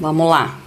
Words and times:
Vamos 0.00 0.28
lá. 0.28 0.58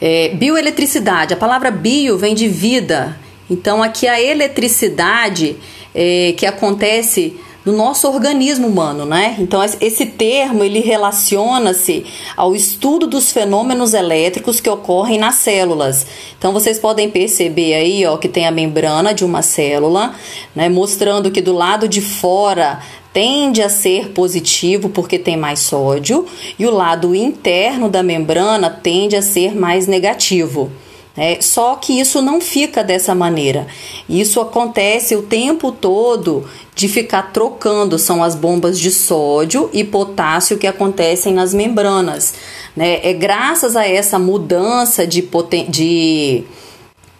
É, 0.00 0.30
bioeletricidade. 0.34 1.34
A 1.34 1.36
palavra 1.36 1.70
bio 1.70 2.16
vem 2.16 2.34
de 2.34 2.48
vida. 2.48 3.18
Então, 3.50 3.82
aqui 3.82 4.06
a 4.06 4.20
eletricidade 4.20 5.56
é, 5.94 6.34
que 6.36 6.46
acontece 6.46 7.40
no 7.68 7.76
nosso 7.76 8.08
organismo 8.08 8.66
humano, 8.66 9.04
né? 9.04 9.36
Então 9.38 9.60
esse 9.62 10.06
termo 10.06 10.64
ele 10.64 10.80
relaciona-se 10.80 12.06
ao 12.34 12.54
estudo 12.54 13.06
dos 13.06 13.30
fenômenos 13.30 13.92
elétricos 13.92 14.58
que 14.58 14.70
ocorrem 14.70 15.18
nas 15.18 15.34
células. 15.34 16.06
Então 16.38 16.50
vocês 16.50 16.78
podem 16.78 17.10
perceber 17.10 17.74
aí, 17.74 18.06
ó, 18.06 18.16
que 18.16 18.26
tem 18.26 18.46
a 18.46 18.50
membrana 18.50 19.12
de 19.12 19.22
uma 19.22 19.42
célula, 19.42 20.14
né, 20.56 20.70
mostrando 20.70 21.30
que 21.30 21.42
do 21.42 21.52
lado 21.52 21.86
de 21.86 22.00
fora 22.00 22.80
tende 23.12 23.60
a 23.60 23.68
ser 23.68 24.12
positivo 24.12 24.88
porque 24.88 25.18
tem 25.18 25.36
mais 25.36 25.60
sódio 25.60 26.24
e 26.58 26.66
o 26.66 26.70
lado 26.70 27.14
interno 27.14 27.90
da 27.90 28.02
membrana 28.02 28.70
tende 28.70 29.14
a 29.14 29.20
ser 29.20 29.54
mais 29.54 29.86
negativo. 29.86 30.72
É, 31.18 31.40
só 31.40 31.74
que 31.74 31.98
isso 31.98 32.22
não 32.22 32.40
fica 32.40 32.84
dessa 32.84 33.12
maneira. 33.12 33.66
Isso 34.08 34.40
acontece 34.40 35.16
o 35.16 35.22
tempo 35.22 35.72
todo 35.72 36.48
de 36.76 36.86
ficar 36.86 37.32
trocando, 37.32 37.98
são 37.98 38.22
as 38.22 38.36
bombas 38.36 38.78
de 38.78 38.92
sódio 38.92 39.68
e 39.72 39.82
potássio 39.82 40.56
que 40.58 40.66
acontecem 40.66 41.34
nas 41.34 41.52
membranas. 41.52 42.34
Né? 42.76 43.00
É 43.02 43.12
graças 43.12 43.74
a 43.74 43.84
essa 43.84 44.16
mudança 44.16 45.04
de, 45.04 45.28
de, 45.68 46.44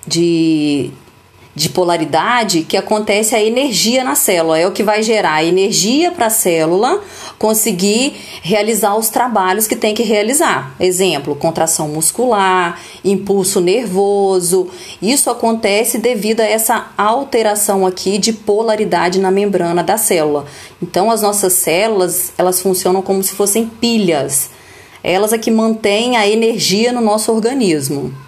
de 0.07 0.91
de 1.59 1.69
polaridade 1.69 2.63
que 2.63 2.77
acontece 2.77 3.35
a 3.35 3.43
energia 3.43 4.05
na 4.05 4.15
célula. 4.15 4.59
É 4.59 4.67
o 4.67 4.73
que 4.73 4.83
vai 4.83 5.03
gerar 5.03 5.45
energia 5.45 6.13
para 6.13 6.27
a 6.27 6.31
célula 6.31 7.03
conseguir 7.39 8.15
realizar 8.43 8.97
os 8.97 9.09
trabalhos 9.09 9.67
que 9.67 9.77
tem 9.77 9.95
que 9.95 10.03
realizar. 10.03 10.75
Exemplo, 10.79 11.35
contração 11.35 11.89
muscular, 11.89 12.81
impulso 13.05 13.61
nervoso. 13.61 14.69
Isso 15.03 15.31
acontece 15.31 15.99
devido 15.99 16.41
a 16.41 16.45
essa 16.45 16.87
alteração 16.97 17.85
aqui 17.85 18.19
de 18.19 18.33
polaridade 18.33 19.19
na 19.19 19.31
membrana 19.31 19.83
da 19.83 19.99
célula. 19.99 20.47
Então, 20.81 21.11
as 21.11 21.23
nossas 21.23 21.55
células, 21.55 22.33
elas 22.39 22.63
funcionam 22.63 23.03
como 23.03 23.23
se 23.23 23.35
fossem 23.35 23.67
pilhas. 23.67 24.51
Elas 25.03 25.33
é 25.33 25.39
que 25.39 25.51
mantêm 25.51 26.17
a 26.17 26.29
energia 26.29 26.93
no 26.93 27.01
nosso 27.01 27.33
organismo. 27.33 28.28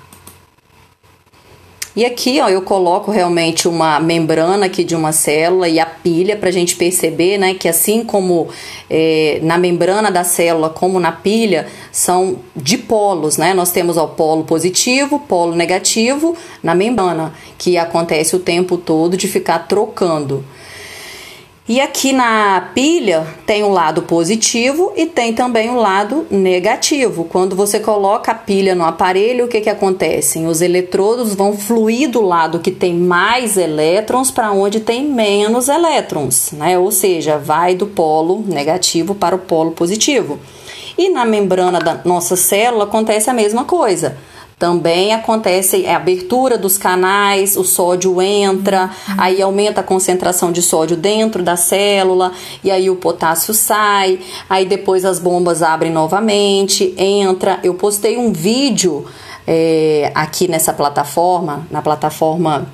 E 1.95 2.05
aqui, 2.05 2.41
ó, 2.41 2.49
eu 2.49 2.63
coloco 2.63 3.11
realmente 3.11 3.67
uma 3.67 3.99
membrana 3.99 4.67
aqui 4.67 4.85
de 4.85 4.95
uma 4.95 5.11
célula 5.11 5.69
e 5.69 5.81
a 5.81 5.87
pilha 5.87 6.37
para 6.37 6.49
a 6.49 6.53
gente 6.53 6.77
perceber, 6.77 7.37
né, 7.37 7.55
que 7.55 7.69
assim 7.69 8.05
como 8.05 8.49
é, 8.89 9.41
na 9.43 9.59
membrana 9.59 10.09
da 10.09 10.23
célula, 10.23 10.71
como 10.71 11.01
na 11.01 11.11
pilha, 11.11 11.67
são 11.91 12.37
dipolos, 12.55 13.37
né? 13.37 13.53
Nós 13.55 13.73
temos 13.73 13.97
o 13.97 14.07
polo 14.07 14.45
positivo, 14.45 15.19
polo 15.19 15.57
negativo 15.57 16.37
na 16.63 16.77
membrana, 16.77 17.35
que 17.59 17.77
acontece 17.77 18.37
o 18.37 18.39
tempo 18.39 18.77
todo 18.77 19.17
de 19.17 19.27
ficar 19.27 19.67
trocando. 19.67 20.45
E 21.71 21.81
aqui 21.81 22.13
na 22.13 22.73
pilha 22.75 23.25
tem 23.47 23.63
o 23.63 23.69
um 23.69 23.71
lado 23.71 24.03
positivo 24.03 24.93
e 24.97 25.07
tem 25.07 25.33
também 25.33 25.71
o 25.71 25.75
um 25.75 25.77
lado 25.77 26.27
negativo. 26.29 27.23
Quando 27.23 27.55
você 27.55 27.79
coloca 27.79 28.33
a 28.33 28.35
pilha 28.35 28.75
no 28.75 28.85
aparelho, 28.85 29.45
o 29.45 29.49
que, 29.49 29.61
que 29.61 29.71
acontece? 29.71 30.45
Os 30.45 30.63
eletrodos 30.63 31.33
vão 31.33 31.57
fluir 31.57 32.11
do 32.11 32.23
lado 32.23 32.59
que 32.59 32.73
tem 32.73 32.95
mais 32.95 33.57
elétrons 33.57 34.33
para 34.33 34.51
onde 34.51 34.81
tem 34.81 35.05
menos 35.05 35.69
elétrons, 35.69 36.51
né? 36.51 36.77
Ou 36.77 36.91
seja, 36.91 37.39
vai 37.39 37.77
do 37.77 37.87
polo 37.87 38.43
negativo 38.45 39.15
para 39.15 39.37
o 39.37 39.39
polo 39.39 39.71
positivo. 39.71 40.41
E 40.99 41.09
na 41.09 41.25
membrana 41.25 41.79
da 41.79 42.01
nossa 42.05 42.35
célula 42.35 42.83
acontece 42.83 43.31
a 43.31 43.33
mesma 43.33 43.63
coisa. 43.65 44.19
Também 44.61 45.15
acontece 45.15 45.87
a 45.87 45.97
abertura 45.97 46.59
dos 46.59 46.77
canais, 46.77 47.57
o 47.57 47.65
sódio 47.65 48.21
entra, 48.21 48.91
uhum. 49.09 49.15
aí 49.17 49.41
aumenta 49.41 49.81
a 49.81 49.83
concentração 49.83 50.53
de 50.53 50.61
sódio 50.61 50.99
dentro 50.99 51.43
da 51.43 51.57
célula, 51.57 52.31
e 52.63 52.71
aí 52.71 52.91
o 52.91 52.97
potássio 52.97 53.55
sai, 53.55 54.21
aí 54.51 54.67
depois 54.67 55.07
as 55.07 55.19
bombas 55.19 55.63
abrem 55.63 55.91
novamente, 55.91 56.95
entra. 56.99 57.59
Eu 57.65 57.73
postei 57.73 58.19
um 58.19 58.35
vídeo 58.35 59.07
é, 59.47 60.13
aqui 60.15 60.47
nessa 60.47 60.75
plataforma, 60.75 61.67
na 61.71 61.81
plataforma 61.81 62.69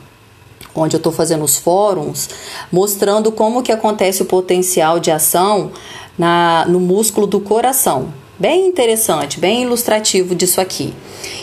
onde 0.75 0.97
eu 0.97 0.99
estou 0.99 1.13
fazendo 1.13 1.45
os 1.45 1.57
fóruns, 1.57 2.29
mostrando 2.73 3.31
como 3.31 3.63
que 3.63 3.71
acontece 3.71 4.23
o 4.23 4.27
potencial 4.27 4.99
de 4.99 5.13
ação 5.13 5.71
na, 6.19 6.65
no 6.67 6.81
músculo 6.81 7.29
do 7.29 7.39
coração. 7.39 8.09
Bem 8.39 8.67
interessante, 8.67 9.41
bem 9.41 9.63
ilustrativo 9.63 10.35
disso 10.35 10.61
aqui. 10.61 10.93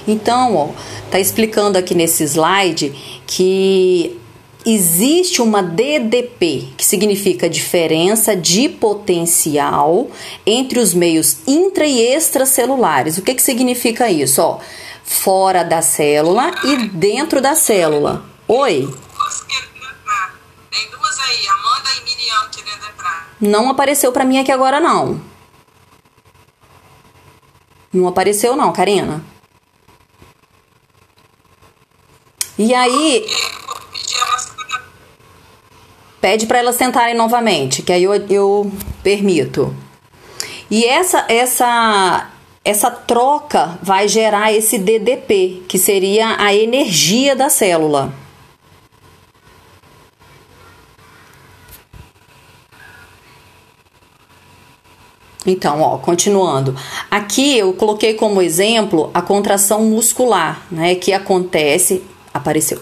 Então, 0.07 0.55
ó, 0.55 0.69
tá 1.09 1.19
explicando 1.19 1.77
aqui 1.77 1.95
nesse 1.95 2.23
slide 2.23 2.93
que 3.25 4.19
existe 4.63 5.41
uma 5.41 5.63
DDP, 5.63 6.69
que 6.77 6.85
significa 6.85 7.49
diferença 7.49 8.35
de 8.35 8.69
potencial 8.69 10.07
entre 10.45 10.79
os 10.79 10.93
meios 10.93 11.37
intra 11.47 11.85
e 11.85 11.99
extracelulares. 11.99 13.17
O 13.17 13.23
que 13.23 13.33
que 13.33 13.41
significa 13.41 14.11
isso, 14.11 14.41
ó? 14.41 14.59
Fora 15.03 15.63
da 15.63 15.81
célula 15.81 16.51
e 16.63 16.87
dentro 16.89 17.41
da 17.41 17.55
célula. 17.55 18.23
Oi. 18.47 18.87
Não 23.41 23.69
apareceu 23.69 24.11
para 24.11 24.23
mim 24.23 24.37
aqui 24.37 24.51
agora 24.51 24.79
não. 24.79 25.32
Não 27.93 28.07
apareceu 28.07 28.55
não, 28.55 28.73
Karina. 28.73 29.23
E 32.57 32.73
aí 32.73 33.25
pede 36.21 36.45
para 36.45 36.59
elas 36.59 36.75
sentarem 36.75 37.15
novamente, 37.15 37.81
que 37.81 37.91
aí 37.91 38.03
eu, 38.03 38.13
eu 38.13 38.71
permito. 39.03 39.75
E 40.71 40.85
essa 40.85 41.25
essa 41.27 42.29
essa 42.63 42.89
troca 42.89 43.77
vai 43.81 44.07
gerar 44.07 44.53
esse 44.53 44.77
DDP, 44.77 45.63
que 45.67 45.77
seria 45.77 46.37
a 46.39 46.53
energia 46.55 47.35
da 47.35 47.49
célula. 47.49 48.13
Então, 55.45 55.81
ó, 55.81 55.97
continuando. 55.97 56.75
Aqui 57.11 57.57
eu 57.57 57.73
coloquei 57.73 58.13
como 58.13 58.41
exemplo 58.41 59.11
a 59.13 59.21
contração 59.21 59.83
muscular, 59.83 60.61
né, 60.71 60.95
que 60.95 61.11
acontece, 61.13 62.01
apareceu. 62.33 62.79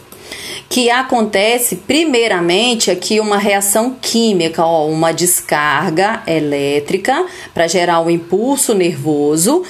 Que 0.69 0.89
acontece 0.89 1.75
primeiramente 1.75 2.89
aqui 2.89 3.19
uma 3.19 3.37
reação 3.37 3.97
química, 4.01 4.63
ó, 4.63 4.87
uma 4.87 5.11
descarga 5.11 6.23
elétrica 6.25 7.25
para 7.53 7.67
gerar 7.67 7.99
o 7.99 8.05
um 8.05 8.09
impulso 8.09 8.73
nervoso, 8.73 9.63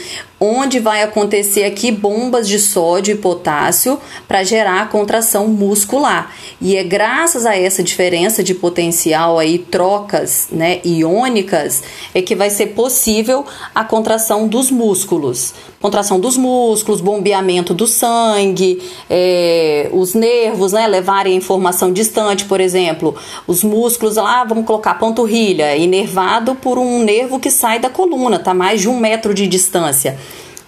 onde 0.44 0.79
vai 0.79 1.03
acontecer 1.03 1.66
aqui 1.66 1.91
bombas 1.91 2.47
de 2.47 2.57
sódio 2.57 3.13
e 3.13 3.18
potássio 3.18 4.02
para 4.28 4.44
gerar 4.44 4.81
a 4.81 4.85
contração 4.88 5.47
muscular. 5.47 6.34
E 6.59 6.75
é 6.75 6.84
graças 6.84 7.46
a 7.46 7.56
essa 7.56 7.84
diferença 7.84 8.44
de 8.44 8.56
potencial 8.56 9.38
aí, 9.38 9.59
trocas 9.59 10.47
né, 10.51 10.81
iônicas, 10.84 11.84
é 12.16 12.24
que 12.24 12.35
vai 12.35 12.50
ser 12.50 12.68
possível 12.68 13.46
a 13.75 13.84
contração 13.84 14.47
dos 14.47 14.72
músculos. 14.72 15.53
Contração 15.81 16.19
dos 16.19 16.38
músculos, 16.38 17.02
bombeamento 17.02 17.74
do 17.74 17.88
sangue, 17.88 18.80
é, 19.09 19.90
os 19.92 20.14
nervos 20.14 20.74
né, 20.74 20.86
levarem 20.86 21.34
a 21.34 21.36
informação 21.36 21.92
distante, 21.92 22.46
por 22.46 22.62
exemplo, 22.62 23.16
os 23.47 23.64
músculos 23.64 24.16
lá, 24.16 24.44
vamos 24.44 24.66
colocar 24.66 24.94
panturrilha, 25.00 25.75
inervado 25.75 26.53
por 26.53 26.78
um 26.78 27.03
nervo 27.03 27.39
que 27.39 27.50
sai 27.50 27.80
da 27.80 27.89
coluna, 27.89 28.38
tá 28.38 28.54
mais 28.54 28.80
de 28.80 28.88
um 28.88 29.00
metro 29.00 29.33
de 29.33 29.48
distância. 29.48 30.19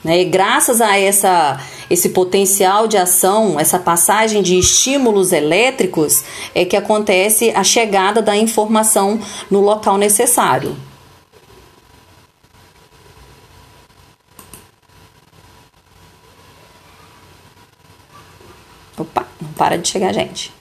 Né? 0.04 0.22
E 0.22 0.26
graças 0.26 0.82
a 0.82 0.98
essa, 0.98 1.60
esse 1.92 2.10
potencial 2.10 2.88
de 2.88 2.98
ação, 2.98 3.60
essa 3.60 3.78
passagem 3.78 4.42
de 4.42 4.58
estímulos 4.58 5.32
elétricos, 5.32 6.24
é 6.56 6.66
que 6.66 6.76
acontece 6.76 7.52
a 7.52 7.64
chegada 7.64 8.20
da 8.20 8.36
informação 8.36 9.20
no 9.50 9.62
local 9.62 9.96
necessário. 9.96 10.76
Opa, 18.98 19.26
não 19.42 19.50
para 19.50 19.78
de 19.78 19.88
chegar 19.88 20.14
gente. 20.14 20.52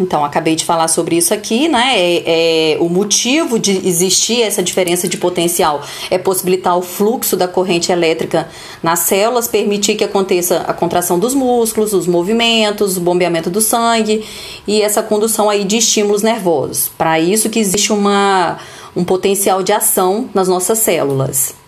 Então, 0.00 0.24
acabei 0.24 0.56
de 0.56 0.64
falar 0.64 0.88
sobre 0.88 1.16
isso 1.16 1.34
aqui, 1.34 1.68
né? 1.68 1.92
É, 1.94 2.72
é, 2.74 2.78
o 2.80 2.88
motivo 2.88 3.58
de 3.58 3.86
existir 3.86 4.40
essa 4.40 4.62
diferença 4.62 5.06
de 5.06 5.18
potencial 5.18 5.82
é 6.10 6.16
possibilitar 6.16 6.76
o 6.78 6.82
fluxo 6.82 7.36
da 7.36 7.46
corrente 7.46 7.92
elétrica 7.92 8.48
nas 8.82 9.00
células, 9.00 9.46
permitir 9.46 9.94
que 9.94 10.02
aconteça 10.02 10.60
a 10.66 10.72
contração 10.72 11.18
dos 11.18 11.34
músculos, 11.34 11.92
os 11.92 12.06
movimentos, 12.06 12.96
o 12.96 13.00
bombeamento 13.00 13.50
do 13.50 13.60
sangue 13.60 14.24
e 14.66 14.80
essa 14.80 15.02
condução 15.02 15.50
aí 15.50 15.62
de 15.62 15.76
estímulos 15.76 16.22
nervosos. 16.22 16.90
Para 16.96 17.20
isso 17.20 17.50
que 17.50 17.58
existe 17.58 17.92
uma, 17.92 18.58
um 18.96 19.04
potencial 19.04 19.62
de 19.62 19.72
ação 19.72 20.28
nas 20.32 20.48
nossas 20.48 20.78
células. 20.78 21.61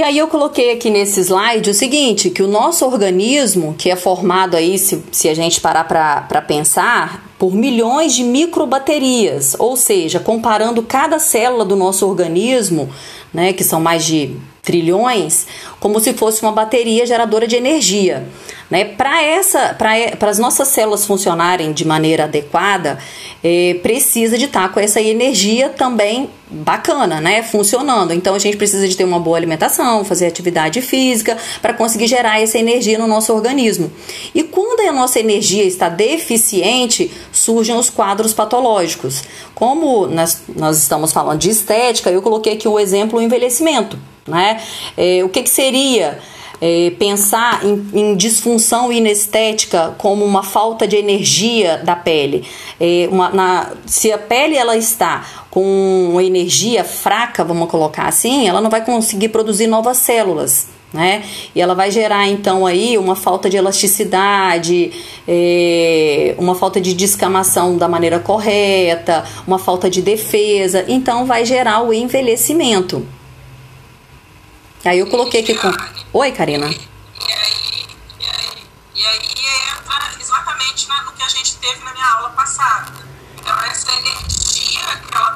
E 0.00 0.02
aí 0.02 0.16
eu 0.16 0.28
coloquei 0.28 0.72
aqui 0.72 0.88
nesse 0.88 1.20
slide 1.20 1.68
o 1.68 1.74
seguinte, 1.74 2.30
que 2.30 2.42
o 2.42 2.48
nosso 2.48 2.86
organismo, 2.86 3.74
que 3.76 3.90
é 3.90 3.96
formado 3.96 4.56
aí, 4.56 4.78
se, 4.78 5.04
se 5.12 5.28
a 5.28 5.34
gente 5.34 5.60
parar 5.60 5.84
para 5.84 6.40
pensar, 6.40 7.30
por 7.38 7.52
milhões 7.52 8.14
de 8.14 8.24
microbaterias, 8.24 9.54
ou 9.58 9.76
seja, 9.76 10.18
comparando 10.18 10.82
cada 10.82 11.18
célula 11.18 11.66
do 11.66 11.76
nosso 11.76 12.08
organismo, 12.08 12.88
né, 13.30 13.52
que 13.52 13.62
são 13.62 13.78
mais 13.78 14.06
de 14.06 14.34
trilhões, 14.62 15.46
como 15.78 16.00
se 16.00 16.14
fosse 16.14 16.40
uma 16.40 16.52
bateria 16.52 17.04
geradora 17.04 17.46
de 17.46 17.56
energia. 17.56 18.26
Né? 18.70 18.86
Para 18.86 19.22
essa, 19.22 19.74
para 19.74 20.30
as 20.30 20.38
nossas 20.38 20.68
células 20.68 21.04
funcionarem 21.04 21.74
de 21.74 21.86
maneira 21.86 22.24
adequada, 22.24 22.98
é, 23.44 23.74
precisa 23.82 24.38
de 24.38 24.46
estar 24.46 24.72
com 24.72 24.80
essa 24.80 24.98
energia 25.02 25.68
também 25.68 26.30
bacana, 26.50 27.20
né? 27.20 27.42
Funcionando. 27.42 28.12
Então 28.12 28.34
a 28.34 28.38
gente 28.38 28.56
precisa 28.56 28.86
de 28.88 28.96
ter 28.96 29.04
uma 29.04 29.20
boa 29.20 29.36
alimentação, 29.36 30.04
fazer 30.04 30.26
atividade 30.26 30.82
física 30.82 31.36
para 31.62 31.72
conseguir 31.72 32.06
gerar 32.06 32.40
essa 32.40 32.58
energia 32.58 32.98
no 32.98 33.06
nosso 33.06 33.32
organismo. 33.32 33.90
E 34.34 34.42
quando 34.42 34.80
a 34.80 34.92
nossa 34.92 35.20
energia 35.20 35.64
está 35.64 35.88
deficiente, 35.88 37.10
surgem 37.32 37.76
os 37.76 37.88
quadros 37.88 38.34
patológicos. 38.34 39.22
Como 39.54 40.06
nós, 40.06 40.42
nós 40.56 40.78
estamos 40.78 41.12
falando 41.12 41.38
de 41.38 41.50
estética, 41.50 42.10
eu 42.10 42.22
coloquei 42.22 42.54
aqui 42.54 42.66
o 42.66 42.78
exemplo 42.78 43.18
o 43.18 43.22
envelhecimento. 43.22 43.98
Né? 44.26 44.60
É, 44.96 45.22
o 45.24 45.28
que, 45.28 45.42
que 45.42 45.50
seria 45.50 46.18
é, 46.60 46.92
pensar 46.98 47.64
em, 47.64 47.88
em, 47.92 48.16
disfunção 48.16 48.92
inestética 48.92 49.94
como 49.98 50.24
uma 50.24 50.42
falta 50.42 50.86
de 50.86 50.96
energia 50.96 51.78
da 51.78 51.96
pele? 51.96 52.46
É, 52.78 53.08
uma, 53.10 53.30
na, 53.30 53.72
se 53.86 54.12
a 54.12 54.18
pele 54.18 54.56
ela 54.56 54.76
está 54.76 55.39
com 55.50 56.18
energia 56.20 56.84
fraca, 56.84 57.44
vamos 57.44 57.68
colocar 57.68 58.06
assim, 58.06 58.46
ela 58.48 58.60
não 58.60 58.70
vai 58.70 58.84
conseguir 58.84 59.30
produzir 59.30 59.66
novas 59.66 59.96
células. 59.96 60.68
Né? 60.92 61.24
E 61.54 61.60
ela 61.60 61.72
vai 61.72 61.88
gerar 61.88 62.26
então 62.26 62.66
aí 62.66 62.98
uma 62.98 63.14
falta 63.14 63.48
de 63.48 63.56
elasticidade, 63.56 64.92
é, 65.26 66.34
uma 66.36 66.56
falta 66.56 66.80
de 66.80 66.94
descamação 66.94 67.78
da 67.78 67.88
maneira 67.88 68.18
correta, 68.18 69.24
uma 69.46 69.58
falta 69.58 69.88
de 69.88 70.02
defesa, 70.02 70.84
então 70.88 71.26
vai 71.26 71.44
gerar 71.44 71.82
o 71.82 71.92
envelhecimento. 71.92 73.06
Aí 74.84 74.98
eu 74.98 75.06
coloquei 75.08 75.42
aqui 75.42 75.54
com. 75.54 75.70
Oi, 76.12 76.32
Karina. 76.32 76.66
E 76.66 76.70
aí, 76.70 76.80
e 78.18 78.24
aí, 78.24 78.62
e 78.96 79.06
aí 79.06 79.18
entra 79.76 80.10
exatamente 80.18 80.88
no 80.88 81.12
que 81.12 81.22
a 81.22 81.28
gente 81.28 81.56
teve 81.56 81.84
na 81.84 81.92
minha 81.92 82.06
aula 82.06 82.30
passada. 82.30 82.90
Então, 83.38 83.56
essa 83.64 83.92
energia 83.92 84.80
que 85.06 85.14
ela 85.14 85.30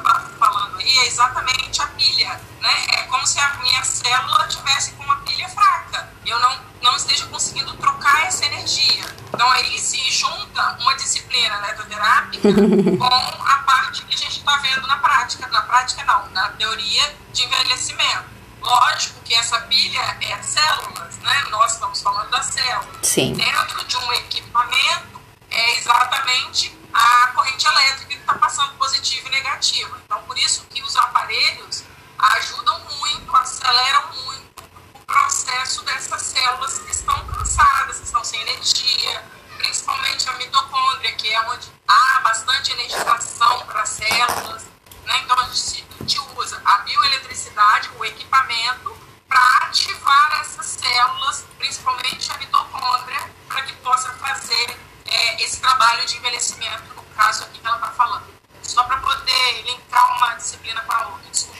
é 0.89 1.07
exatamente 1.07 1.81
a 1.81 1.87
pilha. 1.87 2.41
Né? 2.61 2.85
É 2.93 3.03
como 3.03 3.25
se 3.25 3.39
a 3.39 3.53
minha 3.55 3.83
célula 3.83 4.47
tivesse 4.47 4.91
com 4.93 5.03
uma 5.03 5.17
pilha 5.17 5.47
fraca. 5.49 6.09
Eu 6.25 6.39
não, 6.39 6.59
não 6.81 6.95
esteja 6.95 7.25
conseguindo 7.27 7.73
trocar 7.77 8.25
essa 8.25 8.45
energia. 8.45 9.05
Então, 9.33 9.49
aí 9.51 9.77
se 9.79 9.99
junta 10.11 10.77
uma 10.79 10.95
disciplina 10.95 11.55
eletroterápica 11.57 12.49
com 12.97 13.43
a 13.43 13.57
parte 13.65 14.03
que 14.03 14.13
a 14.13 14.17
gente 14.17 14.39
está 14.39 14.57
vendo 14.57 14.87
na 14.87 14.97
prática. 14.97 15.47
Na 15.47 15.61
prática, 15.61 16.03
não, 16.05 16.29
na 16.29 16.49
teoria 16.49 17.15
de 17.33 17.43
envelhecimento. 17.43 18.35
Lógico 18.61 19.21
que 19.21 19.35
essa 19.35 19.59
pilha 19.61 20.17
é 20.21 20.41
células, 20.41 21.17
né? 21.19 21.45
Nós 21.51 21.73
estamos 21.73 22.01
falando 22.01 22.29
das 22.31 22.45
células. 22.47 22.97
Sim. 23.03 23.33
Dentro 23.33 23.85
de 23.85 23.97
um 23.97 24.13
equipamento 24.13 25.21
é 25.51 25.77
exatamente 25.77 26.75
a 26.93 27.27
corrente 27.35 27.67
elétrica 27.67 28.05
que 28.05 28.15
está 28.15 28.33
passando 28.35 28.73
positiva 29.05 29.27
e 29.27 29.31
negativa. 29.31 30.01
Então, 30.03 30.23
por 30.23 30.37
isso 30.37 30.65
que 30.71 30.81
os 30.81 30.95
aparelhos 30.95 31.83
ajudam 32.17 32.79
muito, 32.79 33.35
aceleram 33.35 34.07
muito 34.23 34.63
o 34.95 34.99
processo 35.05 35.85
dessas 35.85 36.21
células 36.23 36.79
que 36.79 36.91
estão 36.91 37.27
cansadas, 37.27 37.99
que 37.99 38.05
estão 38.05 38.23
sem 38.23 38.41
energia, 38.41 39.23
principalmente 39.57 40.27
a 40.27 40.33
mitocôndria, 40.33 41.11
que 41.13 41.31
é 41.31 41.41
onde 41.49 41.71
há 41.87 42.19
bastante 42.23 42.71
energização 42.71 43.59
para 43.67 43.81
as 43.81 43.89
células. 43.89 44.63
Né? 45.05 45.21
Então, 45.23 45.39
a 45.39 45.43
gente 45.49 45.85
gente 46.01 46.19
usa 46.35 46.61
a 46.65 46.77
bioeletricidade, 46.79 47.89
o 47.97 48.05
equipamento, 48.05 48.95
para 49.27 49.67
ativar 49.67 50.39
essas 50.41 50.65
células, 50.65 51.45
principalmente 51.57 52.31
a 52.31 52.37
mitocôndria, 52.37 53.31
para 53.47 53.61
que 53.63 53.73
possa 53.77 54.11
fazer 54.13 54.79
é, 55.05 55.43
esse 55.43 55.59
trabalho 55.59 56.05
de 56.05 56.17
envelhecimento, 56.17 56.93
no 56.95 57.03
caso 57.15 57.43
aqui 57.43 57.59
que 57.59 57.67
ela 57.67 57.77
está 57.77 57.91
falando. 57.91 58.34
Só 58.67 58.83
para 58.83 58.97
poder 58.97 59.63
linkar 59.63 60.17
uma 60.17 60.33
disciplina 60.35 60.81
com 60.81 60.91
a 60.91 61.07
outra. 61.07 61.54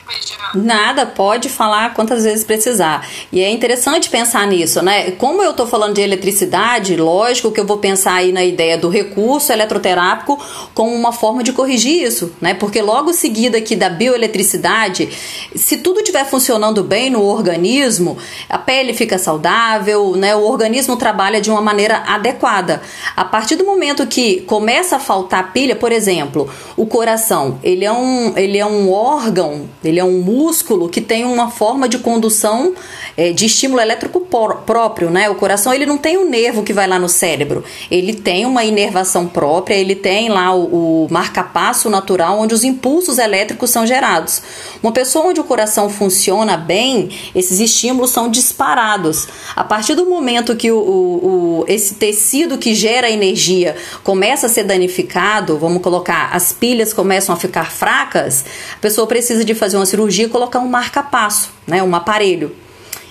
Nada, 0.53 1.05
pode 1.05 1.49
falar 1.49 1.93
quantas 1.93 2.23
vezes 2.23 2.45
precisar. 2.45 3.07
E 3.31 3.41
é 3.41 3.49
interessante 3.49 4.09
pensar 4.09 4.47
nisso, 4.47 4.81
né? 4.81 5.11
Como 5.11 5.41
eu 5.41 5.51
estou 5.51 5.67
falando 5.67 5.95
de 5.95 6.01
eletricidade, 6.01 6.95
lógico 6.95 7.51
que 7.51 7.59
eu 7.59 7.65
vou 7.65 7.77
pensar 7.77 8.15
aí 8.15 8.31
na 8.31 8.43
ideia 8.43 8.77
do 8.77 8.87
recurso 8.87 9.51
eletroterápico 9.51 10.39
como 10.73 10.93
uma 10.93 11.11
forma 11.11 11.43
de 11.43 11.51
corrigir 11.51 12.03
isso, 12.03 12.31
né? 12.39 12.53
Porque 12.53 12.81
logo 12.81 13.11
seguida 13.13 13.57
aqui 13.57 13.75
da 13.75 13.89
bioeletricidade, 13.89 15.09
se 15.55 15.77
tudo 15.77 15.99
estiver 15.99 16.25
funcionando 16.25 16.83
bem 16.83 17.09
no 17.09 17.23
organismo, 17.23 18.17
a 18.47 18.57
pele 18.57 18.93
fica 18.93 19.17
saudável, 19.17 20.15
né? 20.15 20.35
O 20.35 20.45
organismo 20.45 20.95
trabalha 20.95 21.41
de 21.41 21.49
uma 21.49 21.61
maneira 21.61 22.03
adequada. 22.07 22.81
A 23.15 23.25
partir 23.25 23.55
do 23.55 23.65
momento 23.65 24.07
que 24.07 24.41
começa 24.41 24.97
a 24.97 24.99
faltar 24.99 25.51
pilha, 25.51 25.75
por 25.75 25.91
exemplo, 25.91 26.49
o 26.77 26.85
coração, 26.85 27.59
ele 27.63 27.83
é 27.83 27.91
um, 27.91 28.37
ele 28.37 28.57
é 28.57 28.65
um 28.65 28.91
órgão, 28.91 29.67
ele 29.83 29.94
é 29.99 30.03
um 30.03 30.21
músculo 30.21 30.89
que 30.89 31.01
tem 31.01 31.25
uma 31.25 31.49
forma 31.49 31.87
de 31.87 31.99
condução 31.99 32.73
é, 33.17 33.31
de 33.31 33.45
estímulo 33.45 33.81
elétrico 33.81 34.21
próprio, 34.21 35.09
né? 35.09 35.29
O 35.29 35.35
coração 35.35 35.73
ele 35.73 35.85
não 35.85 35.97
tem 35.97 36.17
um 36.17 36.29
nervo 36.29 36.63
que 36.63 36.73
vai 36.73 36.87
lá 36.87 36.99
no 36.99 37.09
cérebro, 37.09 37.63
ele 37.89 38.13
tem 38.13 38.45
uma 38.45 38.63
inervação 38.63 39.27
própria, 39.27 39.75
ele 39.75 39.95
tem 39.95 40.29
lá 40.29 40.53
o, 40.53 41.05
o 41.05 41.07
marca-passo 41.09 41.89
natural 41.89 42.39
onde 42.39 42.53
os 42.53 42.63
impulsos 42.63 43.17
elétricos 43.17 43.69
são 43.69 43.85
gerados. 43.85 44.41
Uma 44.81 44.91
pessoa 44.91 45.27
onde 45.27 45.39
o 45.39 45.43
coração 45.43 45.89
funciona 45.89 46.57
bem, 46.57 47.09
esses 47.33 47.59
estímulos 47.59 48.11
são 48.11 48.29
disparados. 48.29 49.27
A 49.55 49.63
partir 49.63 49.95
do 49.95 50.05
momento 50.05 50.55
que 50.55 50.71
o, 50.71 50.77
o, 50.77 51.61
o 51.61 51.65
esse 51.67 51.95
tecido 51.95 52.57
que 52.57 52.73
gera 52.73 53.09
energia 53.09 53.75
começa 54.03 54.47
a 54.47 54.49
ser 54.49 54.63
danificado, 54.63 55.57
vamos 55.57 55.81
colocar, 55.81 56.29
as 56.31 56.51
pilhas 56.51 56.93
começam 56.93 57.33
a 57.33 57.37
ficar 57.37 57.71
fracas, 57.71 58.45
a 58.75 58.79
pessoa 58.79 59.07
precisa 59.07 59.43
de 59.43 59.53
fazer 59.53 59.77
uma 59.77 59.84
cirurgia 59.85 60.25
e 60.25 60.29
colocar 60.29 60.59
um 60.59 60.67
marca-passo, 60.67 61.49
né, 61.67 61.81
um 61.81 61.95
aparelho. 61.95 62.55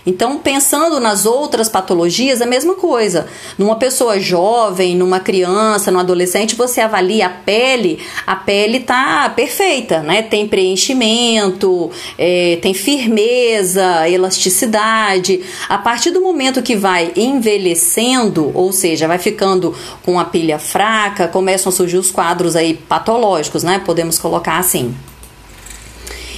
Então, 0.07 0.38
pensando 0.38 1.00
nas 1.00 1.25
outras 1.25 1.69
patologias, 1.69 2.43
a 2.43 2.47
mesma 2.47 2.75
coisa. 2.75 3.26
Numa 3.57 3.76
pessoa 3.76 4.21
jovem, 4.21 4.95
numa 4.95 5.19
criança, 5.19 5.90
num 5.90 5.99
adolescente, 5.99 6.54
você 6.54 6.83
avalia 6.83 7.26
a 7.26 7.31
pele, 7.31 7.99
a 8.26 8.37
pele 8.37 8.81
tá 8.81 9.33
perfeita, 9.35 10.00
né? 10.00 10.21
Tem 10.21 10.47
preenchimento, 10.47 11.90
é, 12.19 12.59
tem 12.61 12.75
firmeza, 12.75 14.09
elasticidade. 14.09 15.40
A 15.69 15.78
partir 15.78 16.11
do 16.11 16.21
momento 16.21 16.62
que 16.62 16.76
vai 16.76 17.12
envelhecendo, 17.16 18.50
ou 18.54 18.73
seja, 18.73 19.09
vai 19.09 19.19
ficando 19.19 19.75
com 20.04 20.21
a 20.21 20.25
pilha 20.25 20.59
fraca, 20.59 21.28
começam 21.28 21.71
a 21.71 21.73
surgir 21.73 21.97
os 21.97 22.11
quadros 22.11 22.57
aí 22.57 22.75
patológicos, 22.75 23.62
né? 23.62 23.81
Podemos 23.85 24.19
colocar 24.19 24.59
assim. 24.59 24.95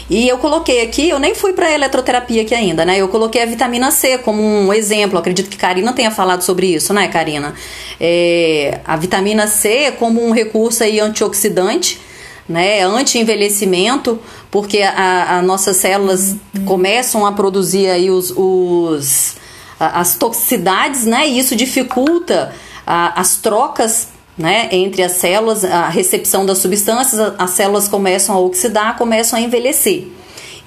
E 0.09 0.29
eu 0.29 0.39
coloquei 0.39 0.83
aqui, 0.83 1.09
eu 1.09 1.19
nem 1.19 1.35
fui 1.35 1.53
para 1.53 1.73
eletroterapia 1.73 2.43
aqui 2.43 2.55
ainda, 2.55 2.85
né? 2.85 2.97
Eu 2.97 3.09
coloquei 3.09 3.43
a 3.43 3.47
vitamina 3.47 3.91
C 3.91 4.19
como 4.19 4.41
um 4.41 4.73
exemplo. 4.73 5.19
Acredito 5.19 5.51
que 5.51 5.57
Karina 5.57 5.93
tenha 5.93 6.11
falado 6.11 6.43
sobre 6.43 6.69
isso, 6.69 6.95
né, 6.95 7.09
Karina? 7.09 7.55
É, 8.01 8.81
a 8.85 8.97
vitamina 8.97 9.49
C 9.49 9.93
como 9.99 10.25
um 10.25 10.31
recurso 10.31 10.85
aí 10.85 11.01
antioxidante, 11.01 12.01
né? 12.49 12.83
Anti-envelhecimento, 12.83 14.21
porque 14.49 14.81
as 14.83 15.45
nossas 15.45 15.77
células 15.77 16.37
começam 16.65 17.27
a 17.27 17.33
produzir 17.33 17.89
aí 17.89 18.09
os, 18.09 18.33
os 18.37 19.35
as 19.79 20.15
toxicidades, 20.17 21.05
né? 21.05 21.29
E 21.29 21.39
isso 21.39 21.57
dificulta 21.57 22.55
a, 22.87 23.21
as 23.21 23.39
trocas 23.39 24.09
né, 24.37 24.69
entre 24.71 25.03
as 25.03 25.13
células, 25.13 25.65
a 25.65 25.89
recepção 25.89 26.45
das 26.45 26.59
substâncias, 26.59 27.35
as 27.39 27.51
células 27.51 27.89
começam 27.89 28.35
a 28.35 28.39
oxidar, 28.39 28.97
começam 28.97 29.39
a 29.39 29.43
envelhecer. 29.43 30.09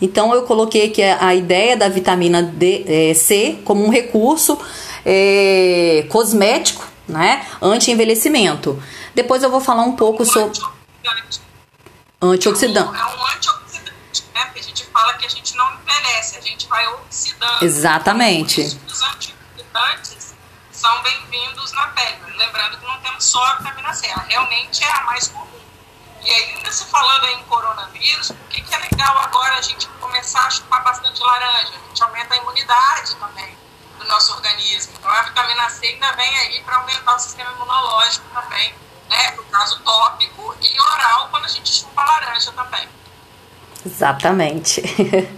Então 0.01 0.33
eu 0.33 0.43
coloquei 0.43 0.87
aqui 0.87 1.03
a, 1.03 1.27
a 1.27 1.35
ideia 1.35 1.77
da 1.77 1.89
vitamina 1.89 2.41
D, 2.41 2.85
é, 2.87 3.13
C 3.13 3.59
como 3.65 3.85
um 3.85 3.89
recurso 3.89 4.57
é, 5.05 6.05
cosmético, 6.09 6.87
né, 7.07 7.45
anti-envelhecimento. 7.61 8.81
Depois 9.13 9.43
eu 9.43 9.49
vou 9.49 9.59
falar 9.59 9.83
um 9.83 9.95
pouco 9.95 10.25
sobre 10.25 10.59
antioxidante. 12.21 12.89
É 12.89 13.05
um 13.05 13.25
antioxidante, 13.25 14.23
né? 14.33 14.45
Porque 14.45 14.59
a 14.59 14.63
gente 14.63 14.85
fala 14.85 15.13
que 15.13 15.25
a 15.25 15.29
gente 15.29 15.55
não 15.55 15.65
envelhece, 15.73 16.37
a 16.37 16.41
gente 16.41 16.67
vai 16.67 16.87
oxidando. 16.87 17.65
Exatamente. 17.65 18.61
Os 18.61 19.01
antioxidantes 19.01 20.28
são 20.79 21.01
bem-vindos 21.01 21.73
na 21.73 21.87
pele. 21.87 22.37
Lembrando 22.37 22.77
que 22.77 22.85
não 22.85 22.97
temos 23.01 23.25
só 23.25 23.45
a 23.47 23.55
vitamina 23.55 23.93
C, 23.93 24.07
ela 24.07 24.23
realmente 24.29 24.81
é 24.81 24.89
a 24.89 25.03
mais 25.03 25.27
comum. 25.27 25.59
E 26.23 26.31
ainda 26.31 26.71
se 26.71 26.85
falando 26.85 27.25
em 27.25 27.43
coronavírus, 27.43 28.29
por 28.31 28.47
que, 28.47 28.61
que 28.61 28.73
é 28.73 28.77
legal 28.77 29.17
agora 29.17 29.55
a 29.55 29.61
gente 29.61 29.85
começar 29.99 30.39
a 30.45 30.49
chupar 30.49 30.81
bastante 30.81 31.21
laranja? 31.21 31.73
A 31.75 31.87
gente 31.89 32.01
aumenta 32.01 32.33
a 32.33 32.37
imunidade 32.37 33.13
também 33.15 33.57
do 33.97 34.07
nosso 34.07 34.31
organismo. 34.31 34.93
Então 34.97 35.11
a 35.11 35.21
vitamina 35.23 35.69
C 35.69 35.85
ainda 35.85 36.13
vem 36.13 36.39
aí 36.39 36.63
para 36.63 36.77
aumentar 36.77 37.13
o 37.13 37.19
sistema 37.19 37.51
imunológico 37.51 38.29
também, 38.33 38.73
né? 39.09 39.31
No 39.31 39.43
caso 39.43 39.81
tópico 39.81 40.55
e 40.61 40.79
oral 40.79 41.27
quando 41.27 41.43
a 41.43 41.49
gente 41.49 41.73
chupa 41.73 42.05
laranja 42.05 42.53
também. 42.53 42.87
Exatamente. 43.85 44.83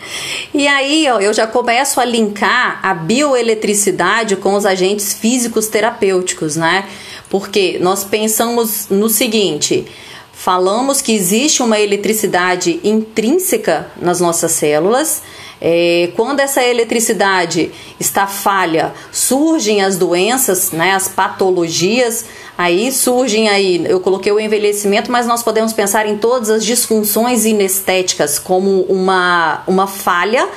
e 0.54 0.68
aí, 0.68 1.08
ó, 1.10 1.20
eu 1.20 1.34
já 1.34 1.46
começo 1.46 2.00
a 2.00 2.06
linkar 2.06 2.80
a 2.82 2.94
bioeletricidade 2.94 4.36
com 4.36 4.56
os 4.56 4.66
agentes 4.66 5.14
físicos 5.14 5.68
terapêuticos, 5.68 6.56
né? 6.56 6.88
Porque 7.30 7.78
nós 7.80 8.04
pensamos 8.04 8.88
no 8.90 9.10
seguinte: 9.10 9.86
falamos 10.34 11.02
que 11.02 11.14
existe 11.14 11.62
uma 11.62 11.80
eletricidade 11.80 12.80
intrínseca 12.84 13.92
nas 14.02 14.20
nossas 14.20 14.52
células. 14.52 15.22
É, 15.62 16.10
quando 16.16 16.40
essa 16.40 16.64
eletricidade 16.64 17.72
está 18.00 18.26
falha, 18.26 18.94
surgem 19.12 19.84
as 19.84 19.96
doenças, 19.96 20.72
né, 20.72 20.94
as 20.94 21.08
patologias 21.08 22.26
Aí 22.62 22.92
surgem 22.92 23.50
aí, 23.50 23.84
eu 23.88 24.00
coloquei 24.00 24.32
o 24.32 24.40
envelhecimento, 24.40 25.12
mas 25.12 25.26
nós 25.26 25.42
podemos 25.42 25.74
pensar 25.74 26.06
em 26.06 26.18
todas 26.18 26.50
as 26.52 26.64
disfunções 26.64 27.44
inestéticas 27.44 28.38
como 28.38 28.82
uma, 28.82 29.64
uma 29.66 29.88
falha 29.88 30.48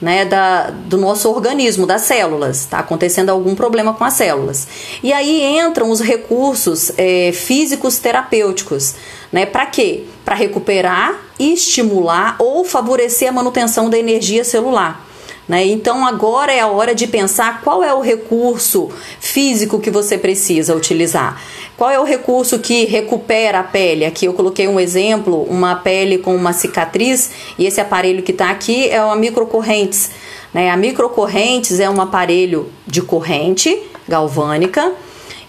né, 0.00 0.24
da, 0.24 0.70
do 0.70 0.96
nosso 0.98 1.30
organismo, 1.30 1.86
das 1.86 2.02
células. 2.02 2.60
Está 2.60 2.78
acontecendo 2.78 3.30
algum 3.30 3.54
problema 3.54 3.94
com 3.94 4.04
as 4.04 4.14
células. 4.14 4.66
E 5.02 5.12
aí 5.12 5.58
entram 5.58 5.90
os 5.90 6.00
recursos 6.00 6.92
é, 6.96 7.32
físicos 7.32 7.98
terapêuticos. 7.98 8.94
Né, 9.32 9.46
Para 9.46 9.66
quê? 9.66 10.04
Para 10.24 10.34
recuperar, 10.34 11.14
estimular 11.38 12.36
ou 12.38 12.64
favorecer 12.64 13.28
a 13.28 13.32
manutenção 13.32 13.90
da 13.90 13.98
energia 13.98 14.44
celular. 14.44 15.04
Né? 15.46 15.66
Então 15.66 16.06
agora 16.06 16.52
é 16.52 16.60
a 16.60 16.66
hora 16.66 16.94
de 16.94 17.06
pensar 17.06 17.60
qual 17.62 17.84
é 17.84 17.92
o 17.92 18.00
recurso 18.00 18.88
físico 19.20 19.78
que 19.78 19.90
você 19.90 20.16
precisa 20.16 20.74
utilizar. 20.74 21.40
Qual 21.76 21.90
é 21.90 21.98
o 21.98 22.04
recurso 22.04 22.58
que 22.58 22.84
recupera 22.84 23.60
a 23.60 23.64
pele? 23.64 24.04
Aqui 24.04 24.26
eu 24.26 24.32
coloquei 24.32 24.66
um 24.68 24.80
exemplo, 24.80 25.42
uma 25.42 25.74
pele 25.76 26.18
com 26.18 26.34
uma 26.34 26.52
cicatriz, 26.52 27.30
e 27.58 27.66
esse 27.66 27.80
aparelho 27.80 28.22
que 28.22 28.32
está 28.32 28.50
aqui 28.50 28.88
é 28.88 29.02
uma 29.04 29.16
microcorrentes. 29.16 30.10
Né? 30.52 30.70
A 30.70 30.76
microcorrentes 30.76 31.80
é 31.80 31.90
um 31.90 32.00
aparelho 32.00 32.70
de 32.86 33.02
corrente 33.02 33.76
galvânica 34.08 34.92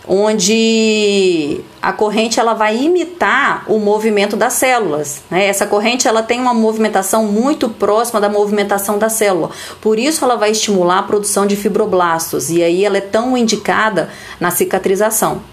onde 0.07 1.61
a 1.85 1.93
corrente 1.93 2.39
ela 2.39 2.55
vai 2.55 2.75
imitar 2.75 3.63
o 3.67 3.77
movimento 3.77 4.35
das 4.35 4.53
células. 4.53 5.21
Né? 5.29 5.45
Essa 5.45 5.67
corrente 5.67 6.07
ela 6.07 6.23
tem 6.23 6.41
uma 6.41 6.53
movimentação 6.53 7.25
muito 7.25 7.69
próxima 7.69 8.19
da 8.19 8.27
movimentação 8.27 8.97
da 8.97 9.07
célula, 9.07 9.51
por 9.79 9.99
isso 9.99 10.25
ela 10.25 10.35
vai 10.35 10.49
estimular 10.49 10.97
a 10.97 11.03
produção 11.03 11.45
de 11.45 11.55
fibroblastos 11.55 12.49
e 12.49 12.63
aí 12.63 12.83
ela 12.83 12.97
é 12.97 13.01
tão 13.01 13.37
indicada 13.37 14.09
na 14.39 14.49
cicatrização. 14.49 15.43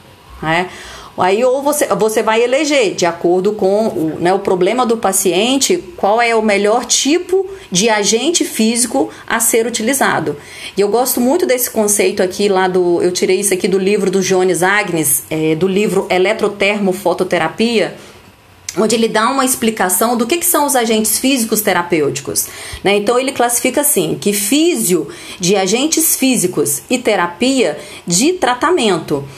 Né? 0.40 0.70
Aí 1.16 1.44
ou 1.44 1.62
você, 1.62 1.86
você 1.88 2.22
vai 2.22 2.42
eleger, 2.42 2.94
de 2.94 3.04
acordo 3.04 3.52
com 3.52 3.88
o, 3.88 4.16
né, 4.18 4.32
o 4.32 4.38
problema 4.38 4.86
do 4.86 4.96
paciente, 4.96 5.82
qual 5.96 6.22
é 6.22 6.34
o 6.34 6.40
melhor 6.40 6.86
tipo 6.86 7.46
de 7.70 7.90
agente 7.90 8.44
físico 8.44 9.10
a 9.26 9.38
ser 9.38 9.66
utilizado. 9.66 10.36
E 10.76 10.80
eu 10.80 10.88
gosto 10.88 11.20
muito 11.20 11.44
desse 11.44 11.70
conceito 11.70 12.22
aqui 12.22 12.48
lá 12.48 12.66
do. 12.66 13.02
Eu 13.02 13.12
tirei 13.12 13.40
isso 13.40 13.52
aqui 13.52 13.68
do 13.68 13.78
livro 13.78 14.10
do 14.10 14.22
Jones 14.22 14.62
Agnes, 14.62 15.24
é, 15.28 15.54
do 15.54 15.68
livro 15.68 16.06
Eletrotermofototerapia 16.08 17.94
onde 18.78 18.94
ele 18.94 19.08
dá 19.08 19.28
uma 19.28 19.44
explicação 19.44 20.16
do 20.16 20.26
que, 20.26 20.38
que 20.38 20.46
são 20.46 20.64
os 20.64 20.74
agentes 20.74 21.18
físicos 21.18 21.60
terapêuticos. 21.60 22.46
Né? 22.82 22.96
Então 22.96 23.18
ele 23.18 23.32
classifica 23.32 23.82
assim 23.82 24.16
que 24.18 24.32
físio 24.32 25.08
de 25.38 25.56
agentes 25.56 26.16
físicos 26.16 26.82
e 26.88 26.98
terapia 26.98 27.78
de 28.06 28.32
tratamento. 28.34 29.28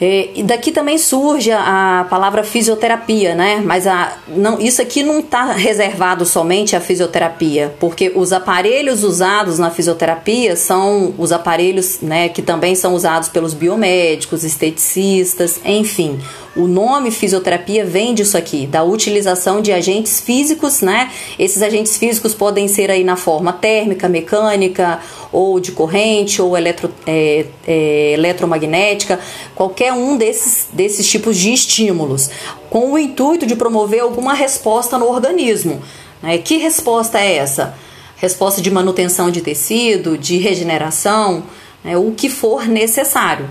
E 0.00 0.42
daqui 0.42 0.72
também 0.72 0.98
surge 0.98 1.50
a, 1.50 2.00
a, 2.00 2.04
palavra 2.04 2.44
fisioterapia, 2.44 3.34
né? 3.34 3.62
Mas 3.64 3.86
a, 3.86 4.18
não, 4.28 4.60
isso 4.60 4.82
aqui 4.82 5.02
não 5.02 5.20
está 5.20 5.52
reservado 5.52 6.26
somente 6.26 6.76
à 6.76 6.80
fisioterapia, 6.80 7.74
porque 7.80 8.12
os 8.14 8.32
aparelhos 8.32 9.02
usados 9.02 9.58
na 9.58 9.70
fisioterapia 9.70 10.54
são 10.54 11.14
os 11.16 11.32
aparelhos 11.32 12.00
né, 12.02 12.28
que 12.28 12.42
também 12.42 12.74
são 12.74 12.94
usados 12.94 13.30
pelos 13.30 13.54
biomédicos, 13.54 14.44
esteticistas, 14.44 15.58
enfim. 15.64 16.20
O 16.56 16.66
nome 16.66 17.10
fisioterapia 17.10 17.84
vem 17.84 18.14
disso 18.14 18.34
aqui, 18.34 18.66
da 18.66 18.82
utilização 18.82 19.60
de 19.60 19.72
agentes 19.72 20.20
físicos, 20.20 20.80
né? 20.80 21.12
Esses 21.38 21.62
agentes 21.62 21.98
físicos 21.98 22.34
podem 22.34 22.66
ser 22.66 22.90
aí 22.90 23.04
na 23.04 23.14
forma 23.14 23.52
térmica, 23.52 24.08
mecânica, 24.08 24.98
ou 25.30 25.60
de 25.60 25.72
corrente, 25.72 26.40
ou 26.40 26.56
eletro, 26.56 26.90
é, 27.06 27.44
é, 27.68 28.12
eletromagnética, 28.12 29.20
qualquer 29.54 29.92
um 29.92 30.16
desses, 30.16 30.68
desses 30.72 31.06
tipos 31.06 31.36
de 31.36 31.52
estímulos, 31.52 32.30
com 32.70 32.92
o 32.92 32.98
intuito 32.98 33.44
de 33.44 33.54
promover 33.54 34.00
alguma 34.00 34.32
resposta 34.32 34.96
no 34.96 35.10
organismo. 35.10 35.82
Né? 36.22 36.38
Que 36.38 36.56
resposta 36.56 37.18
é 37.20 37.36
essa? 37.36 37.74
Resposta 38.16 38.62
de 38.62 38.70
manutenção 38.70 39.30
de 39.30 39.42
tecido, 39.42 40.16
de 40.16 40.38
regeneração, 40.38 41.42
né? 41.84 41.98
o 41.98 42.12
que 42.12 42.30
for 42.30 42.66
necessário. 42.66 43.46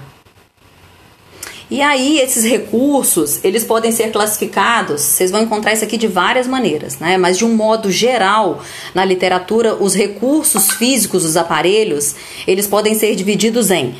E 1.69 1.81
aí 1.81 2.19
esses 2.19 2.43
recursos, 2.43 3.39
eles 3.43 3.63
podem 3.63 3.91
ser 3.91 4.11
classificados, 4.11 5.01
vocês 5.01 5.31
vão 5.31 5.41
encontrar 5.41 5.73
isso 5.73 5.83
aqui 5.83 5.97
de 5.97 6.07
várias 6.07 6.47
maneiras, 6.47 6.99
né? 6.99 7.17
Mas 7.17 7.39
de 7.39 7.45
um 7.45 7.55
modo 7.55 7.91
geral, 7.91 8.61
na 8.93 9.03
literatura, 9.03 9.75
os 9.75 9.95
recursos 9.95 10.71
físicos 10.71 11.23
dos 11.23 11.35
aparelhos, 11.35 12.15
eles 12.45 12.67
podem 12.67 12.93
ser 12.93 13.15
divididos 13.15 13.71
em 13.71 13.95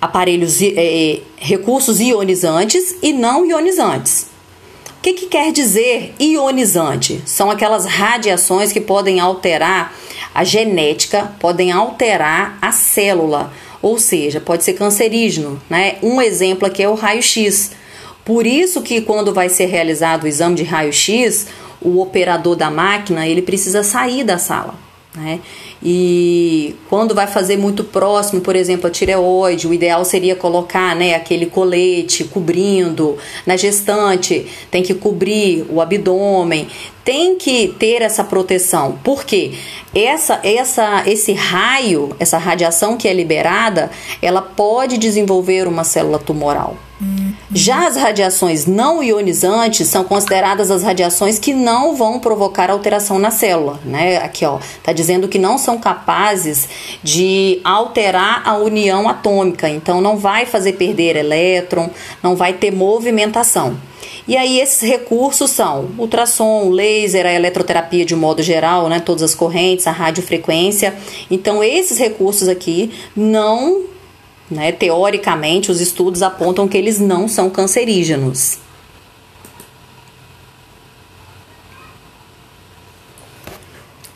aparelhos 0.00 0.58
é, 0.62 1.20
recursos 1.36 1.98
ionizantes 1.98 2.94
e 3.02 3.12
não 3.12 3.44
ionizantes. 3.44 4.28
O 4.98 5.02
que, 5.02 5.14
que 5.14 5.26
quer 5.26 5.50
dizer 5.52 6.14
ionizante? 6.20 7.20
São 7.26 7.50
aquelas 7.50 7.84
radiações 7.86 8.72
que 8.72 8.80
podem 8.80 9.18
alterar 9.18 9.94
a 10.34 10.44
genética, 10.44 11.32
podem 11.38 11.72
alterar 11.72 12.56
a 12.62 12.70
célula 12.70 13.52
ou 13.84 13.98
seja, 13.98 14.40
pode 14.40 14.64
ser 14.64 14.72
cancerígeno, 14.72 15.60
né? 15.68 15.96
Um 16.02 16.18
exemplo 16.18 16.66
aqui 16.66 16.82
é 16.82 16.88
o 16.88 16.94
raio-x. 16.94 17.72
Por 18.24 18.46
isso 18.46 18.80
que 18.80 19.02
quando 19.02 19.30
vai 19.34 19.50
ser 19.50 19.66
realizado 19.66 20.24
o 20.24 20.26
exame 20.26 20.56
de 20.56 20.62
raio-x, 20.62 21.48
o 21.82 22.00
operador 22.00 22.56
da 22.56 22.70
máquina, 22.70 23.28
ele 23.28 23.42
precisa 23.42 23.82
sair 23.82 24.24
da 24.24 24.38
sala, 24.38 24.74
né? 25.14 25.38
E 25.82 26.76
quando 26.88 27.14
vai 27.14 27.26
fazer 27.26 27.58
muito 27.58 27.84
próximo, 27.84 28.40
por 28.40 28.56
exemplo, 28.56 28.86
a 28.86 28.90
tireoide, 28.90 29.68
o 29.68 29.74
ideal 29.74 30.02
seria 30.02 30.34
colocar 30.34 30.96
né, 30.96 31.14
aquele 31.14 31.44
colete 31.44 32.24
cobrindo. 32.24 33.18
Na 33.44 33.54
gestante, 33.54 34.46
tem 34.70 34.82
que 34.82 34.94
cobrir 34.94 35.66
o 35.68 35.82
abdômen. 35.82 36.68
Tem 37.04 37.36
que 37.36 37.68
ter 37.78 38.02
essa 38.02 38.24
proteção. 38.24 38.98
Porque 39.04 39.52
essa, 39.94 40.40
essa, 40.42 41.02
esse 41.06 41.32
raio, 41.32 42.16
essa 42.18 42.38
radiação 42.38 42.96
que 42.96 43.06
é 43.06 43.12
liberada, 43.12 43.90
ela 44.22 44.40
pode 44.40 44.96
desenvolver 44.98 45.68
uma 45.68 45.84
célula 45.84 46.18
tumoral. 46.18 46.76
Já 47.52 47.86
as 47.86 47.96
radiações 47.96 48.66
não 48.66 49.02
ionizantes 49.02 49.88
são 49.88 50.02
consideradas 50.04 50.70
as 50.70 50.82
radiações 50.82 51.38
que 51.38 51.52
não 51.52 51.94
vão 51.94 52.18
provocar 52.18 52.70
alteração 52.70 53.18
na 53.18 53.30
célula, 53.30 53.78
né? 53.84 54.16
Aqui, 54.18 54.44
ó, 54.44 54.58
tá 54.82 54.92
dizendo 54.92 55.28
que 55.28 55.38
não 55.38 55.56
são 55.58 55.78
capazes 55.78 56.68
de 57.02 57.60
alterar 57.62 58.42
a 58.44 58.56
união 58.56 59.08
atômica, 59.08 59.68
então 59.68 60.00
não 60.00 60.16
vai 60.16 60.46
fazer 60.46 60.72
perder 60.74 61.16
elétron, 61.16 61.90
não 62.22 62.34
vai 62.34 62.54
ter 62.54 62.72
movimentação. 62.72 63.76
E 64.26 64.36
aí 64.36 64.58
esses 64.58 64.80
recursos 64.88 65.50
são 65.50 65.90
ultrassom, 65.98 66.70
laser, 66.70 67.26
a 67.26 67.32
eletroterapia 67.32 68.04
de 68.04 68.16
modo 68.16 68.42
geral, 68.42 68.88
né, 68.88 68.98
todas 69.00 69.22
as 69.22 69.34
correntes, 69.34 69.86
a 69.86 69.90
radiofrequência. 69.90 70.94
Então 71.30 71.62
esses 71.62 71.98
recursos 71.98 72.48
aqui 72.48 72.90
não 73.14 73.84
né? 74.50 74.72
Teoricamente, 74.72 75.70
os 75.70 75.80
estudos 75.80 76.22
apontam 76.22 76.68
que 76.68 76.76
eles 76.76 76.98
não 76.98 77.26
são 77.26 77.48
cancerígenos. 77.48 78.58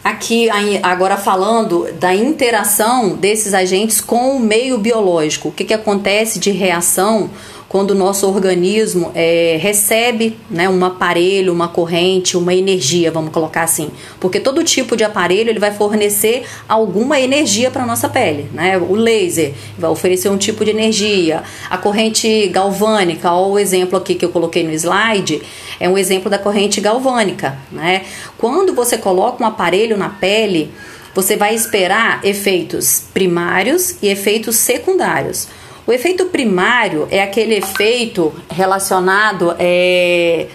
Aqui, 0.05 0.49
agora 0.83 1.17
falando 1.17 1.93
da 1.93 2.15
interação 2.15 3.15
desses 3.15 3.53
agentes 3.53 4.01
com 4.01 4.37
o 4.37 4.41
meio 4.41 4.79
biológico, 4.79 5.49
o 5.49 5.53
que, 5.53 5.65
que 5.65 5.75
acontece 5.75 6.39
de 6.39 6.51
reação 6.51 7.31
quando 7.69 7.91
o 7.91 7.95
nosso 7.95 8.27
organismo 8.27 9.13
é, 9.15 9.59
recebe 9.61 10.39
né, 10.51 10.69
um 10.69 10.83
aparelho, 10.85 11.53
uma 11.53 11.69
corrente, 11.69 12.35
uma 12.37 12.55
energia, 12.55 13.11
vamos 13.11 13.31
colocar 13.31 13.63
assim. 13.63 13.91
Porque 14.19 14.41
todo 14.41 14.65
tipo 14.65 14.97
de 14.97 15.05
aparelho 15.05 15.51
ele 15.51 15.59
vai 15.59 15.71
fornecer 15.73 16.45
alguma 16.67 17.21
energia 17.21 17.71
para 17.71 17.83
a 17.83 17.87
nossa 17.87 18.09
pele. 18.09 18.49
Né? 18.55 18.79
O 18.79 18.95
laser 18.95 19.53
vai 19.77 19.91
oferecer 19.91 20.31
um 20.31 20.39
tipo 20.39 20.65
de 20.65 20.71
energia. 20.71 21.43
A 21.69 21.77
corrente 21.77 22.49
galvânica, 22.49 23.31
olha 23.31 23.53
o 23.53 23.59
exemplo 23.59 23.99
aqui 23.99 24.15
que 24.15 24.25
eu 24.25 24.31
coloquei 24.31 24.65
no 24.65 24.73
slide, 24.73 25.43
é 25.79 25.89
um 25.89 25.99
exemplo 25.99 26.31
da 26.31 26.39
corrente 26.39 26.81
galvânica. 26.81 27.59
Né? 27.71 28.07
Quando 28.39 28.75
você 28.75 28.97
coloca 28.97 29.45
um 29.45 29.47
aparelho 29.47 29.99
na 29.99 30.09
pele, 30.09 30.71
você 31.15 31.37
vai 31.37 31.55
esperar 31.55 32.25
efeitos 32.25 33.05
primários 33.13 33.97
e 34.01 34.09
efeitos 34.09 34.57
secundários. 34.57 35.49
O 35.89 35.93
efeito 35.95 36.27
primário 36.27 37.09
é 37.11 37.23
aquele 37.23 37.55
efeito 37.55 38.31
relacionado 38.51 39.57
é, 39.59 40.49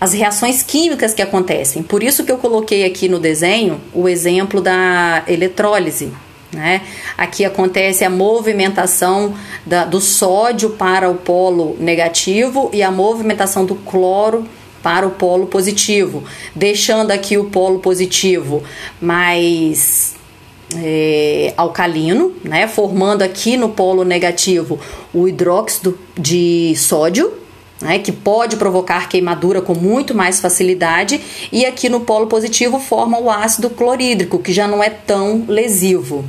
às 0.00 0.12
reações 0.12 0.62
químicas 0.62 1.12
que 1.12 1.20
acontecem. 1.20 1.82
Por 1.82 2.04
isso 2.04 2.22
que 2.22 2.30
eu 2.30 2.38
coloquei 2.38 2.84
aqui 2.84 3.08
no 3.08 3.18
desenho 3.18 3.80
o 3.92 4.08
exemplo 4.08 4.60
da 4.60 5.24
eletrólise. 5.26 6.12
Né? 6.52 6.82
Aqui 7.18 7.44
acontece 7.44 8.04
a 8.04 8.10
movimentação 8.10 9.34
da, 9.66 9.84
do 9.84 10.00
sódio 10.00 10.70
para 10.70 11.10
o 11.10 11.16
polo 11.16 11.76
negativo 11.80 12.70
e 12.72 12.80
a 12.80 12.92
movimentação 12.92 13.64
do 13.64 13.74
cloro 13.74 14.46
para 14.80 15.04
o 15.04 15.10
polo 15.10 15.48
positivo, 15.48 16.22
deixando 16.54 17.10
aqui 17.10 17.36
o 17.36 17.46
polo 17.46 17.80
positivo 17.80 18.62
mais 19.00 20.14
é, 20.76 21.52
alcalino, 21.56 22.34
né, 22.42 22.66
formando 22.68 23.22
aqui 23.22 23.56
no 23.56 23.70
polo 23.70 24.04
negativo 24.04 24.78
o 25.12 25.28
hidróxido 25.28 25.98
de 26.18 26.74
sódio, 26.76 27.32
né, 27.80 27.98
que 27.98 28.12
pode 28.12 28.56
provocar 28.56 29.08
queimadura 29.08 29.60
com 29.60 29.74
muito 29.74 30.14
mais 30.14 30.40
facilidade, 30.40 31.20
e 31.52 31.66
aqui 31.66 31.88
no 31.88 32.00
polo 32.00 32.26
positivo 32.26 32.78
forma 32.78 33.18
o 33.18 33.30
ácido 33.30 33.70
clorídrico, 33.70 34.38
que 34.38 34.52
já 34.52 34.66
não 34.66 34.82
é 34.82 34.90
tão 34.90 35.44
lesivo 35.48 36.24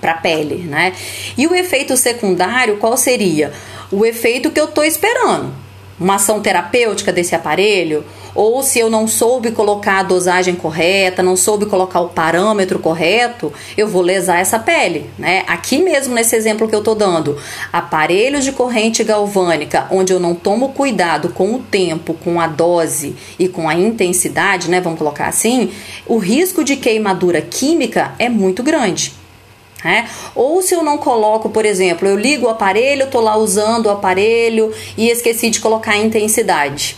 para 0.00 0.12
a 0.12 0.16
pele. 0.16 0.64
Né? 0.64 0.92
E 1.36 1.46
o 1.46 1.54
efeito 1.54 1.96
secundário, 1.96 2.76
qual 2.78 2.96
seria? 2.96 3.52
O 3.90 4.04
efeito 4.04 4.50
que 4.50 4.60
eu 4.60 4.66
estou 4.66 4.84
esperando. 4.84 5.67
Uma 5.98 6.14
ação 6.14 6.40
terapêutica 6.40 7.12
desse 7.12 7.34
aparelho, 7.34 8.04
ou 8.34 8.62
se 8.62 8.78
eu 8.78 8.88
não 8.88 9.08
soube 9.08 9.50
colocar 9.50 9.98
a 9.98 10.02
dosagem 10.04 10.54
correta, 10.54 11.22
não 11.22 11.36
soube 11.36 11.66
colocar 11.66 12.00
o 12.00 12.08
parâmetro 12.08 12.78
correto, 12.78 13.52
eu 13.76 13.88
vou 13.88 14.00
lesar 14.00 14.38
essa 14.38 14.58
pele, 14.58 15.10
né? 15.18 15.42
Aqui 15.48 15.78
mesmo 15.78 16.14
nesse 16.14 16.36
exemplo 16.36 16.68
que 16.68 16.74
eu 16.74 16.82
tô 16.82 16.94
dando, 16.94 17.36
aparelhos 17.72 18.44
de 18.44 18.52
corrente 18.52 19.02
galvânica, 19.02 19.88
onde 19.90 20.12
eu 20.12 20.20
não 20.20 20.34
tomo 20.34 20.68
cuidado 20.68 21.30
com 21.30 21.54
o 21.54 21.58
tempo, 21.58 22.14
com 22.14 22.40
a 22.40 22.46
dose 22.46 23.16
e 23.38 23.48
com 23.48 23.68
a 23.68 23.74
intensidade, 23.74 24.70
né? 24.70 24.80
Vamos 24.80 24.98
colocar 24.98 25.26
assim, 25.26 25.72
o 26.06 26.18
risco 26.18 26.62
de 26.62 26.76
queimadura 26.76 27.40
química 27.40 28.12
é 28.18 28.28
muito 28.28 28.62
grande. 28.62 29.12
É? 29.84 30.06
Ou 30.34 30.60
se 30.60 30.74
eu 30.74 30.82
não 30.82 30.98
coloco, 30.98 31.50
por 31.50 31.64
exemplo, 31.64 32.08
eu 32.08 32.16
ligo 32.16 32.46
o 32.46 32.48
aparelho, 32.48 33.04
estou 33.04 33.20
lá 33.20 33.36
usando 33.36 33.86
o 33.86 33.90
aparelho 33.90 34.72
e 34.96 35.08
esqueci 35.08 35.50
de 35.50 35.60
colocar 35.60 35.92
a 35.92 35.96
intensidade. 35.96 36.96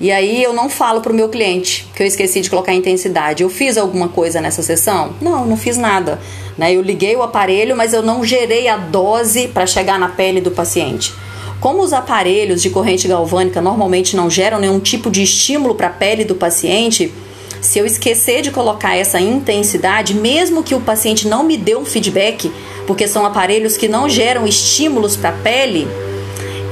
E 0.00 0.10
aí 0.10 0.42
eu 0.42 0.54
não 0.54 0.70
falo 0.70 1.02
para 1.02 1.12
o 1.12 1.14
meu 1.14 1.28
cliente 1.28 1.86
que 1.94 2.02
eu 2.02 2.06
esqueci 2.06 2.40
de 2.40 2.48
colocar 2.48 2.72
intensidade. 2.72 3.42
Eu 3.42 3.50
fiz 3.50 3.76
alguma 3.76 4.08
coisa 4.08 4.40
nessa 4.40 4.62
sessão? 4.62 5.12
Não, 5.20 5.44
não 5.44 5.58
fiz 5.58 5.76
nada. 5.76 6.18
Né? 6.56 6.72
Eu 6.72 6.80
liguei 6.80 7.14
o 7.16 7.22
aparelho, 7.22 7.76
mas 7.76 7.92
eu 7.92 8.02
não 8.02 8.24
gerei 8.24 8.66
a 8.66 8.78
dose 8.78 9.48
para 9.48 9.66
chegar 9.66 9.98
na 9.98 10.08
pele 10.08 10.40
do 10.40 10.50
paciente. 10.50 11.12
Como 11.60 11.82
os 11.82 11.92
aparelhos 11.92 12.62
de 12.62 12.70
corrente 12.70 13.06
galvânica 13.06 13.60
normalmente 13.60 14.16
não 14.16 14.30
geram 14.30 14.58
nenhum 14.58 14.80
tipo 14.80 15.10
de 15.10 15.22
estímulo 15.22 15.74
para 15.74 15.88
a 15.88 15.90
pele 15.90 16.24
do 16.24 16.34
paciente, 16.34 17.12
se 17.60 17.78
eu 17.78 17.86
esquecer 17.86 18.42
de 18.42 18.50
colocar 18.50 18.96
essa 18.96 19.20
intensidade, 19.20 20.14
mesmo 20.14 20.62
que 20.62 20.74
o 20.74 20.80
paciente 20.80 21.28
não 21.28 21.42
me 21.42 21.56
dê 21.56 21.76
um 21.76 21.84
feedback, 21.84 22.50
porque 22.86 23.06
são 23.06 23.24
aparelhos 23.24 23.76
que 23.76 23.88
não 23.88 24.08
geram 24.08 24.46
estímulos 24.46 25.16
para 25.16 25.30
a 25.30 25.32
pele, 25.32 25.86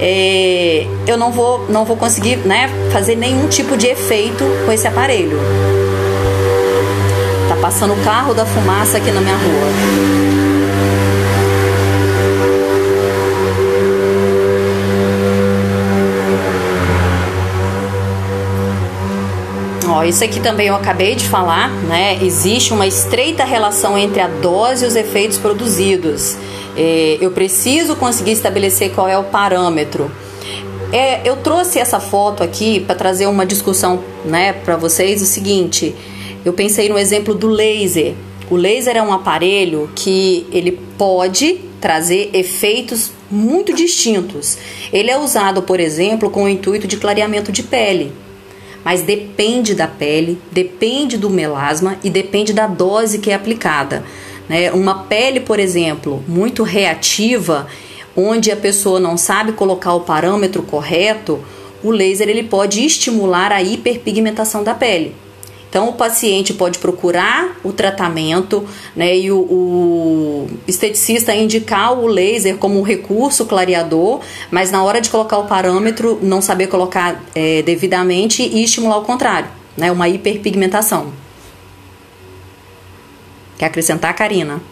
é, 0.01 0.87
eu 1.07 1.17
não 1.17 1.33
vou, 1.33 1.67
não 1.69 1.85
vou 1.85 1.97
conseguir 1.97 2.37
né, 2.39 2.71
fazer 2.93 3.17
nenhum 3.17 3.49
tipo 3.49 3.77
de 3.77 3.89
efeito 3.89 4.45
com 4.65 4.73
esse 4.73 4.87
aparelho. 4.87 5.39
Tá 7.49 7.57
passando 7.57 7.95
o 7.95 8.05
carro 8.05 8.33
da 8.33 8.47
fumaça 8.47 8.99
aqui 8.99 9.11
na 9.11 9.21
minha 9.21 9.37
rua. 9.37 10.08
Isso 20.05 20.25
aqui 20.25 20.41
também 20.41 20.69
eu 20.69 20.75
acabei 20.75 21.15
de 21.15 21.27
falar, 21.27 21.71
né? 21.85 22.19
Existe 22.23 22.73
uma 22.73 22.87
estreita 22.87 23.45
relação 23.45 23.97
entre 23.97 24.21
a 24.21 24.29
dose 24.29 24.85
e 24.85 24.89
os 24.89 24.97
efeitos 24.97 25.39
produzidos. 25.39 26.37
É, 26.77 27.19
eu 27.21 27.31
preciso 27.31 27.97
conseguir 27.97 28.33
estabelecer 28.33 28.93
qual 28.93 29.09
é 29.09 29.19
o 29.19 29.25
parâmetro. 29.25 30.11
É, 30.93 31.21
eu 31.29 31.37
trouxe 31.37 31.79
essa 31.79 32.01
foto 32.01 32.43
aqui 32.43 32.81
para 32.81 32.95
trazer 32.95 33.27
uma 33.27 33.45
discussão 33.45 34.03
né, 34.25 34.53
para 34.53 34.77
vocês. 34.77 35.21
O 35.21 35.27
seguinte, 35.27 35.95
eu 36.45 36.53
pensei 36.53 36.89
no 36.89 36.99
exemplo 36.99 37.35
do 37.35 37.49
laser. 37.49 38.15
O 38.51 38.57
laser 38.57 38.97
é 38.97 39.03
um 39.03 39.13
aparelho 39.13 39.91
que 39.95 40.47
ele 40.51 40.73
pode 40.97 41.61
trazer 41.81 42.31
efeitos 42.33 43.13
muito 43.31 43.75
distintos. 43.75 44.57
Ele 44.93 45.11
é 45.11 45.19
usado, 45.19 45.63
por 45.63 45.79
exemplo, 45.79 46.31
com 46.31 46.45
o 46.45 46.49
intuito 46.49 46.87
de 46.87 46.97
clareamento 46.97 47.53
de 47.53 47.63
pele. 47.63 48.13
Mas 48.89 49.03
depende 49.03 49.75
da 49.75 49.87
pele, 49.87 50.41
depende 50.51 51.19
do 51.19 51.29
melasma 51.29 51.99
e 52.03 52.09
depende 52.09 52.55
da 52.55 52.67
dose 52.67 53.19
que 53.19 53.31
é 53.31 53.35
aplicada. 53.35 54.03
Né? 54.49 54.73
Uma 54.73 55.01
pele, 55.01 55.41
por 55.41 55.61
exemplo, 55.61 56.25
muito 56.27 56.63
reativa, 56.63 57.67
onde 58.17 58.51
a 58.51 58.57
pessoa 58.57 58.99
não 58.99 59.19
sabe 59.19 59.53
colocar 59.53 59.93
o 59.93 60.01
parâmetro 60.01 60.63
correto, 60.63 61.39
o 61.85 61.91
laser 61.91 62.31
ele 62.31 62.45
pode 62.45 62.83
estimular 62.83 63.53
a 63.53 63.63
hiperpigmentação 63.63 64.65
da 64.65 64.73
pele. 64.73 65.15
Então, 65.69 65.91
o 65.91 65.93
paciente 65.93 66.55
pode 66.55 66.79
procurar 66.79 67.57
o 67.63 67.73
tratamento 67.73 68.67
né, 68.97 69.15
e 69.15 69.31
o, 69.31 69.39
o, 69.39 70.51
esteticista 70.67 71.35
indicar 71.35 71.93
o 71.93 72.07
laser 72.07 72.57
como 72.57 72.79
um 72.81 72.83
recurso 72.83 73.45
clareador, 73.45 74.21
mas 74.51 74.71
na 74.71 74.83
hora 74.83 74.99
de 74.99 75.11
colocar 75.11 75.37
o 75.37 75.47
parâmetro, 75.47 76.19
não 76.23 76.41
saber 76.41 76.69
colocar 76.69 77.23
é, 77.35 77.61
devidamente 77.63 78.43
e 78.43 78.65
estimular 78.65 78.97
o 78.97 79.03
contrário, 79.03 79.51
né, 79.77 79.93
uma 79.93 80.09
hiperpigmentação. 80.09 81.13
Quer 83.59 83.67
acrescentar, 83.67 84.15
Karina? 84.15 84.63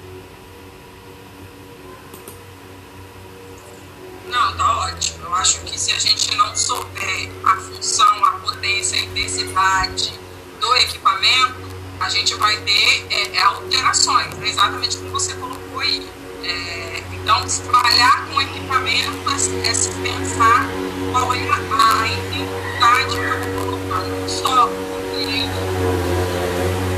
Não, 4.30 4.56
tá 4.56 4.78
ótimo. 4.86 5.26
Eu 5.26 5.34
acho 5.34 5.60
que 5.60 5.78
se 5.78 5.92
a 5.92 5.98
gente 5.98 6.34
não 6.36 6.56
souber 6.56 7.28
a 7.44 7.56
função, 7.56 8.24
a 8.24 8.30
potência, 8.42 8.98
a 8.98 9.02
intensidade 9.02 10.25
do 10.66 10.76
equipamento, 10.76 11.54
a 12.00 12.08
gente 12.08 12.34
vai 12.34 12.56
ter 12.58 13.06
é, 13.10 13.36
é 13.36 13.42
alterações, 13.42 14.26
é 14.42 14.48
exatamente 14.48 14.96
como 14.96 15.10
você 15.10 15.34
colocou 15.34 15.80
aí. 15.80 16.06
É, 16.42 17.02
então, 17.12 17.44
trabalhar 17.70 18.26
com 18.26 18.40
equipamento 18.40 19.30
é, 19.30 19.68
é 19.68 19.74
se 19.74 19.90
pensar 19.90 20.68
qual 21.12 21.32
é 21.34 21.38
a 21.38 22.08
intensidade 22.08 23.16
que 23.16 23.16
eu 23.16 23.52
vou 23.54 23.78
colocar, 23.78 24.02
não 24.06 24.28
só 24.28 24.66
o 24.66 25.10
cliente, 25.14 25.50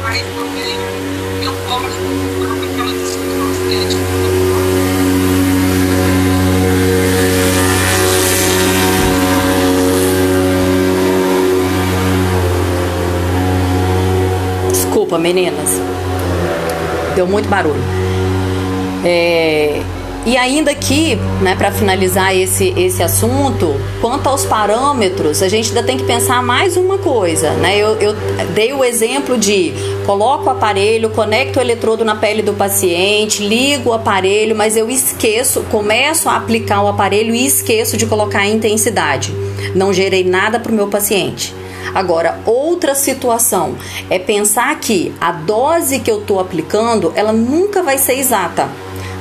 mas 0.02 0.20
também 0.22 0.76
eu 1.44 1.52
posso 1.66 1.98
aquela 2.64 2.92
discussão 2.92 3.52
estética. 3.52 4.27
Desculpa, 15.08 15.18
meninas. 15.18 15.80
Deu 17.14 17.26
muito 17.26 17.48
barulho. 17.48 17.80
É, 19.02 19.80
e 20.26 20.36
ainda 20.36 20.70
aqui, 20.70 21.16
né, 21.40 21.54
para 21.56 21.72
finalizar 21.72 22.36
esse, 22.36 22.74
esse 22.76 23.02
assunto, 23.02 23.74
quanto 24.02 24.28
aos 24.28 24.44
parâmetros, 24.44 25.42
a 25.42 25.48
gente 25.48 25.70
ainda 25.70 25.82
tem 25.82 25.96
que 25.96 26.04
pensar 26.04 26.42
mais 26.42 26.76
uma 26.76 26.98
coisa. 26.98 27.52
Né? 27.52 27.78
Eu, 27.78 27.96
eu 27.96 28.14
dei 28.54 28.74
o 28.74 28.84
exemplo 28.84 29.38
de 29.38 29.72
coloco 30.04 30.44
o 30.44 30.50
aparelho, 30.50 31.08
conecto 31.08 31.58
o 31.58 31.62
eletrodo 31.62 32.04
na 32.04 32.14
pele 32.14 32.42
do 32.42 32.52
paciente, 32.52 33.42
ligo 33.42 33.88
o 33.88 33.94
aparelho, 33.94 34.54
mas 34.54 34.76
eu 34.76 34.90
esqueço, 34.90 35.62
começo 35.70 36.28
a 36.28 36.36
aplicar 36.36 36.82
o 36.82 36.88
aparelho 36.88 37.34
e 37.34 37.46
esqueço 37.46 37.96
de 37.96 38.04
colocar 38.04 38.40
a 38.40 38.46
intensidade. 38.46 39.34
Não 39.74 39.90
gerei 39.90 40.22
nada 40.22 40.60
para 40.60 40.70
o 40.70 40.74
meu 40.74 40.88
paciente. 40.88 41.54
Agora, 41.94 42.40
outra 42.44 42.94
situação 42.94 43.76
é 44.10 44.18
pensar 44.18 44.78
que 44.80 45.12
a 45.20 45.32
dose 45.32 46.00
que 46.00 46.10
eu 46.10 46.20
estou 46.20 46.40
aplicando, 46.40 47.12
ela 47.14 47.32
nunca 47.32 47.82
vai 47.82 47.98
ser 47.98 48.14
exata 48.14 48.68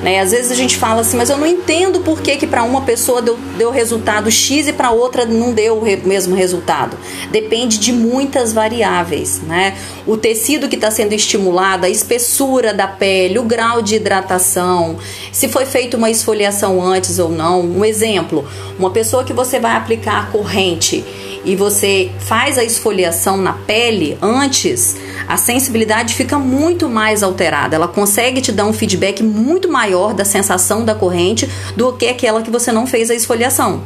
Né? 0.02 0.20
Às 0.20 0.32
vezes 0.32 0.52
a 0.52 0.56
gente 0.56 0.78
fala 0.78 1.02
assim, 1.02 1.18
mas 1.18 1.30
eu 1.30 1.38
não 1.38 1.48
entendo 1.48 2.02
por 2.02 2.22
que, 2.22 2.38
que 2.38 2.46
para 2.46 2.62
uma 2.64 2.82
pessoa 2.82 3.20
deu, 3.20 3.36
deu 3.58 3.72
resultado 3.72 4.30
X 4.30 4.68
e 4.68 4.74
para 4.74 4.92
outra 4.92 5.26
não 5.26 5.54
deu 5.54 5.78
o 5.78 5.84
re, 5.84 5.98
mesmo 5.98 6.36
resultado. 6.36 6.96
Depende 7.32 7.80
de 7.80 7.92
muitas 7.92 8.54
variáveis. 8.54 9.42
Né? 9.42 9.76
O 10.06 10.16
tecido 10.16 10.70
que 10.70 10.76
está 10.76 10.92
sendo 10.92 11.14
estimulado, 11.14 11.86
a 11.86 11.90
espessura 11.90 12.74
da 12.74 12.88
pele, 12.88 13.40
o 13.40 13.44
grau 13.44 13.82
de 13.82 13.96
hidratação, 13.96 14.98
se 15.32 15.48
foi 15.48 15.66
feita 15.66 15.98
uma 15.98 16.12
esfoliação 16.12 16.80
antes 16.82 17.18
ou 17.18 17.30
não. 17.30 17.62
Um 17.62 17.84
exemplo, 17.84 18.48
uma 18.78 18.92
pessoa 18.92 19.24
que 19.24 19.34
você 19.34 19.60
vai 19.60 19.76
aplicar 19.76 20.32
corrente 20.32 21.04
e 21.48 21.56
você 21.56 22.12
faz 22.20 22.58
a 22.58 22.64
esfoliação 22.64 23.38
na 23.38 23.54
pele 23.54 24.18
antes, 24.22 24.98
a 25.26 25.38
sensibilidade 25.38 26.14
fica 26.14 26.38
muito 26.38 26.90
mais 26.90 27.24
alterada. 27.24 27.78
Ela 27.78 27.88
consegue 27.88 28.42
te 28.42 28.52
dar 28.52 28.66
um 28.66 28.74
feedback 28.74 29.24
muito 29.24 29.70
maior 29.70 30.14
da 30.14 30.26
sensação 30.26 30.84
da 30.84 30.94
corrente 30.94 31.50
do 31.74 31.94
que 31.94 32.06
aquela 32.10 32.42
que 32.42 32.52
você 32.52 32.70
não 32.70 32.86
fez 32.86 33.10
a 33.10 33.16
esfoliação. 33.16 33.82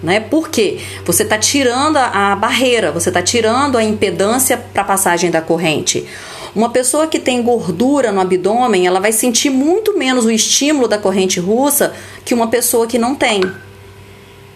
Né? 0.00 0.20
Por 0.20 0.48
quê? 0.48 0.78
Você 1.04 1.24
está 1.24 1.36
tirando 1.36 1.96
a, 1.96 2.32
a 2.32 2.36
barreira, 2.36 2.92
você 2.92 3.10
está 3.10 3.20
tirando 3.20 3.76
a 3.76 3.82
impedância 3.82 4.56
para 4.56 4.82
a 4.82 4.86
passagem 4.86 5.32
da 5.32 5.42
corrente. 5.42 6.06
Uma 6.54 6.70
pessoa 6.70 7.08
que 7.08 7.18
tem 7.18 7.42
gordura 7.42 8.12
no 8.12 8.20
abdômen, 8.20 8.86
ela 8.86 9.00
vai 9.00 9.10
sentir 9.10 9.50
muito 9.50 9.98
menos 9.98 10.24
o 10.24 10.30
estímulo 10.30 10.86
da 10.86 10.96
corrente 10.96 11.40
russa 11.40 11.92
que 12.24 12.34
uma 12.34 12.46
pessoa 12.46 12.86
que 12.86 12.98
não 12.98 13.16
tem. 13.16 13.40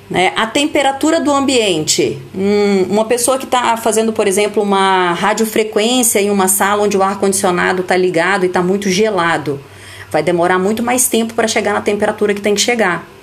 Né? 0.09 0.33
A 0.37 0.47
temperatura 0.47 1.21
do 1.21 1.31
ambiente. 1.33 2.19
Hum, 2.35 2.87
uma 2.91 3.05
pessoa 3.05 3.39
que 3.39 3.45
está 3.45 3.77
fazendo, 3.77 4.13
por 4.13 4.27
exemplo, 4.27 4.63
uma 4.63 5.13
radiofrequência 5.13 6.21
em 6.21 6.31
uma 6.31 6.49
sala 6.49 6.83
onde 6.83 6.97
o 6.97 7.03
ar-condicionado 7.03 7.83
está 7.83 7.97
ligado 7.97 8.45
e 8.45 8.47
está 8.47 8.63
muito 8.63 8.91
gelado, 8.91 9.59
vai 10.11 10.23
demorar 10.23 10.59
muito 10.59 10.83
mais 10.83 11.09
tempo 11.09 11.35
para 11.35 11.49
chegar 11.49 11.73
na 11.73 11.81
temperatura 11.81 12.35
que 12.35 12.41
tem 12.41 12.55
que 12.55 12.61
chegar. 12.61 13.14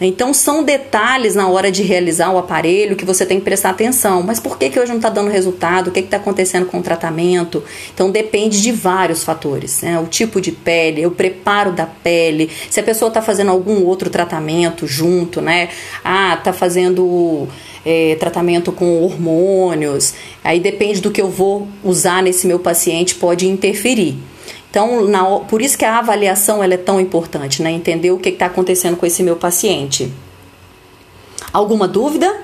Então 0.00 0.34
são 0.34 0.64
detalhes 0.64 1.34
na 1.34 1.48
hora 1.48 1.70
de 1.70 1.82
realizar 1.82 2.30
o 2.30 2.38
aparelho 2.38 2.96
que 2.96 3.04
você 3.04 3.24
tem 3.24 3.38
que 3.38 3.44
prestar 3.44 3.70
atenção. 3.70 4.22
Mas 4.22 4.40
por 4.40 4.58
que, 4.58 4.68
que 4.68 4.78
hoje 4.78 4.90
não 4.90 4.96
está 4.96 5.08
dando 5.08 5.30
resultado? 5.30 5.88
O 5.88 5.90
que 5.90 6.00
está 6.00 6.16
acontecendo 6.16 6.66
com 6.66 6.78
o 6.78 6.82
tratamento? 6.82 7.62
Então 7.92 8.10
depende 8.10 8.60
de 8.60 8.72
vários 8.72 9.22
fatores. 9.22 9.82
Né? 9.82 9.98
O 9.98 10.06
tipo 10.06 10.40
de 10.40 10.50
pele, 10.50 11.06
o 11.06 11.10
preparo 11.10 11.72
da 11.72 11.86
pele, 11.86 12.50
se 12.68 12.80
a 12.80 12.82
pessoa 12.82 13.08
está 13.08 13.22
fazendo 13.22 13.50
algum 13.50 13.84
outro 13.84 14.10
tratamento 14.10 14.86
junto, 14.86 15.40
né? 15.40 15.68
Ah, 16.04 16.34
está 16.34 16.52
fazendo 16.52 17.48
é, 17.84 18.16
tratamento 18.18 18.72
com 18.72 19.02
hormônios. 19.02 20.14
Aí 20.42 20.58
depende 20.58 21.00
do 21.00 21.10
que 21.10 21.20
eu 21.20 21.28
vou 21.28 21.68
usar 21.82 22.22
nesse 22.22 22.46
meu 22.46 22.58
paciente, 22.58 23.14
pode 23.14 23.46
interferir. 23.46 24.16
Então, 24.74 25.06
na, 25.06 25.22
por 25.38 25.62
isso 25.62 25.78
que 25.78 25.84
a 25.84 26.00
avaliação 26.00 26.60
ela 26.60 26.74
é 26.74 26.76
tão 26.76 27.00
importante, 27.00 27.62
né? 27.62 27.70
Entender 27.70 28.10
o 28.10 28.18
que 28.18 28.30
está 28.30 28.46
acontecendo 28.46 28.96
com 28.96 29.06
esse 29.06 29.22
meu 29.22 29.36
paciente. 29.36 30.12
Alguma 31.52 31.86
dúvida? 31.86 32.42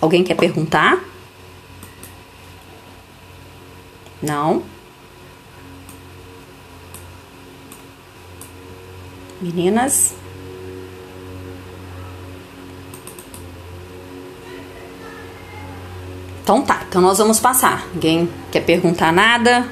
Alguém 0.00 0.22
quer 0.22 0.36
perguntar? 0.36 1.04
Não? 4.22 4.62
Meninas? 9.40 10.14
Então 16.44 16.62
tá, 16.62 16.86
então 16.88 17.02
nós 17.02 17.18
vamos 17.18 17.40
passar. 17.40 17.84
Ninguém 17.92 18.30
quer 18.52 18.60
perguntar 18.60 19.12
nada? 19.12 19.66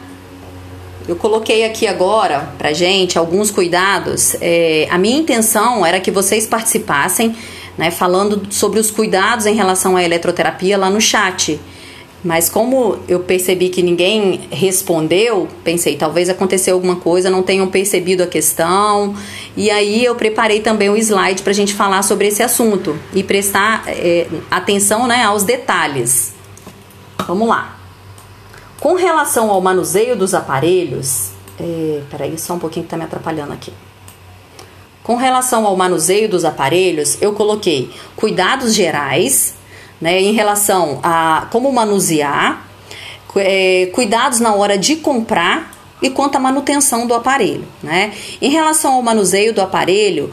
Eu 1.07 1.17
coloquei 1.17 1.65
aqui 1.65 1.87
agora 1.87 2.49
pra 2.57 2.73
gente 2.73 3.19
alguns 3.19 3.51
cuidados. 3.51 4.37
É, 4.41 4.89
a 4.91 4.97
minha 4.97 5.19
intenção 5.19 5.85
era 5.85 6.01
que 6.01 6.11
vocês 6.11 6.47
participassem, 6.47 7.37
né, 7.77 7.91
falando 7.91 8.51
sobre 8.51 8.81
os 8.81 8.91
cuidados 8.91 9.45
em 9.45 9.55
relação 9.55 9.97
à 9.97 10.03
eletroterapia 10.03 10.79
lá 10.79 10.89
no 10.89 11.01
chat. 11.01 11.61
Mas 12.25 12.49
como 12.49 12.99
eu 13.07 13.21
percebi 13.21 13.69
que 13.69 13.83
ninguém 13.83 14.49
respondeu, 14.51 15.47
pensei, 15.63 15.95
talvez 15.95 16.31
aconteceu 16.31 16.75
alguma 16.75 16.97
coisa, 16.97 17.29
não 17.29 17.43
tenham 17.43 17.67
percebido 17.67 18.23
a 18.23 18.27
questão. 18.27 19.15
E 19.55 19.71
aí 19.71 20.03
eu 20.03 20.15
preparei 20.15 20.61
também 20.61 20.89
o 20.89 20.95
um 20.95 20.97
slide 20.97 21.43
para 21.43 21.51
a 21.51 21.55
gente 21.55 21.75
falar 21.75 22.03
sobre 22.03 22.29
esse 22.29 22.43
assunto 22.43 22.99
e 23.13 23.23
prestar 23.23 23.85
é, 23.89 24.27
atenção 24.51 25.07
né, 25.07 25.23
aos 25.23 25.43
detalhes. 25.43 26.33
Vamos 27.27 27.47
lá. 27.47 27.84
Com 28.85 28.97
relação 28.97 29.51
ao 29.51 29.63
manuseio 29.63 30.15
dos 30.15 30.35
aparelhos, 30.35 31.31
é, 31.59 32.03
peraí, 32.11 32.37
só 32.37 32.53
um 32.53 32.59
pouquinho 32.59 32.85
que 32.85 32.91
tá 32.91 32.99
me 32.99 33.05
atrapalhando 33.05 33.55
aqui. 33.55 33.73
Com 35.03 35.17
relação 35.17 35.65
ao 35.65 35.75
manuseio 35.75 36.29
dos 36.29 36.45
aparelhos, 36.45 37.17
eu 37.23 37.33
coloquei 37.33 37.91
cuidados 38.15 38.75
gerais, 38.75 39.55
né, 39.99 40.21
em 40.21 40.33
relação 40.35 41.01
a 41.03 41.47
como 41.51 41.73
manusear, 41.73 42.69
é, 43.37 43.91
cuidados 43.95 44.39
na 44.39 44.55
hora 44.55 44.77
de 44.77 44.97
comprar 44.97 45.73
e 46.03 46.11
quanto 46.11 46.37
à 46.37 46.39
manutenção 46.39 47.07
do 47.07 47.15
aparelho, 47.15 47.65
né? 47.83 48.13
Em 48.39 48.51
relação 48.51 48.93
ao 48.93 49.03
manuseio 49.03 49.55
do 49.55 49.63
aparelho, 49.63 50.31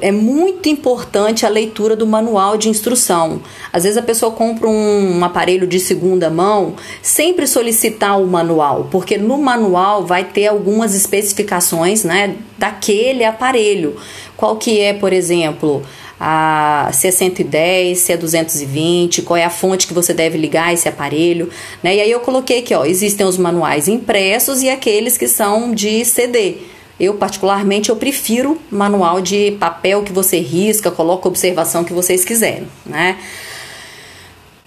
é 0.00 0.10
muito 0.10 0.68
importante 0.68 1.44
a 1.44 1.48
leitura 1.48 1.94
do 1.94 2.06
manual 2.06 2.56
de 2.56 2.68
instrução. 2.68 3.42
Às 3.72 3.82
vezes 3.84 3.98
a 3.98 4.02
pessoa 4.02 4.32
compra 4.32 4.68
um, 4.68 5.18
um, 5.18 5.24
aparelho 5.24 5.66
de 5.66 5.78
segunda 5.78 6.30
mão, 6.30 6.74
sempre 7.02 7.46
solicitar 7.46 8.20
o 8.20 8.26
manual, 8.26 8.88
porque 8.90 9.18
no 9.18 9.36
manual 9.36 10.06
vai 10.06 10.24
ter 10.24 10.46
algumas 10.46 10.94
especificações, 10.94 12.02
né, 12.02 12.36
daquele 12.56 13.24
aparelho. 13.24 13.96
Qual 14.36 14.56
que 14.56 14.80
é, 14.80 14.94
por 14.94 15.12
exemplo, 15.12 15.82
a, 16.18 16.88
se 16.92 17.08
é 17.08 17.10
110, 17.10 17.98
se 17.98 18.12
é 18.12 18.16
220, 18.16 19.22
qual 19.22 19.36
é 19.36 19.44
a 19.44 19.50
fonte 19.50 19.86
que 19.86 19.92
você 19.92 20.14
deve 20.14 20.38
ligar 20.38 20.72
esse 20.72 20.88
aparelho, 20.88 21.50
né? 21.82 21.96
E 21.96 22.00
aí 22.00 22.10
eu 22.10 22.20
coloquei 22.20 22.60
aqui, 22.60 22.74
ó, 22.74 22.84
existem 22.84 23.26
os 23.26 23.36
manuais 23.36 23.88
impressos 23.88 24.62
e 24.62 24.70
aqueles 24.70 25.18
que 25.18 25.28
são 25.28 25.74
de 25.74 26.04
CD. 26.04 26.73
Eu, 26.98 27.14
particularmente, 27.14 27.90
eu 27.90 27.96
prefiro 27.96 28.58
manual 28.70 29.20
de 29.20 29.52
papel 29.52 30.02
que 30.02 30.12
você 30.12 30.38
risca, 30.38 30.90
coloca 30.90 31.28
a 31.28 31.30
observação 31.30 31.82
que 31.82 31.92
vocês 31.92 32.24
quiserem, 32.24 32.68
né? 32.86 33.18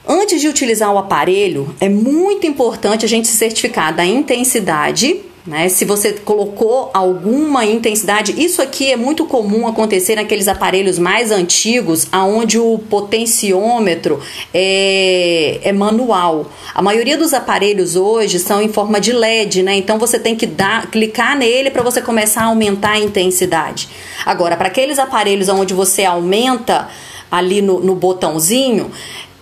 Antes 0.05 0.39
de 0.39 0.47
utilizar 0.47 0.91
o 0.93 0.97
aparelho, 0.97 1.75
é 1.81 1.89
muito 1.89 2.47
importante 2.47 3.05
a 3.05 3.09
gente 3.09 3.27
se 3.27 3.35
certificar 3.35 3.93
da 3.93 4.05
intensidade 4.05 5.21
né? 5.47 5.69
Se 5.69 5.85
você 5.85 6.11
colocou 6.11 6.91
alguma 6.93 7.65
intensidade, 7.65 8.35
isso 8.37 8.61
aqui 8.61 8.91
é 8.91 8.97
muito 8.97 9.25
comum 9.25 9.65
acontecer 9.65 10.15
naqueles 10.15 10.49
aparelhos 10.49 10.99
mais 10.99 11.31
antigos, 11.31 12.05
aonde 12.11 12.59
o 12.59 12.77
potenciômetro 12.77 14.19
é, 14.53 15.61
é 15.63 15.71
manual. 15.71 16.51
A 16.75 16.81
maioria 16.81 17.17
dos 17.17 17.33
aparelhos 17.33 17.95
hoje 17.95 18.39
são 18.39 18.61
em 18.61 18.67
forma 18.67 18.99
de 18.99 19.13
LED, 19.13 19.63
né? 19.63 19.77
Então 19.77 19.97
você 19.97 20.19
tem 20.19 20.35
que 20.35 20.45
dar, 20.45 20.91
clicar 20.91 21.37
nele 21.37 21.71
para 21.71 21.81
você 21.81 22.01
começar 22.01 22.41
a 22.41 22.47
aumentar 22.47 22.91
a 22.91 22.99
intensidade. 22.99 23.87
Agora, 24.25 24.57
para 24.57 24.67
aqueles 24.67 24.99
aparelhos 24.99 25.47
onde 25.47 25.73
você 25.73 26.03
aumenta 26.03 26.89
ali 27.31 27.61
no, 27.61 27.79
no 27.79 27.95
botãozinho, 27.95 28.91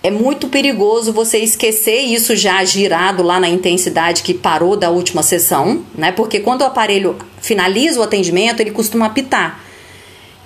é 0.06 0.10
muito 0.10 0.46
perigoso 0.46 1.12
você 1.12 1.38
esquecer 1.38 1.98
isso 1.98 2.36
já 2.36 2.64
girado 2.64 3.24
lá 3.24 3.40
na 3.40 3.48
intensidade 3.48 4.22
que 4.22 4.32
parou 4.32 4.76
da 4.76 4.88
última 4.88 5.20
sessão, 5.20 5.82
né? 5.96 6.12
Porque 6.12 6.38
quando 6.38 6.60
o 6.60 6.64
aparelho 6.64 7.16
finaliza 7.42 7.98
o 7.98 8.04
atendimento, 8.04 8.60
ele 8.60 8.70
costuma 8.70 9.06
apitar. 9.06 9.65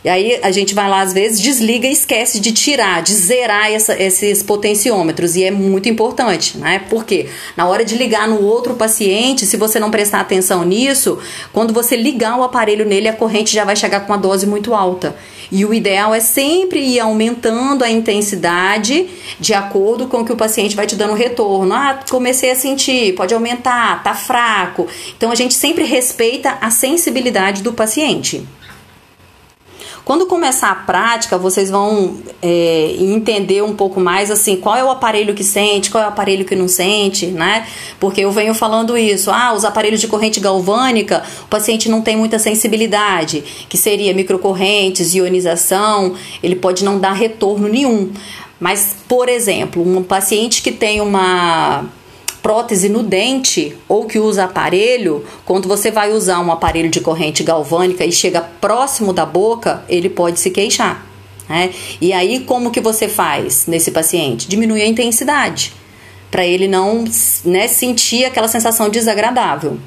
E 0.02 0.08
aí 0.08 0.38
a 0.42 0.50
gente 0.50 0.74
vai 0.74 0.88
lá, 0.88 1.02
às 1.02 1.12
vezes, 1.12 1.40
desliga 1.40 1.86
e 1.86 1.92
esquece 1.92 2.40
de 2.40 2.52
tirar, 2.52 3.02
de 3.02 3.12
zerar 3.12 3.70
essa, 3.70 4.00
esses 4.00 4.42
potenciômetros. 4.42 5.36
E 5.36 5.44
é 5.44 5.50
muito 5.50 5.88
importante, 5.88 6.56
né? 6.56 6.82
Porque 6.88 7.26
na 7.54 7.66
hora 7.68 7.84
de 7.84 7.96
ligar 7.96 8.26
no 8.26 8.42
outro 8.42 8.74
paciente, 8.74 9.44
se 9.44 9.58
você 9.58 9.78
não 9.78 9.90
prestar 9.90 10.20
atenção 10.20 10.64
nisso, 10.64 11.18
quando 11.52 11.74
você 11.74 11.96
ligar 11.96 12.38
o 12.38 12.42
aparelho 12.42 12.86
nele, 12.86 13.08
a 13.08 13.12
corrente 13.12 13.52
já 13.52 13.64
vai 13.64 13.76
chegar 13.76 14.00
com 14.00 14.12
uma 14.12 14.18
dose 14.18 14.46
muito 14.46 14.74
alta. 14.74 15.14
E 15.52 15.64
o 15.64 15.74
ideal 15.74 16.14
é 16.14 16.20
sempre 16.20 16.80
ir 16.80 17.00
aumentando 17.00 17.84
a 17.84 17.90
intensidade 17.90 19.08
de 19.38 19.52
acordo 19.52 20.06
com 20.06 20.18
o 20.18 20.24
que 20.24 20.32
o 20.32 20.36
paciente 20.36 20.76
vai 20.76 20.86
te 20.86 20.96
dando 20.96 21.12
retorno. 21.12 21.74
Ah, 21.74 22.00
comecei 22.08 22.52
a 22.52 22.54
sentir, 22.54 23.14
pode 23.14 23.34
aumentar, 23.34 24.02
tá 24.02 24.14
fraco. 24.14 24.86
Então 25.16 25.30
a 25.30 25.34
gente 25.34 25.52
sempre 25.52 25.84
respeita 25.84 26.56
a 26.60 26.70
sensibilidade 26.70 27.62
do 27.62 27.72
paciente. 27.72 28.46
Quando 30.04 30.26
começar 30.26 30.70
a 30.70 30.74
prática, 30.74 31.36
vocês 31.38 31.70
vão 31.70 32.16
é, 32.42 32.96
entender 32.98 33.62
um 33.62 33.74
pouco 33.74 34.00
mais 34.00 34.30
assim 34.30 34.56
qual 34.56 34.76
é 34.76 34.84
o 34.84 34.90
aparelho 34.90 35.34
que 35.34 35.44
sente, 35.44 35.90
qual 35.90 36.02
é 36.02 36.06
o 36.06 36.10
aparelho 36.10 36.44
que 36.44 36.56
não 36.56 36.68
sente, 36.68 37.26
né? 37.26 37.66
Porque 37.98 38.20
eu 38.22 38.30
venho 38.30 38.54
falando 38.54 38.96
isso. 38.96 39.30
Ah, 39.30 39.52
os 39.52 39.64
aparelhos 39.64 40.00
de 40.00 40.08
corrente 40.08 40.40
galvânica, 40.40 41.22
o 41.44 41.48
paciente 41.48 41.88
não 41.88 42.00
tem 42.00 42.16
muita 42.16 42.38
sensibilidade, 42.38 43.42
que 43.68 43.76
seria 43.76 44.14
microcorrentes, 44.14 45.14
ionização, 45.14 46.14
ele 46.42 46.56
pode 46.56 46.84
não 46.84 46.98
dar 46.98 47.12
retorno 47.12 47.68
nenhum. 47.68 48.10
Mas, 48.58 48.96
por 49.08 49.28
exemplo, 49.28 49.82
um 49.82 50.02
paciente 50.02 50.60
que 50.60 50.70
tem 50.70 51.00
uma 51.00 51.84
prótese 52.42 52.88
no 52.88 53.02
dente 53.02 53.76
ou 53.88 54.04
que 54.06 54.18
usa 54.18 54.44
aparelho, 54.44 55.24
quando 55.44 55.68
você 55.68 55.90
vai 55.90 56.12
usar 56.12 56.40
um 56.40 56.50
aparelho 56.50 56.88
de 56.88 57.00
corrente 57.00 57.42
galvânica 57.42 58.04
e 58.04 58.12
chega 58.12 58.40
próximo 58.40 59.12
da 59.12 59.26
boca, 59.26 59.84
ele 59.88 60.08
pode 60.08 60.40
se 60.40 60.50
queixar. 60.50 61.06
Né? 61.48 61.70
E 62.00 62.12
aí, 62.12 62.40
como 62.40 62.70
que 62.70 62.80
você 62.80 63.08
faz 63.08 63.66
nesse 63.66 63.90
paciente? 63.90 64.48
Diminui 64.48 64.82
a 64.82 64.86
intensidade, 64.86 65.72
para 66.30 66.46
ele 66.46 66.68
não 66.68 67.04
né, 67.44 67.66
sentir 67.66 68.24
aquela 68.24 68.48
sensação 68.48 68.88
desagradável. 68.88 69.78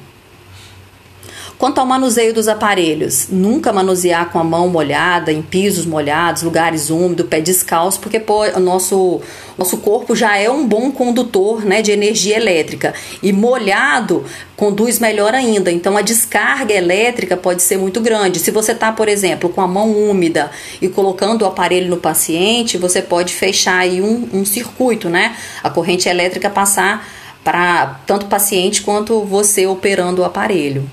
Quanto 1.58 1.78
ao 1.78 1.86
manuseio 1.86 2.34
dos 2.34 2.48
aparelhos, 2.48 3.28
nunca 3.30 3.72
manusear 3.72 4.30
com 4.30 4.40
a 4.40 4.44
mão 4.44 4.68
molhada, 4.68 5.32
em 5.32 5.40
pisos 5.40 5.86
molhados, 5.86 6.42
lugares 6.42 6.90
úmidos, 6.90 7.26
pé 7.28 7.40
descalço, 7.40 8.00
porque 8.00 8.18
pô, 8.18 8.44
o 8.44 8.60
nosso, 8.60 9.20
nosso 9.56 9.78
corpo 9.78 10.16
já 10.16 10.36
é 10.36 10.50
um 10.50 10.66
bom 10.66 10.90
condutor 10.90 11.64
né, 11.64 11.80
de 11.80 11.92
energia 11.92 12.36
elétrica. 12.36 12.92
E 13.22 13.32
molhado 13.32 14.24
conduz 14.56 14.98
melhor 14.98 15.32
ainda. 15.32 15.70
Então 15.70 15.96
a 15.96 16.02
descarga 16.02 16.74
elétrica 16.74 17.36
pode 17.36 17.62
ser 17.62 17.78
muito 17.78 18.00
grande. 18.00 18.40
Se 18.40 18.50
você 18.50 18.72
está, 18.72 18.90
por 18.90 19.08
exemplo, 19.08 19.48
com 19.48 19.60
a 19.60 19.68
mão 19.68 19.92
úmida 19.92 20.50
e 20.82 20.88
colocando 20.88 21.42
o 21.42 21.46
aparelho 21.46 21.88
no 21.88 21.98
paciente, 21.98 22.76
você 22.76 23.00
pode 23.00 23.32
fechar 23.32 23.78
aí 23.78 24.02
um, 24.02 24.28
um 24.32 24.44
circuito, 24.44 25.08
né? 25.08 25.36
A 25.62 25.70
corrente 25.70 26.08
elétrica 26.08 26.50
passar 26.50 27.06
para 27.44 28.00
tanto 28.06 28.26
paciente 28.26 28.82
quanto 28.82 29.20
você 29.20 29.66
operando 29.66 30.22
o 30.22 30.24
aparelho. 30.24 30.90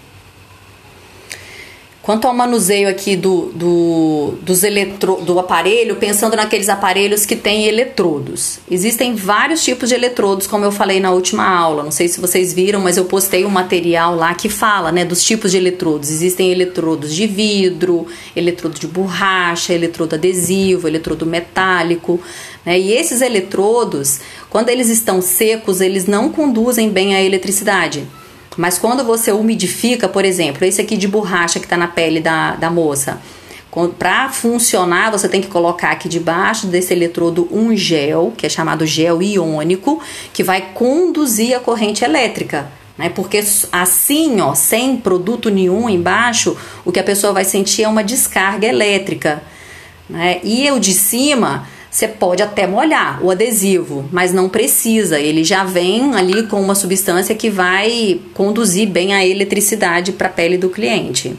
Quanto 2.01 2.27
ao 2.27 2.33
manuseio 2.33 2.89
aqui 2.89 3.15
do, 3.15 3.51
do, 3.53 4.33
dos 4.41 4.63
eletro, 4.63 5.17
do 5.17 5.37
aparelho, 5.37 5.97
pensando 5.97 6.35
naqueles 6.35 6.67
aparelhos 6.67 7.27
que 7.27 7.35
têm 7.35 7.67
eletrodos. 7.67 8.57
Existem 8.69 9.13
vários 9.13 9.63
tipos 9.63 9.89
de 9.89 9.93
eletrodos, 9.93 10.47
como 10.47 10.65
eu 10.65 10.71
falei 10.71 10.99
na 10.99 11.11
última 11.11 11.47
aula. 11.47 11.83
Não 11.83 11.91
sei 11.91 12.07
se 12.07 12.19
vocês 12.19 12.53
viram, 12.53 12.79
mas 12.79 12.97
eu 12.97 13.05
postei 13.05 13.45
um 13.45 13.49
material 13.49 14.15
lá 14.15 14.33
que 14.33 14.49
fala 14.49 14.91
né, 14.91 15.05
dos 15.05 15.23
tipos 15.23 15.51
de 15.51 15.57
eletrodos. 15.57 16.09
Existem 16.09 16.51
eletrodos 16.51 17.13
de 17.13 17.27
vidro, 17.27 18.07
eletrodo 18.35 18.79
de 18.79 18.87
borracha, 18.87 19.71
eletrodo 19.71 20.15
adesivo, 20.15 20.87
eletrodo 20.87 21.27
metálico. 21.27 22.19
Né? 22.65 22.79
E 22.79 22.93
esses 22.93 23.21
eletrodos, 23.21 24.19
quando 24.49 24.69
eles 24.69 24.89
estão 24.89 25.21
secos, 25.21 25.79
eles 25.79 26.07
não 26.07 26.29
conduzem 26.29 26.89
bem 26.89 27.13
a 27.13 27.21
eletricidade. 27.21 28.07
Mas 28.57 28.77
quando 28.77 29.03
você 29.03 29.31
umidifica, 29.31 30.09
por 30.09 30.25
exemplo, 30.25 30.65
esse 30.65 30.81
aqui 30.81 30.97
de 30.97 31.07
borracha 31.07 31.59
que 31.59 31.65
está 31.65 31.77
na 31.77 31.87
pele 31.87 32.19
da, 32.19 32.55
da 32.55 32.69
moça, 32.69 33.21
para 33.97 34.29
funcionar, 34.29 35.09
você 35.11 35.29
tem 35.29 35.39
que 35.39 35.47
colocar 35.47 35.91
aqui 35.91 36.09
debaixo 36.09 36.67
desse 36.67 36.93
eletrodo 36.93 37.47
um 37.49 37.75
gel, 37.75 38.33
que 38.35 38.45
é 38.45 38.49
chamado 38.49 38.85
gel 38.85 39.21
iônico, 39.21 40.01
que 40.33 40.43
vai 40.43 40.71
conduzir 40.73 41.55
a 41.55 41.59
corrente 41.59 42.03
elétrica. 42.03 42.69
Né? 42.97 43.09
Porque 43.09 43.41
assim, 43.71 44.41
ó, 44.41 44.53
sem 44.53 44.97
produto 44.97 45.49
nenhum 45.49 45.89
embaixo, 45.89 46.57
o 46.83 46.91
que 46.91 46.99
a 46.99 47.03
pessoa 47.03 47.31
vai 47.31 47.45
sentir 47.45 47.83
é 47.83 47.87
uma 47.87 48.03
descarga 48.03 48.67
elétrica. 48.67 49.41
Né? 50.09 50.41
E 50.43 50.69
o 50.71 50.77
de 50.77 50.93
cima 50.93 51.65
você 51.91 52.07
pode 52.07 52.41
até 52.41 52.65
molhar 52.65 53.21
o 53.21 53.29
adesivo, 53.29 54.07
mas 54.13 54.31
não 54.31 54.47
precisa. 54.47 55.19
Ele 55.19 55.43
já 55.43 55.65
vem 55.65 56.15
ali 56.15 56.47
com 56.47 56.61
uma 56.61 56.73
substância 56.73 57.35
que 57.35 57.49
vai 57.49 58.21
conduzir 58.33 58.87
bem 58.87 59.13
a 59.13 59.27
eletricidade 59.27 60.13
para 60.13 60.27
a 60.27 60.31
pele 60.31 60.57
do 60.57 60.69
cliente. 60.69 61.35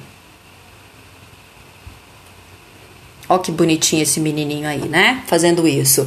Ó 3.26 3.38
que 3.38 3.50
bonitinho 3.50 4.02
esse 4.02 4.20
menininho 4.20 4.68
aí, 4.68 4.86
né? 4.86 5.22
Fazendo 5.26 5.66
isso. 5.66 6.06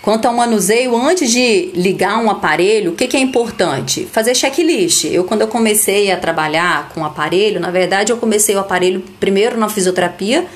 Quanto 0.00 0.26
ao 0.26 0.32
manuseio, 0.32 0.96
antes 0.96 1.30
de 1.30 1.70
ligar 1.74 2.18
um 2.22 2.30
aparelho, 2.30 2.92
o 2.92 2.94
que, 2.94 3.06
que, 3.06 3.18
é 3.18 3.20
importante? 3.20 4.08
Fazer 4.10 4.34
checklist. 4.34 5.04
Eu, 5.04 5.24
quando 5.24 5.42
eu 5.42 5.48
comecei 5.48 6.10
a 6.10 6.16
trabalhar 6.16 6.90
com 6.94 7.04
aparelho, 7.04 7.60
na 7.60 7.70
verdade, 7.70 8.12
eu 8.12 8.16
comecei 8.16 8.54
o 8.54 8.60
aparelho 8.60 9.02
primeiro 9.20 9.58
na 9.58 9.68
fisioterapia, 9.68 10.46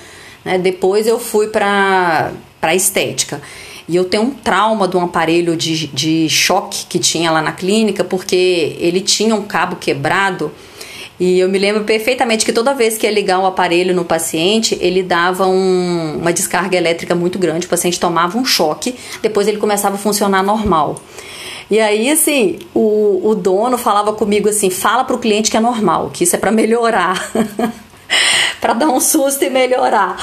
né? 0.44 0.56
depois 0.56 1.06
eu 1.06 1.18
fui 1.18 1.48
para 1.48 2.32
para 2.60 2.74
estética. 2.74 3.40
E 3.88 3.96
eu 3.96 4.04
tenho 4.04 4.24
um 4.24 4.30
trauma 4.30 4.86
de 4.86 4.96
um 4.96 5.04
aparelho 5.04 5.56
de, 5.56 5.86
de 5.86 6.28
choque 6.28 6.84
que 6.86 6.98
tinha 6.98 7.30
lá 7.30 7.40
na 7.40 7.52
clínica, 7.52 8.04
porque 8.04 8.76
ele 8.78 9.00
tinha 9.00 9.34
um 9.34 9.42
cabo 9.42 9.76
quebrado. 9.76 10.52
E 11.18 11.40
eu 11.40 11.48
me 11.48 11.58
lembro 11.58 11.82
perfeitamente 11.84 12.44
que 12.44 12.52
toda 12.52 12.74
vez 12.74 12.96
que 12.96 13.06
ia 13.06 13.10
ligar 13.10 13.40
o 13.40 13.46
aparelho 13.46 13.94
no 13.94 14.04
paciente, 14.04 14.78
ele 14.80 15.02
dava 15.02 15.46
um, 15.46 16.18
uma 16.20 16.32
descarga 16.32 16.76
elétrica 16.76 17.14
muito 17.14 17.38
grande, 17.38 17.66
o 17.66 17.68
paciente 17.68 17.98
tomava 17.98 18.38
um 18.38 18.44
choque, 18.44 18.94
depois 19.20 19.48
ele 19.48 19.56
começava 19.56 19.96
a 19.96 19.98
funcionar 19.98 20.44
normal. 20.44 21.00
E 21.70 21.80
aí, 21.80 22.10
assim, 22.10 22.58
o, 22.72 23.20
o 23.30 23.34
dono 23.34 23.76
falava 23.76 24.12
comigo 24.12 24.48
assim: 24.48 24.70
fala 24.70 25.04
para 25.04 25.16
o 25.16 25.18
cliente 25.18 25.50
que 25.50 25.56
é 25.56 25.60
normal, 25.60 26.10
que 26.12 26.24
isso 26.24 26.36
é 26.36 26.38
para 26.38 26.52
melhorar. 26.52 27.30
para 28.60 28.72
dar 28.72 28.88
um 28.88 29.00
susto 29.00 29.44
e 29.44 29.50
melhorar. 29.50 30.16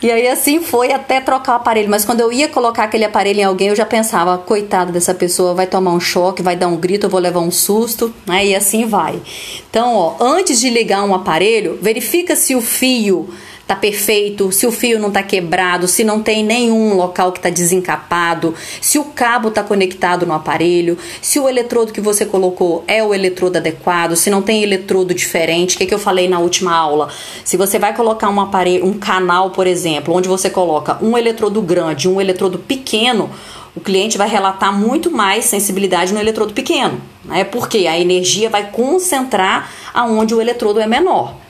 E 0.00 0.10
aí 0.10 0.28
assim 0.28 0.60
foi 0.60 0.92
até 0.92 1.20
trocar 1.20 1.52
o 1.52 1.56
aparelho. 1.56 1.90
Mas 1.90 2.04
quando 2.04 2.20
eu 2.20 2.32
ia 2.32 2.48
colocar 2.48 2.84
aquele 2.84 3.04
aparelho 3.04 3.40
em 3.40 3.44
alguém, 3.44 3.68
eu 3.68 3.76
já 3.76 3.86
pensava, 3.86 4.38
coitado 4.38 4.92
dessa 4.92 5.14
pessoa, 5.14 5.54
vai 5.54 5.66
tomar 5.66 5.92
um 5.92 6.00
choque, 6.00 6.42
vai 6.42 6.56
dar 6.56 6.68
um 6.68 6.76
grito, 6.76 7.06
eu 7.06 7.10
vou 7.10 7.20
levar 7.20 7.40
um 7.40 7.50
susto, 7.50 8.12
né? 8.26 8.46
E 8.46 8.54
assim 8.54 8.86
vai. 8.86 9.20
Então, 9.68 9.94
ó, 9.94 10.16
antes 10.20 10.60
de 10.60 10.70
ligar 10.70 11.04
um 11.04 11.14
aparelho, 11.14 11.78
verifica 11.80 12.34
se 12.36 12.54
o 12.54 12.60
fio 12.60 13.28
tá 13.66 13.76
perfeito, 13.76 14.50
se 14.52 14.66
o 14.66 14.72
fio 14.72 14.98
não 14.98 15.10
tá 15.10 15.22
quebrado, 15.22 15.86
se 15.86 16.04
não 16.04 16.22
tem 16.22 16.44
nenhum 16.44 16.94
local 16.94 17.32
que 17.32 17.40
tá 17.40 17.48
desencapado, 17.48 18.54
se 18.80 18.98
o 18.98 19.04
cabo 19.04 19.50
tá 19.50 19.62
conectado 19.62 20.26
no 20.26 20.32
aparelho, 20.32 20.98
se 21.20 21.38
o 21.38 21.48
eletrodo 21.48 21.92
que 21.92 22.00
você 22.00 22.26
colocou 22.26 22.84
é 22.86 23.02
o 23.02 23.14
eletrodo 23.14 23.58
adequado, 23.58 24.16
se 24.16 24.30
não 24.30 24.42
tem 24.42 24.62
eletrodo 24.62 25.14
diferente. 25.14 25.76
O 25.76 25.78
que, 25.78 25.86
que 25.86 25.94
eu 25.94 25.98
falei 25.98 26.28
na 26.28 26.38
última 26.38 26.74
aula? 26.74 27.08
Se 27.44 27.56
você 27.56 27.78
vai 27.78 27.94
colocar 27.94 28.28
um 28.28 28.40
aparelho, 28.40 28.84
um 28.84 28.94
canal, 28.94 29.50
por 29.50 29.66
exemplo, 29.66 30.14
onde 30.14 30.28
você 30.28 30.50
coloca 30.50 30.98
um 31.02 31.16
eletrodo 31.16 31.62
grande, 31.62 32.08
um 32.08 32.20
eletrodo 32.20 32.58
pequeno, 32.58 33.30
o 33.74 33.80
cliente 33.80 34.18
vai 34.18 34.28
relatar 34.28 34.76
muito 34.76 35.10
mais 35.10 35.46
sensibilidade 35.46 36.12
no 36.12 36.20
eletrodo 36.20 36.52
pequeno, 36.52 37.00
né? 37.24 37.42
Porque 37.44 37.86
a 37.86 37.98
energia 37.98 38.50
vai 38.50 38.70
concentrar 38.70 39.70
aonde 39.94 40.34
o 40.34 40.40
eletrodo 40.40 40.78
é 40.78 40.86
menor. 40.86 41.41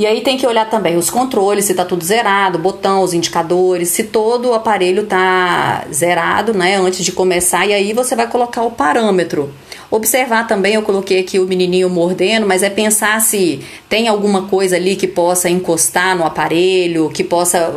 E 0.00 0.06
aí 0.06 0.22
tem 0.22 0.38
que 0.38 0.46
olhar 0.46 0.64
também 0.64 0.96
os 0.96 1.10
controles, 1.10 1.66
se 1.66 1.72
está 1.72 1.84
tudo 1.84 2.02
zerado, 2.02 2.58
botão, 2.58 3.02
os 3.02 3.12
indicadores, 3.12 3.90
se 3.90 4.04
todo 4.04 4.48
o 4.48 4.54
aparelho 4.54 5.02
está 5.02 5.84
zerado, 5.92 6.54
né, 6.54 6.76
antes 6.76 7.04
de 7.04 7.12
começar, 7.12 7.66
e 7.66 7.74
aí 7.74 7.92
você 7.92 8.16
vai 8.16 8.26
colocar 8.26 8.62
o 8.62 8.70
parâmetro. 8.70 9.52
Observar 9.90 10.46
também, 10.46 10.72
eu 10.72 10.80
coloquei 10.80 11.20
aqui 11.20 11.38
o 11.38 11.44
menininho 11.44 11.90
mordendo, 11.90 12.46
mas 12.46 12.62
é 12.62 12.70
pensar 12.70 13.20
se 13.20 13.60
tem 13.90 14.08
alguma 14.08 14.44
coisa 14.44 14.76
ali 14.76 14.96
que 14.96 15.06
possa 15.06 15.50
encostar 15.50 16.16
no 16.16 16.24
aparelho, 16.24 17.10
que 17.10 17.22
possa 17.22 17.70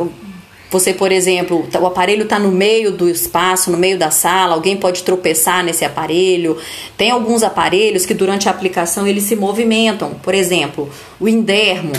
você, 0.70 0.92
por 0.92 1.12
exemplo, 1.12 1.68
o 1.80 1.86
aparelho 1.86 2.24
está 2.24 2.36
no 2.36 2.50
meio 2.50 2.90
do 2.90 3.08
espaço, 3.08 3.70
no 3.70 3.78
meio 3.78 3.96
da 3.96 4.10
sala, 4.10 4.54
alguém 4.54 4.76
pode 4.76 5.04
tropeçar 5.04 5.62
nesse 5.62 5.84
aparelho. 5.84 6.58
Tem 6.96 7.12
alguns 7.12 7.44
aparelhos 7.44 8.04
que 8.04 8.12
durante 8.12 8.48
a 8.48 8.50
aplicação 8.50 9.06
eles 9.06 9.22
se 9.22 9.36
movimentam. 9.36 10.14
Por 10.20 10.34
exemplo, 10.34 10.90
o 11.20 11.28
Indermo, 11.28 11.92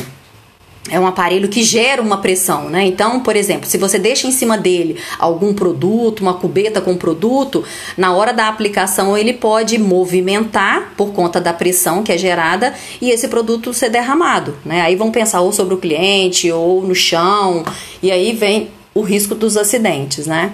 é 0.89 1.00
um 1.00 1.08
aparelho 1.08 1.50
que 1.50 1.63
gera 1.63 2.02
uma 2.02 2.17
pressão, 2.17 2.69
né? 2.69 2.86
Então, 2.86 3.19
por 3.19 3.36
exemplo, 3.36 3.67
se 3.67 3.78
você 3.78 3.98
deixa 3.98 4.28
em 4.28 4.32
cima 4.32 4.58
dele 4.58 4.98
algum 5.17 5.54
produto, 5.54 6.19
uma 6.19 6.36
cubeta 6.36 6.80
com 6.80 6.95
produto, 6.95 7.63
na 7.98 8.13
hora 8.13 8.32
da 8.32 8.48
aplicação 8.48 9.17
ele 9.17 9.34
pode 9.34 9.80
movimentar 9.80 10.93
por 10.95 11.12
conta 11.12 11.41
da 11.41 11.52
pressão 11.52 12.04
que 12.04 12.12
é 12.12 12.17
gerada 12.17 12.74
e 13.02 13.10
esse 13.10 13.28
produto 13.28 13.74
ser 13.74 13.89
derramado, 13.89 14.56
né? 14.63 14.82
Aí 14.82 14.95
vão 14.95 15.12
pensar 15.12 15.41
ou 15.41 15.52
sobre 15.52 15.74
o 15.74 15.78
cliente 15.78 16.52
ou 16.52 16.84
no 16.84 16.93
chão 16.93 17.65
e 18.02 18.12
aí 18.12 18.34
vem 18.34 18.69
o 18.93 19.02
risco 19.02 19.34
dos 19.34 19.58
acidentes, 19.58 20.28
né? 20.28 20.54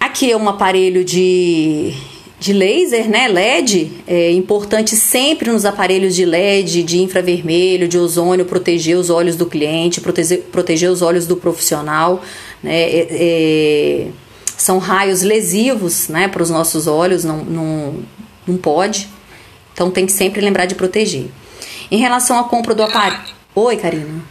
Aqui 0.00 0.32
é 0.32 0.36
um 0.36 0.48
aparelho 0.48 1.04
de 1.04 1.94
de 2.40 2.52
laser, 2.52 3.08
né, 3.08 3.26
LED, 3.26 4.04
é 4.06 4.30
importante 4.30 4.94
sempre 4.94 5.50
nos 5.50 5.64
aparelhos 5.64 6.14
de 6.14 6.24
LED, 6.24 6.84
de 6.84 6.98
infravermelho, 6.98 7.88
de 7.88 7.98
ozônio, 7.98 8.44
proteger 8.44 8.96
os 8.96 9.10
olhos 9.10 9.34
do 9.34 9.44
cliente, 9.44 10.00
proteger, 10.00 10.42
proteger 10.52 10.90
os 10.90 11.02
olhos 11.02 11.26
do 11.26 11.36
profissional. 11.36 12.22
Né, 12.62 12.80
é, 12.80 13.08
é, 13.10 14.08
são 14.56 14.78
raios 14.78 15.22
lesivos 15.22 16.08
né, 16.08 16.28
para 16.28 16.42
os 16.42 16.50
nossos 16.50 16.86
olhos, 16.86 17.24
não, 17.24 17.38
não, 17.38 18.04
não 18.46 18.56
pode. 18.56 19.08
Então 19.72 19.90
tem 19.90 20.06
que 20.06 20.12
sempre 20.12 20.40
lembrar 20.40 20.66
de 20.66 20.76
proteger. 20.76 21.28
Em 21.90 21.98
relação 21.98 22.38
à 22.38 22.44
compra 22.44 22.74
do 22.74 22.82
aparelho. 22.82 23.34
Oi, 23.54 23.76
Karina. 23.76 24.22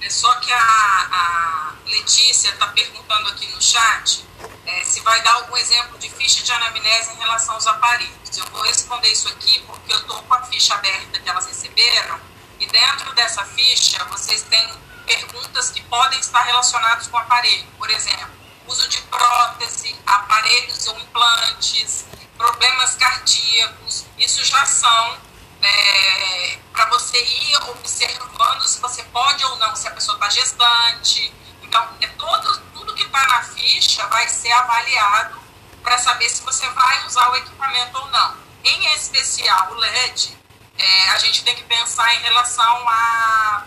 É 0.00 0.10
só 0.10 0.32
que 0.36 0.52
a, 0.52 0.56
a 0.56 1.72
Letícia 1.86 2.48
está 2.48 2.66
perguntando 2.68 3.28
aqui 3.28 3.46
no 3.54 3.60
chat 3.60 4.24
é, 4.66 4.84
se 4.84 5.00
vai 5.00 5.22
dar 5.22 5.32
algum 5.34 5.56
exemplo 5.56 5.98
de 5.98 6.07
ficha 6.28 6.44
de 6.44 6.52
anamnese 6.52 7.12
em 7.14 7.16
relação 7.16 7.54
aos 7.54 7.66
aparelhos. 7.66 8.36
Eu 8.36 8.44
vou 8.50 8.60
responder 8.60 9.10
isso 9.10 9.28
aqui 9.28 9.60
porque 9.66 9.90
eu 9.90 9.98
estou 9.98 10.22
com 10.24 10.34
a 10.34 10.42
ficha 10.42 10.74
aberta 10.74 11.18
que 11.18 11.26
elas 11.26 11.46
receberam 11.46 12.20
e 12.60 12.66
dentro 12.66 13.14
dessa 13.14 13.42
ficha 13.46 14.04
vocês 14.04 14.42
têm 14.42 14.68
perguntas 15.06 15.70
que 15.70 15.80
podem 15.84 16.20
estar 16.20 16.42
relacionadas 16.42 17.06
com 17.06 17.16
o 17.16 17.20
aparelho. 17.20 17.66
Por 17.78 17.88
exemplo, 17.88 18.30
uso 18.66 18.86
de 18.90 19.00
prótese, 19.02 19.98
aparelhos 20.06 20.86
ou 20.88 21.00
implantes 21.00 22.04
problemas 22.36 22.94
cardíacos, 22.96 24.04
isso 24.18 24.44
já 24.44 24.66
são 24.66 25.18
é, 25.62 26.58
para 26.74 26.84
você 26.90 27.18
ir 27.18 27.56
observando 27.70 28.68
se 28.68 28.78
você 28.80 29.02
pode 29.04 29.42
ou 29.46 29.56
não, 29.56 29.74
se 29.74 29.88
a 29.88 29.92
pessoa 29.92 30.16
está 30.16 30.28
gestante. 30.28 31.32
Então, 31.62 31.88
é 32.02 32.06
todo, 32.06 32.60
tudo 32.74 32.94
que 32.94 33.04
está 33.04 33.26
na 33.28 33.42
ficha 33.44 34.06
vai 34.08 34.28
ser 34.28 34.52
avaliado 34.52 35.47
para 35.82 35.98
saber 35.98 36.28
se 36.28 36.42
você 36.42 36.68
vai 36.70 37.06
usar 37.06 37.30
o 37.30 37.36
equipamento 37.36 37.98
ou 37.98 38.08
não. 38.08 38.34
Em 38.64 38.94
especial, 38.94 39.72
o 39.72 39.74
LED, 39.74 40.36
é, 40.78 41.10
a 41.10 41.18
gente 41.18 41.44
tem 41.44 41.54
que 41.54 41.64
pensar 41.64 42.14
em 42.14 42.20
relação 42.20 42.88
à 42.88 43.64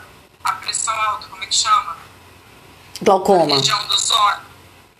pressão 0.62 0.93
alta, 1.02 1.28
como 1.28 1.43
é 1.43 1.47
que 1.47 1.56
chama? 1.56 1.97
Glaucoma. 3.02 3.54
A 3.54 3.58
região 3.58 3.88
dos 3.88 4.12
olhos. 4.12 4.43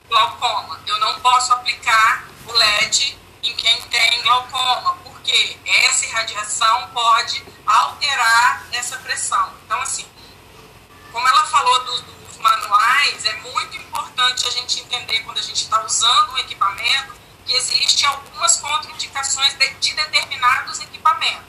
Glaucoma. 0.10 0.80
Eu 0.88 1.00
não 1.00 1.20
posso 1.20 1.54
aplicar 1.54 2.26
o 2.48 2.52
LED 2.52 3.18
em 3.44 3.56
quem 3.56 3.82
tem 3.84 4.22
glaucoma, 4.24 4.98
porque 5.04 5.58
essa 5.66 6.06
irradiação 6.06 6.90
pode 6.94 7.44
alterar 7.66 8.66
essa 8.72 8.98
pressão. 8.98 9.54
Então, 9.66 9.80
assim, 9.82 10.06
como 11.12 11.28
ela 11.28 11.46
falou 11.46 11.84
dos, 11.86 12.02
dos 12.02 12.21
manuais, 12.42 13.26
é 13.26 13.34
muito 13.38 13.78
importante 13.78 14.48
a 14.48 14.52
gente 14.52 14.80
entender 14.80 15.22
quando 15.22 15.38
a 15.38 15.42
gente 15.42 15.64
está 15.64 15.84
usando 15.84 16.34
um 16.34 16.38
equipamento 16.40 17.14
que 17.46 17.54
existe 17.54 18.06
algumas 18.06 18.58
contraindicações 18.58 19.54
de, 19.56 19.70
de 19.76 19.94
determinados 19.94 20.80
equipamentos. 20.80 21.46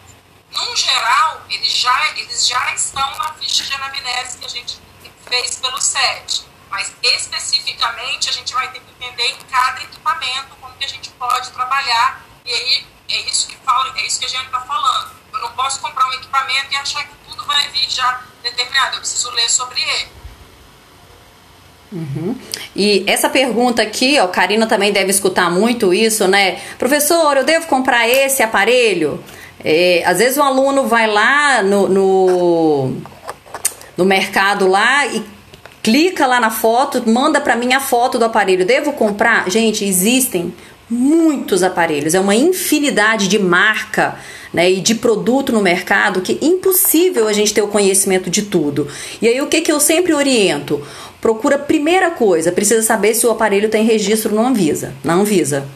No 0.50 0.76
geral, 0.76 1.42
eles 1.48 1.72
já, 1.72 2.10
eles 2.16 2.46
já 2.46 2.74
estão 2.74 3.16
na 3.18 3.32
ficha 3.34 3.64
de 3.64 3.72
anamnese 3.72 4.38
que 4.38 4.44
a 4.44 4.48
gente 4.48 4.78
fez 5.28 5.58
pelo 5.58 5.80
SET. 5.80 6.44
Mas 6.68 6.92
especificamente 7.02 8.30
a 8.30 8.32
gente 8.32 8.52
vai 8.54 8.70
ter 8.72 8.80
que 8.80 8.90
entender 8.92 9.26
em 9.26 9.38
cada 9.50 9.82
equipamento 9.82 10.56
como 10.60 10.74
que 10.76 10.84
a 10.84 10.88
gente 10.88 11.10
pode 11.10 11.50
trabalhar. 11.50 12.22
E 12.44 12.52
aí 12.52 12.86
é 13.08 13.20
isso 13.28 13.46
que 13.46 13.58
é 13.96 14.06
isso 14.06 14.18
que 14.18 14.26
a 14.26 14.28
gente 14.28 14.46
está 14.46 14.60
falando. 14.60 15.14
Eu 15.32 15.40
não 15.40 15.52
posso 15.52 15.80
comprar 15.80 16.06
um 16.08 16.12
equipamento 16.14 16.72
e 16.72 16.76
achar 16.76 17.04
que 17.04 17.14
tudo 17.26 17.44
vai 17.44 17.68
vir 17.68 17.88
já 17.88 18.22
determinado. 18.42 18.96
Eu 18.96 19.00
preciso 19.00 19.30
ler 19.30 19.48
sobre 19.48 19.80
ele. 19.80 20.21
Uhum. 21.92 22.34
E 22.74 23.04
essa 23.06 23.28
pergunta 23.28 23.82
aqui, 23.82 24.18
ó, 24.18 24.26
Karina 24.26 24.66
também 24.66 24.92
deve 24.92 25.10
escutar 25.10 25.50
muito 25.50 25.92
isso, 25.92 26.26
né? 26.26 26.58
Professor, 26.78 27.36
eu 27.36 27.44
devo 27.44 27.66
comprar 27.66 28.08
esse 28.08 28.42
aparelho? 28.42 29.22
É, 29.64 30.02
às 30.06 30.18
vezes 30.18 30.38
o 30.38 30.42
aluno 30.42 30.88
vai 30.88 31.06
lá 31.06 31.62
no, 31.62 31.88
no, 31.88 32.96
no 33.96 34.04
mercado 34.04 34.66
lá 34.66 35.06
e 35.06 35.22
clica 35.82 36.26
lá 36.26 36.40
na 36.40 36.50
foto, 36.50 37.02
manda 37.08 37.40
para 37.40 37.56
mim 37.56 37.72
a 37.74 37.80
foto 37.80 38.18
do 38.18 38.24
aparelho. 38.24 38.64
Devo 38.64 38.92
comprar? 38.92 39.48
Gente, 39.50 39.84
existem 39.84 40.54
muitos 40.92 41.62
aparelhos, 41.62 42.14
é 42.14 42.20
uma 42.20 42.34
infinidade 42.34 43.26
de 43.26 43.38
marca 43.38 44.18
né, 44.52 44.70
e 44.70 44.80
de 44.80 44.94
produto 44.94 45.50
no 45.50 45.62
mercado 45.62 46.20
que 46.20 46.38
é 46.40 46.44
impossível 46.44 47.26
a 47.26 47.32
gente 47.32 47.54
ter 47.54 47.62
o 47.62 47.68
conhecimento 47.68 48.28
de 48.28 48.42
tudo. 48.42 48.86
E 49.20 49.26
aí 49.26 49.40
o 49.40 49.46
que, 49.46 49.62
que 49.62 49.72
eu 49.72 49.80
sempre 49.80 50.12
oriento? 50.12 50.82
Procura 51.20 51.58
primeira 51.58 52.10
coisa, 52.10 52.52
precisa 52.52 52.82
saber 52.82 53.14
se 53.14 53.26
o 53.26 53.30
aparelho 53.30 53.68
tem 53.68 53.84
registro 53.84 54.34
no 54.34 54.44
Anvisa, 54.44 54.92
na 55.02 55.14
Anvisa. 55.14 55.66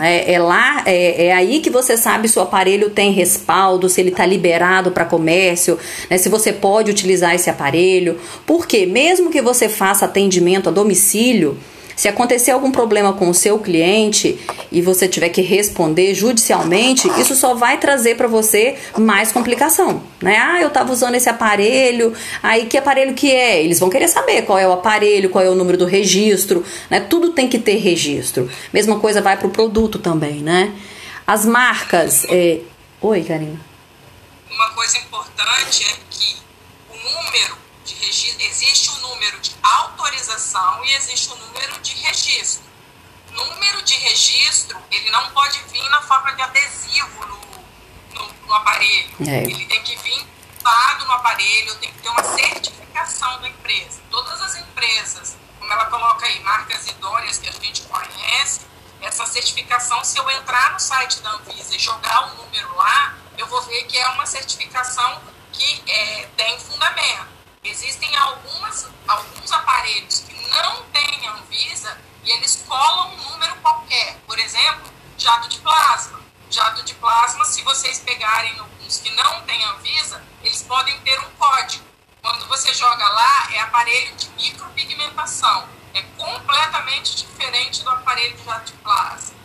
É, 0.00 0.32
é 0.32 0.38
lá, 0.40 0.82
é, 0.86 1.26
é, 1.26 1.32
aí 1.32 1.60
que 1.60 1.70
você 1.70 1.96
sabe 1.96 2.28
se 2.28 2.36
o 2.36 2.42
aparelho 2.42 2.90
tem 2.90 3.12
respaldo, 3.12 3.88
se 3.88 4.00
ele 4.00 4.10
está 4.10 4.26
liberado 4.26 4.90
para 4.90 5.04
comércio, 5.04 5.78
né, 6.10 6.18
se 6.18 6.28
você 6.28 6.52
pode 6.52 6.90
utilizar 6.90 7.32
esse 7.32 7.48
aparelho. 7.48 8.18
Porque 8.44 8.86
mesmo 8.86 9.30
que 9.30 9.40
você 9.40 9.68
faça 9.68 10.04
atendimento 10.04 10.68
a 10.68 10.72
domicílio, 10.72 11.56
se 11.96 12.08
acontecer 12.08 12.50
algum 12.50 12.70
problema 12.70 13.12
com 13.12 13.28
o 13.28 13.34
seu 13.34 13.58
cliente 13.58 14.38
e 14.70 14.80
você 14.80 15.08
tiver 15.08 15.28
que 15.28 15.42
responder 15.42 16.14
judicialmente, 16.14 17.08
isso 17.20 17.34
só 17.34 17.54
vai 17.54 17.78
trazer 17.78 18.16
para 18.16 18.26
você 18.26 18.76
mais 18.98 19.32
complicação, 19.32 20.02
né? 20.20 20.36
Ah, 20.36 20.60
eu 20.60 20.68
estava 20.68 20.92
usando 20.92 21.14
esse 21.14 21.28
aparelho, 21.28 22.12
aí 22.42 22.66
que 22.66 22.76
aparelho 22.76 23.14
que 23.14 23.30
é? 23.30 23.62
Eles 23.62 23.78
vão 23.78 23.90
querer 23.90 24.08
saber 24.08 24.42
qual 24.42 24.58
é 24.58 24.66
o 24.66 24.72
aparelho, 24.72 25.30
qual 25.30 25.44
é 25.44 25.48
o 25.48 25.54
número 25.54 25.78
do 25.78 25.84
registro, 25.84 26.64
né? 26.90 27.00
Tudo 27.00 27.30
tem 27.30 27.48
que 27.48 27.58
ter 27.58 27.76
registro. 27.76 28.50
Mesma 28.72 28.98
coisa 28.98 29.20
vai 29.20 29.36
para 29.36 29.46
o 29.46 29.50
produto 29.50 29.98
também, 29.98 30.40
né? 30.40 30.72
As 31.26 31.44
marcas. 31.46 32.24
É... 32.28 32.60
Oi, 33.00 33.22
Karina. 33.22 33.60
Uma 34.50 34.70
coisa 34.70 34.98
importante 34.98 35.84
é 35.84 35.96
que 36.10 36.36
o 36.90 36.96
número 36.96 37.63
de 37.84 37.94
registro 37.94 38.42
existe 38.42 38.90
um 38.90 38.98
número 39.00 39.38
de 39.40 39.54
autorização 39.62 40.84
e 40.84 40.94
existe 40.94 41.30
o 41.30 41.34
um 41.34 41.38
número 41.38 41.80
de 41.80 41.94
registro. 41.94 42.64
Número 43.30 43.82
de 43.82 43.94
registro, 43.94 44.80
ele 44.90 45.10
não 45.10 45.30
pode 45.30 45.58
vir 45.64 45.88
na 45.90 46.00
forma 46.02 46.32
de 46.32 46.42
adesivo 46.42 47.26
no, 47.26 48.14
no, 48.14 48.32
no 48.46 48.54
aparelho. 48.54 49.14
É. 49.26 49.42
Ele 49.42 49.66
tem 49.66 49.82
que 49.82 49.96
vir 49.96 50.26
dado 50.62 51.04
no 51.04 51.12
aparelho, 51.12 51.74
tem 51.76 51.92
que 51.92 52.00
ter 52.00 52.08
uma 52.08 52.22
certificação 52.22 53.40
da 53.40 53.48
empresa. 53.48 54.00
Todas 54.10 54.40
as 54.40 54.56
empresas, 54.56 55.36
como 55.58 55.72
ela 55.72 55.86
coloca 55.86 56.24
aí, 56.26 56.40
marcas 56.40 56.86
idôneas 56.86 57.38
que 57.38 57.48
a 57.48 57.52
gente 57.52 57.82
conhece, 57.82 58.60
essa 59.02 59.26
certificação, 59.26 60.02
se 60.02 60.18
eu 60.18 60.30
entrar 60.30 60.72
no 60.72 60.80
site 60.80 61.20
da 61.20 61.32
Anvisa 61.32 61.76
e 61.76 61.78
jogar 61.78 62.32
o 62.32 62.36
número 62.36 62.74
lá, 62.76 63.14
eu 63.36 63.46
vou 63.46 63.60
ver 63.62 63.84
que 63.84 63.98
é 63.98 64.08
uma 64.08 64.24
certificação 64.24 65.22
que 65.52 65.82
é, 65.86 66.28
tem 66.36 66.58
fundamento. 66.58 67.33
Existem 67.64 68.14
algumas, 68.14 68.86
alguns 69.08 69.50
aparelhos 69.50 70.18
que 70.20 70.34
não 70.50 70.82
têm 70.92 71.26
Anvisa 71.28 71.98
e 72.22 72.30
eles 72.30 72.62
colam 72.68 73.14
um 73.14 73.30
número 73.30 73.56
qualquer. 73.56 74.18
Por 74.26 74.38
exemplo, 74.38 74.92
jato 75.16 75.48
de 75.48 75.58
plasma. 75.60 76.20
Jato 76.50 76.82
de 76.84 76.92
plasma, 76.96 77.42
se 77.46 77.62
vocês 77.62 78.00
pegarem 78.00 78.58
alguns 78.58 78.98
que 78.98 79.10
não 79.12 79.40
têm 79.42 79.64
Anvisa, 79.64 80.22
eles 80.42 80.62
podem 80.62 80.98
ter 81.00 81.18
um 81.20 81.30
código. 81.38 81.82
Quando 82.20 82.46
você 82.48 82.72
joga 82.74 83.08
lá, 83.08 83.48
é 83.54 83.60
aparelho 83.60 84.14
de 84.14 84.28
micropigmentação. 84.30 85.66
É 85.94 86.02
completamente 86.18 87.16
diferente 87.16 87.82
do 87.82 87.88
aparelho 87.88 88.36
de 88.36 88.44
jato 88.44 88.72
de 88.72 88.78
plasma. 88.78 89.36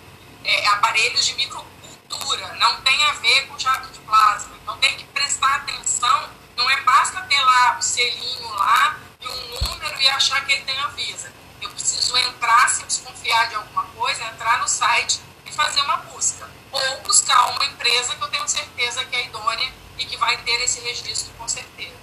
É 0.44 0.68
aparelhos 0.68 1.26
de 1.26 1.36
microcultura, 1.36 2.54
não 2.56 2.82
tem 2.82 3.02
a 3.06 3.14
ver 3.14 3.48
com 3.48 3.58
jato 3.58 3.88
de 3.94 4.00
plasma. 4.00 4.58
Então 4.62 4.78
tem 4.80 4.98
que 4.98 5.06
prestar 5.06 5.56
atenção 5.56 6.39
não 6.60 6.70
é 6.70 6.82
basta 6.82 7.22
ter 7.22 7.40
lá 7.40 7.78
o 7.80 7.82
selinho 7.82 8.50
lá 8.58 8.98
e 9.22 9.28
um 9.28 9.70
número 9.70 10.02
e 10.02 10.08
achar 10.10 10.46
que 10.46 10.52
ele 10.52 10.62
tem 10.64 10.78
Anvisa. 10.78 11.32
Eu 11.62 11.70
preciso 11.70 12.18
entrar, 12.18 12.70
se 12.70 12.84
desconfiar 12.84 13.48
de 13.48 13.56
alguma 13.56 13.84
coisa, 13.96 14.22
entrar 14.26 14.60
no 14.60 14.68
site 14.68 15.22
e 15.46 15.52
fazer 15.54 15.80
uma 15.82 15.98
busca. 15.98 16.50
Ou 16.72 17.02
buscar 17.04 17.52
uma 17.52 17.66
empresa 17.66 18.14
que 18.14 18.22
eu 18.22 18.28
tenho 18.28 18.48
certeza 18.48 19.06
que 19.06 19.16
é 19.16 19.26
idônea 19.26 19.70
e 19.98 20.06
que 20.06 20.18
vai 20.18 20.36
ter 20.38 20.62
esse 20.62 20.82
registro 20.82 21.32
com 21.38 21.48
certeza. 21.48 21.98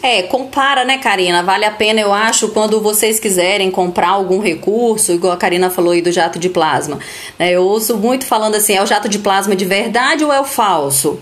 É, 0.00 0.22
compara, 0.22 0.84
né, 0.84 0.98
Karina? 0.98 1.42
Vale 1.42 1.64
a 1.64 1.72
pena, 1.72 2.00
eu 2.00 2.12
acho, 2.12 2.50
quando 2.50 2.80
vocês 2.80 3.18
quiserem 3.18 3.70
comprar 3.72 4.10
algum 4.10 4.40
recurso, 4.40 5.10
igual 5.10 5.32
a 5.32 5.36
Karina 5.36 5.70
falou 5.70 5.92
aí 5.92 6.00
do 6.00 6.12
jato 6.12 6.38
de 6.38 6.48
plasma. 6.48 7.00
Né, 7.36 7.50
eu 7.50 7.64
ouço 7.64 7.96
muito 7.96 8.24
falando 8.24 8.54
assim: 8.54 8.74
é 8.74 8.82
o 8.82 8.86
jato 8.86 9.08
de 9.08 9.18
plasma 9.18 9.56
de 9.56 9.64
verdade 9.64 10.24
ou 10.24 10.32
é 10.32 10.40
o 10.40 10.44
falso? 10.44 11.20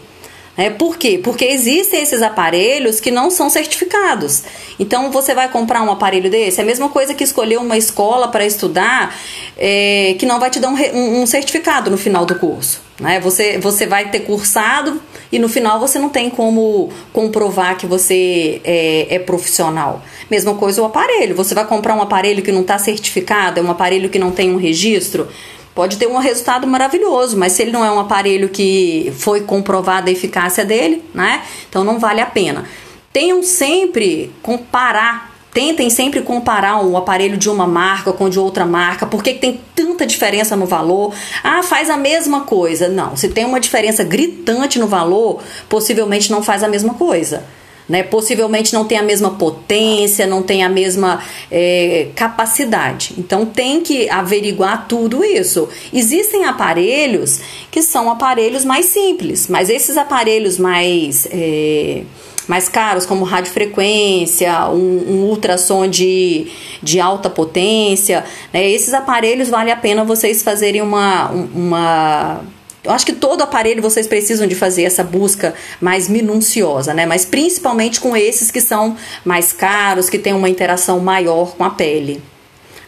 É, 0.56 0.70
por 0.70 0.96
quê? 0.96 1.20
Porque 1.22 1.44
existem 1.44 2.02
esses 2.02 2.22
aparelhos 2.22 2.98
que 2.98 3.10
não 3.10 3.30
são 3.30 3.50
certificados. 3.50 4.42
Então, 4.78 5.10
você 5.10 5.34
vai 5.34 5.50
comprar 5.50 5.82
um 5.82 5.90
aparelho 5.90 6.30
desse, 6.30 6.60
é 6.60 6.62
a 6.62 6.66
mesma 6.66 6.88
coisa 6.88 7.14
que 7.14 7.22
escolher 7.22 7.58
uma 7.58 7.76
escola 7.76 8.28
para 8.28 8.44
estudar 8.46 9.14
é, 9.58 10.16
que 10.18 10.24
não 10.24 10.40
vai 10.40 10.50
te 10.50 10.58
dar 10.58 10.68
um, 10.68 11.22
um, 11.22 11.26
certificado 11.26 11.90
no 11.90 11.98
final 11.98 12.24
do 12.24 12.34
curso. 12.38 12.80
Né? 12.98 13.20
Você, 13.20 13.58
você 13.58 13.86
vai 13.86 14.10
ter 14.10 14.20
cursado 14.20 15.00
e 15.30 15.38
no 15.38 15.48
final 15.48 15.78
você 15.78 15.98
não 15.98 16.08
tem 16.08 16.30
como 16.30 16.90
comprovar 17.12 17.76
que 17.76 17.86
você 17.86 18.60
é, 18.64 19.16
é 19.16 19.18
profissional. 19.18 20.02
Mesma 20.30 20.54
coisa 20.54 20.80
o 20.80 20.86
aparelho. 20.86 21.34
Você 21.34 21.54
vai 21.54 21.66
comprar 21.66 21.94
um 21.94 22.00
aparelho 22.00 22.42
que 22.42 22.50
não 22.50 22.62
está 22.62 22.78
certificado, 22.78 23.60
é 23.60 23.62
um 23.62 23.70
aparelho 23.70 24.08
que 24.08 24.18
não 24.18 24.30
tem 24.30 24.50
um 24.50 24.56
registro 24.56 25.28
pode 25.76 25.98
ter 25.98 26.06
um 26.06 26.16
resultado 26.16 26.66
maravilhoso, 26.66 27.36
mas 27.36 27.52
se 27.52 27.60
ele 27.60 27.70
não 27.70 27.84
é 27.84 27.90
um 27.92 28.00
aparelho 28.00 28.48
que 28.48 29.12
foi 29.18 29.42
comprovada 29.42 30.08
a 30.08 30.12
eficácia 30.12 30.64
dele, 30.64 31.04
né? 31.12 31.42
Então 31.68 31.84
não 31.84 31.98
vale 31.98 32.22
a 32.22 32.26
pena. 32.26 32.64
Tenham 33.12 33.42
sempre 33.42 34.32
comparar 34.42 35.36
tentem 35.52 35.88
sempre 35.88 36.20
comparar 36.20 36.84
um 36.84 36.98
aparelho 36.98 37.38
de 37.38 37.48
uma 37.48 37.66
marca 37.66 38.12
com 38.12 38.28
de 38.28 38.38
outra 38.38 38.66
marca, 38.66 39.06
porque 39.06 39.32
tem 39.32 39.58
tanta 39.74 40.04
diferença 40.04 40.54
no 40.54 40.66
valor. 40.66 41.14
Ah, 41.42 41.62
faz 41.62 41.88
a 41.88 41.96
mesma 41.96 42.42
coisa. 42.42 42.88
Não, 42.88 43.16
se 43.16 43.30
tem 43.30 43.46
uma 43.46 43.58
diferença 43.58 44.04
gritante 44.04 44.78
no 44.78 44.86
valor, 44.86 45.40
possivelmente 45.66 46.30
não 46.30 46.42
faz 46.42 46.62
a 46.62 46.68
mesma 46.68 46.92
coisa 46.92 47.42
né? 47.88 48.02
Possivelmente 48.02 48.72
não 48.72 48.84
tem 48.84 48.98
a 48.98 49.02
mesma 49.02 49.30
potência, 49.30 50.26
não 50.26 50.42
tem 50.42 50.64
a 50.64 50.68
mesma 50.68 51.22
é, 51.50 52.08
capacidade. 52.14 53.14
Então 53.18 53.46
tem 53.46 53.80
que 53.80 54.08
averiguar 54.08 54.86
tudo 54.88 55.24
isso. 55.24 55.68
Existem 55.92 56.44
aparelhos 56.44 57.40
que 57.70 57.82
são 57.82 58.10
aparelhos 58.10 58.64
mais 58.64 58.86
simples, 58.86 59.48
mas 59.48 59.70
esses 59.70 59.96
aparelhos 59.96 60.58
mais 60.58 61.26
é, 61.30 62.02
mais 62.48 62.68
caros, 62.68 63.04
como 63.04 63.24
radiofrequência, 63.24 64.68
um, 64.68 65.04
um 65.08 65.24
ultrassom 65.24 65.88
de, 65.88 66.46
de 66.80 67.00
alta 67.00 67.28
potência, 67.28 68.24
né? 68.52 68.70
esses 68.70 68.94
aparelhos 68.94 69.48
vale 69.48 69.70
a 69.70 69.76
pena 69.76 70.04
vocês 70.04 70.42
fazerem 70.44 70.80
uma, 70.80 71.28
uma 71.30 72.40
eu 72.86 72.92
acho 72.92 73.04
que 73.04 73.12
todo 73.12 73.42
aparelho 73.42 73.82
vocês 73.82 74.06
precisam 74.06 74.46
de 74.46 74.54
fazer 74.54 74.84
essa 74.84 75.02
busca 75.02 75.54
mais 75.80 76.08
minuciosa, 76.08 76.94
né? 76.94 77.04
Mas 77.04 77.24
principalmente 77.24 78.00
com 78.00 78.16
esses 78.16 78.50
que 78.50 78.60
são 78.60 78.96
mais 79.24 79.52
caros, 79.52 80.08
que 80.08 80.18
têm 80.18 80.32
uma 80.32 80.48
interação 80.48 81.00
maior 81.00 81.56
com 81.56 81.64
a 81.64 81.70
pele, 81.70 82.22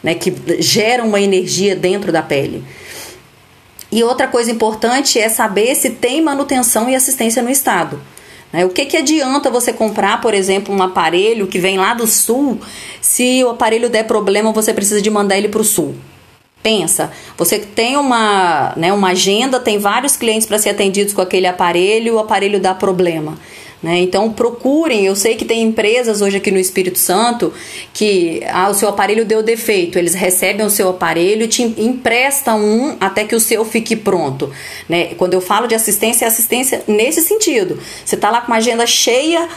né? 0.02 0.14
Que 0.14 0.32
geram 0.60 1.08
uma 1.08 1.20
energia 1.20 1.74
dentro 1.74 2.12
da 2.12 2.22
pele. 2.22 2.64
E 3.90 4.04
outra 4.04 4.28
coisa 4.28 4.50
importante 4.50 5.18
é 5.18 5.28
saber 5.28 5.74
se 5.74 5.90
tem 5.90 6.22
manutenção 6.22 6.88
e 6.88 6.94
assistência 6.94 7.42
no 7.42 7.50
estado. 7.50 8.00
Né? 8.52 8.64
O 8.64 8.68
que, 8.68 8.86
que 8.86 8.96
adianta 8.96 9.50
você 9.50 9.72
comprar, 9.72 10.20
por 10.20 10.34
exemplo, 10.34 10.74
um 10.74 10.82
aparelho 10.82 11.46
que 11.46 11.58
vem 11.58 11.76
lá 11.76 11.94
do 11.94 12.06
sul, 12.06 12.60
se 13.00 13.42
o 13.42 13.50
aparelho 13.50 13.90
der 13.90 14.04
problema, 14.04 14.52
você 14.52 14.72
precisa 14.72 15.02
de 15.02 15.10
mandar 15.10 15.36
ele 15.36 15.48
para 15.48 15.60
o 15.60 15.64
sul? 15.64 15.94
Pensa, 16.62 17.12
você 17.36 17.58
tem 17.58 17.96
uma, 17.96 18.72
né, 18.76 18.92
uma 18.92 19.10
agenda, 19.10 19.60
tem 19.60 19.78
vários 19.78 20.16
clientes 20.16 20.46
para 20.46 20.58
ser 20.58 20.70
atendidos 20.70 21.14
com 21.14 21.20
aquele 21.20 21.46
aparelho, 21.46 22.16
o 22.16 22.18
aparelho 22.18 22.60
dá 22.60 22.74
problema. 22.74 23.38
Né? 23.80 24.00
Então 24.00 24.32
procurem, 24.32 25.06
eu 25.06 25.14
sei 25.14 25.36
que 25.36 25.44
tem 25.44 25.62
empresas 25.62 26.20
hoje 26.20 26.36
aqui 26.36 26.50
no 26.50 26.58
Espírito 26.58 26.98
Santo 26.98 27.52
que 27.94 28.42
ah, 28.48 28.68
o 28.68 28.74
seu 28.74 28.88
aparelho 28.88 29.24
deu 29.24 29.40
defeito, 29.40 29.98
eles 29.98 30.14
recebem 30.14 30.66
o 30.66 30.70
seu 30.70 30.88
aparelho 30.88 31.44
e 31.44 31.48
te 31.48 31.62
emprestam 31.62 32.60
um 32.60 32.96
até 32.98 33.24
que 33.24 33.36
o 33.36 33.40
seu 33.40 33.64
fique 33.64 33.94
pronto. 33.94 34.50
Né? 34.88 35.14
Quando 35.16 35.34
eu 35.34 35.40
falo 35.40 35.68
de 35.68 35.76
assistência, 35.76 36.24
é 36.24 36.28
assistência 36.28 36.82
nesse 36.88 37.22
sentido. 37.22 37.78
Você 38.04 38.16
está 38.16 38.30
lá 38.30 38.40
com 38.40 38.48
uma 38.48 38.56
agenda 38.56 38.84
cheia 38.84 39.48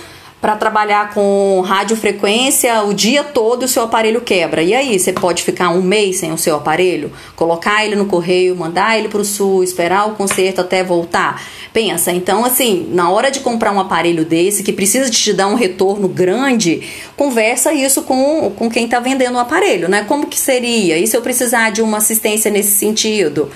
para 0.42 0.56
trabalhar 0.56 1.14
com 1.14 1.62
radiofrequência 1.62 2.82
o 2.82 2.94
dia 2.94 3.24
todo 3.24 3.64
o 3.64 3.68
seu 3.68 3.84
aparelho 3.84 4.22
quebra. 4.22 4.64
E 4.64 4.74
aí, 4.74 4.98
você 4.98 5.14
pode 5.14 5.44
ficar 5.44 5.70
um 5.70 5.84
mês 5.84 6.18
sem 6.18 6.34
o 6.34 6.38
seu 6.38 6.56
aparelho? 6.56 7.12
Colocar 7.36 7.86
ele 7.86 7.96
no 7.96 8.08
correio, 8.08 8.56
mandar 8.56 8.98
ele 8.98 9.08
para 9.08 9.22
o 9.22 9.26
sul, 9.26 9.64
esperar 9.64 10.08
o 10.08 10.16
conserto 10.16 10.60
até 10.60 10.84
voltar? 10.84 11.40
Pensa, 11.72 12.12
então 12.12 12.44
assim, 12.44 12.90
na 12.92 13.10
hora 13.10 13.30
de 13.30 13.40
comprar 13.40 13.72
um 13.72 13.80
aparelho 13.80 14.26
desse 14.26 14.64
que 14.64 14.74
precisa 14.74 15.10
te 15.10 15.32
dar 15.32 15.48
um 15.48 15.56
retorno 15.56 16.08
grande, 16.08 16.82
conversa 17.16 17.72
isso 17.72 18.02
com, 18.02 18.52
com 18.58 18.70
quem 18.70 18.86
está 18.86 19.00
vendendo 19.00 19.36
o 19.36 19.40
aparelho, 19.40 19.88
né? 19.88 20.04
Como 20.06 20.26
que 20.26 20.38
seria? 20.38 20.98
E 20.98 21.08
se 21.08 21.16
eu 21.16 21.22
precisar 21.22 21.70
de 21.70 21.82
uma 21.82 22.00
assistência 22.00 22.52
nesse 22.52 22.72
sentido? 22.72 23.50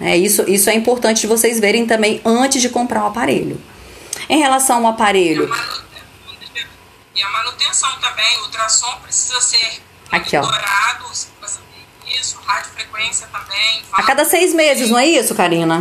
É, 0.00 0.16
isso, 0.16 0.44
isso 0.50 0.68
é 0.68 0.74
importante 0.74 1.26
vocês 1.26 1.60
verem 1.60 1.86
também 1.86 2.20
antes 2.24 2.60
de 2.60 2.68
comprar 2.68 3.04
o 3.04 3.06
aparelho. 3.06 3.56
Em 4.28 4.38
relação 4.38 4.84
ao 4.84 4.92
aparelho 4.92 5.48
e 7.14 7.22
a 7.22 7.28
manutenção 7.28 8.00
também, 8.00 8.38
o 8.38 8.42
ultrassom 8.42 9.00
precisa 9.00 9.40
ser 9.40 9.82
Aqui, 10.10 10.36
monitorado, 10.36 11.10
isso, 12.06 12.38
radiofrequência 12.44 13.26
também. 13.28 13.84
A 13.92 14.02
cada 14.02 14.24
seis 14.24 14.54
meses, 14.54 14.90
não 14.90 14.98
é 14.98 15.06
isso, 15.06 15.34
Karina? 15.34 15.80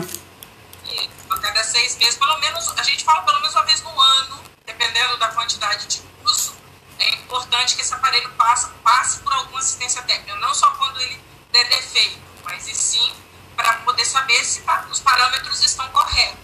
Isso, 0.85 1.09
a 1.29 1.37
cada 1.39 1.63
seis 1.63 1.97
meses, 1.97 2.15
pelo 2.15 2.37
menos, 2.39 2.73
a 2.77 2.83
gente 2.83 3.03
fala 3.03 3.21
pelo 3.23 3.39
menos 3.39 3.53
uma 3.55 3.63
vez 3.65 3.81
no 3.81 4.01
ano, 4.01 4.39
dependendo 4.65 5.17
da 5.17 5.29
quantidade 5.29 5.87
de 5.87 6.01
uso, 6.23 6.53
é 6.99 7.09
importante 7.15 7.75
que 7.75 7.81
esse 7.81 7.93
aparelho 7.93 8.29
passe, 8.37 8.69
passe 8.83 9.19
por 9.19 9.33
alguma 9.33 9.59
assistência 9.59 10.01
técnica, 10.03 10.35
não 10.37 10.53
só 10.53 10.69
quando 10.71 11.01
ele 11.01 11.19
der 11.51 11.67
defeito, 11.67 12.21
mas 12.43 12.67
e 12.67 12.75
sim 12.75 13.11
para 13.55 13.73
poder 13.79 14.05
saber 14.05 14.43
se 14.43 14.63
os 14.89 14.99
parâmetros 14.99 15.63
estão 15.63 15.87
corretos. 15.89 16.37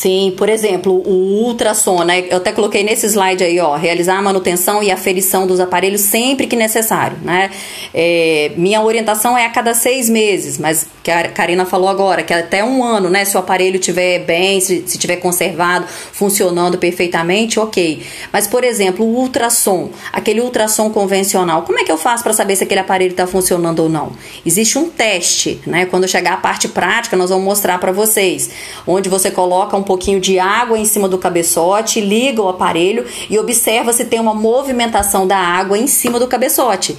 Sim, 0.00 0.32
por 0.34 0.48
exemplo, 0.48 0.94
o 1.06 1.44
ultrassom, 1.44 2.04
né? 2.04 2.24
Eu 2.30 2.38
até 2.38 2.52
coloquei 2.52 2.82
nesse 2.82 3.04
slide 3.04 3.44
aí, 3.44 3.60
ó, 3.60 3.76
realizar 3.76 4.16
a 4.16 4.22
manutenção 4.22 4.82
e 4.82 4.90
aferição 4.90 5.46
dos 5.46 5.60
aparelhos 5.60 6.00
sempre 6.00 6.46
que 6.46 6.56
necessário, 6.56 7.18
né? 7.22 7.50
É, 7.92 8.50
minha 8.56 8.80
orientação 8.80 9.36
é 9.36 9.44
a 9.44 9.50
cada 9.50 9.74
seis 9.74 10.08
meses, 10.08 10.56
mas 10.56 10.86
que 11.02 11.10
a 11.10 11.28
Karina 11.28 11.66
falou 11.66 11.86
agora, 11.86 12.22
que 12.22 12.32
até 12.32 12.64
um 12.64 12.82
ano, 12.82 13.10
né? 13.10 13.26
Se 13.26 13.36
o 13.36 13.40
aparelho 13.40 13.76
estiver 13.76 14.20
bem, 14.20 14.58
se, 14.62 14.84
se 14.86 14.96
tiver 14.96 15.16
conservado, 15.16 15.86
funcionando 15.86 16.78
perfeitamente, 16.78 17.60
ok. 17.60 18.02
Mas, 18.32 18.46
por 18.46 18.64
exemplo, 18.64 19.04
o 19.04 19.18
ultrassom, 19.18 19.90
aquele 20.14 20.40
ultrassom 20.40 20.88
convencional, 20.88 21.60
como 21.60 21.78
é 21.78 21.84
que 21.84 21.92
eu 21.92 21.98
faço 21.98 22.22
para 22.22 22.32
saber 22.32 22.56
se 22.56 22.64
aquele 22.64 22.80
aparelho 22.80 23.10
está 23.10 23.26
funcionando 23.26 23.80
ou 23.80 23.90
não? 23.90 24.12
Existe 24.46 24.78
um 24.78 24.88
teste, 24.88 25.60
né? 25.66 25.84
Quando 25.84 26.08
chegar 26.08 26.32
a 26.32 26.38
parte 26.38 26.68
prática, 26.68 27.18
nós 27.18 27.28
vamos 27.28 27.44
mostrar 27.44 27.76
para 27.76 27.92
vocês, 27.92 28.50
onde 28.86 29.10
você 29.10 29.30
coloca 29.30 29.76
um 29.76 29.89
pouquinho 29.90 30.20
de 30.20 30.38
água 30.38 30.78
em 30.78 30.84
cima 30.84 31.08
do 31.08 31.18
cabeçote, 31.18 32.00
liga 32.00 32.40
o 32.40 32.48
aparelho 32.48 33.04
e 33.28 33.36
observa 33.36 33.92
se 33.92 34.04
tem 34.04 34.20
uma 34.20 34.32
movimentação 34.32 35.26
da 35.26 35.36
água 35.36 35.76
em 35.76 35.88
cima 35.88 36.16
do 36.16 36.28
cabeçote. 36.28 36.96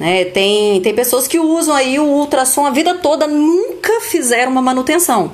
Né? 0.00 0.24
Tem, 0.24 0.80
tem 0.80 0.94
pessoas 0.94 1.28
que 1.28 1.38
usam 1.38 1.74
aí 1.74 1.98
o 1.98 2.04
ultrassom 2.04 2.64
a 2.64 2.70
vida 2.70 2.94
toda, 2.94 3.26
nunca 3.26 4.00
fizeram 4.00 4.50
uma 4.50 4.62
manutenção. 4.62 5.32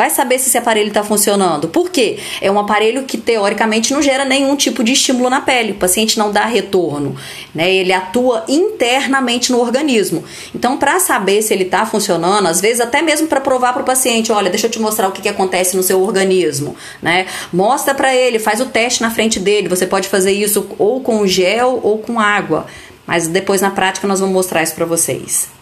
Vai 0.00 0.08
saber 0.08 0.38
se 0.38 0.48
esse 0.48 0.56
aparelho 0.56 0.88
está 0.88 1.04
funcionando. 1.04 1.68
Por 1.68 1.90
quê? 1.90 2.18
É 2.40 2.50
um 2.50 2.58
aparelho 2.58 3.02
que 3.02 3.18
teoricamente 3.18 3.92
não 3.92 4.00
gera 4.00 4.24
nenhum 4.24 4.56
tipo 4.56 4.82
de 4.82 4.94
estímulo 4.94 5.28
na 5.28 5.42
pele. 5.42 5.72
O 5.72 5.74
paciente 5.74 6.18
não 6.18 6.32
dá 6.32 6.46
retorno. 6.46 7.14
Né? 7.54 7.70
Ele 7.70 7.92
atua 7.92 8.42
internamente 8.48 9.52
no 9.52 9.60
organismo. 9.60 10.24
Então, 10.54 10.78
para 10.78 10.98
saber 11.00 11.42
se 11.42 11.52
ele 11.52 11.64
está 11.64 11.84
funcionando, 11.84 12.46
às 12.46 12.62
vezes 12.62 12.80
até 12.80 13.02
mesmo 13.02 13.26
para 13.26 13.42
provar 13.42 13.74
para 13.74 13.82
o 13.82 13.84
paciente, 13.84 14.32
olha, 14.32 14.48
deixa 14.48 14.68
eu 14.68 14.70
te 14.70 14.80
mostrar 14.80 15.06
o 15.06 15.12
que, 15.12 15.20
que 15.20 15.28
acontece 15.28 15.76
no 15.76 15.82
seu 15.82 16.00
organismo. 16.00 16.74
Né? 17.02 17.26
Mostra 17.52 17.94
para 17.94 18.16
ele, 18.16 18.38
faz 18.38 18.58
o 18.58 18.64
teste 18.64 19.02
na 19.02 19.10
frente 19.10 19.38
dele. 19.38 19.68
Você 19.68 19.86
pode 19.86 20.08
fazer 20.08 20.32
isso 20.32 20.66
ou 20.78 21.02
com 21.02 21.26
gel 21.26 21.78
ou 21.82 21.98
com 21.98 22.18
água. 22.18 22.64
Mas 23.06 23.28
depois 23.28 23.60
na 23.60 23.70
prática 23.70 24.08
nós 24.08 24.18
vamos 24.18 24.34
mostrar 24.34 24.62
isso 24.62 24.74
para 24.74 24.86
vocês. 24.86 25.59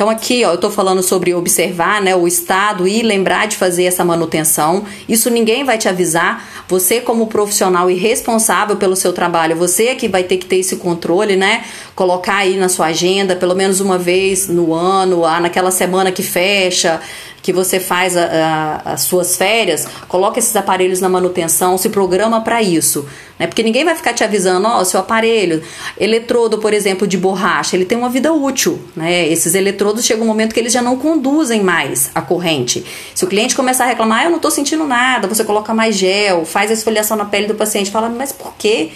Então 0.00 0.08
aqui, 0.08 0.42
ó, 0.46 0.52
eu 0.52 0.54
estou 0.54 0.70
falando 0.70 1.02
sobre 1.02 1.34
observar, 1.34 2.00
né, 2.00 2.16
o 2.16 2.26
estado 2.26 2.88
e 2.88 3.02
lembrar 3.02 3.46
de 3.46 3.58
fazer 3.58 3.84
essa 3.84 4.02
manutenção. 4.02 4.86
Isso 5.06 5.28
ninguém 5.28 5.62
vai 5.62 5.76
te 5.76 5.90
avisar. 5.90 6.42
Você 6.66 7.02
como 7.02 7.26
profissional 7.26 7.90
e 7.90 7.94
responsável 7.96 8.76
pelo 8.76 8.96
seu 8.96 9.12
trabalho, 9.12 9.56
você 9.56 9.88
é 9.88 9.94
que 9.94 10.08
vai 10.08 10.24
ter 10.24 10.38
que 10.38 10.46
ter 10.46 10.56
esse 10.56 10.76
controle, 10.76 11.36
né? 11.36 11.64
Colocar 11.94 12.36
aí 12.36 12.56
na 12.56 12.70
sua 12.70 12.86
agenda 12.86 13.36
pelo 13.36 13.54
menos 13.54 13.78
uma 13.78 13.98
vez 13.98 14.48
no 14.48 14.72
ano, 14.72 15.22
ah, 15.22 15.38
naquela 15.38 15.70
semana 15.70 16.10
que 16.10 16.22
fecha, 16.22 16.98
que 17.42 17.52
você 17.52 17.80
faz 17.80 18.16
a, 18.16 18.24
a, 18.24 18.92
as 18.92 19.02
suas 19.02 19.36
férias, 19.36 19.86
coloca 20.08 20.38
esses 20.38 20.54
aparelhos 20.54 21.00
na 21.00 21.08
manutenção, 21.08 21.78
se 21.78 21.88
programa 21.88 22.40
para 22.42 22.62
isso, 22.62 23.06
né? 23.38 23.46
Porque 23.46 23.62
ninguém 23.62 23.84
vai 23.84 23.94
ficar 23.94 24.12
te 24.12 24.22
avisando, 24.22 24.68
ó, 24.68 24.80
oh, 24.80 24.84
seu 24.84 25.00
aparelho, 25.00 25.62
eletrodo, 25.98 26.58
por 26.58 26.74
exemplo, 26.74 27.06
de 27.06 27.16
borracha, 27.16 27.74
ele 27.74 27.86
tem 27.86 27.96
uma 27.96 28.10
vida 28.10 28.32
útil, 28.32 28.78
né? 28.94 29.26
Esses 29.28 29.54
eletrodos 29.54 30.04
chegam 30.04 30.24
um 30.24 30.28
momento 30.28 30.52
que 30.52 30.60
eles 30.60 30.72
já 30.72 30.82
não 30.82 30.96
conduzem 30.96 31.62
mais 31.62 32.10
a 32.14 32.20
corrente. 32.20 32.84
Se 33.14 33.24
o 33.24 33.28
cliente 33.28 33.56
começar 33.56 33.84
a 33.84 33.88
reclamar, 33.88 34.20
ah, 34.20 34.24
eu 34.24 34.30
não 34.30 34.36
estou 34.36 34.50
sentindo 34.50 34.84
nada, 34.84 35.26
você 35.26 35.44
coloca 35.44 35.72
mais 35.72 35.96
gel, 35.96 36.44
faz 36.44 36.70
a 36.70 36.74
esfoliação 36.74 37.16
na 37.16 37.24
pele 37.24 37.46
do 37.46 37.54
paciente, 37.54 37.90
fala, 37.90 38.08
mas 38.08 38.32
por 38.32 38.54
quê? 38.58 38.90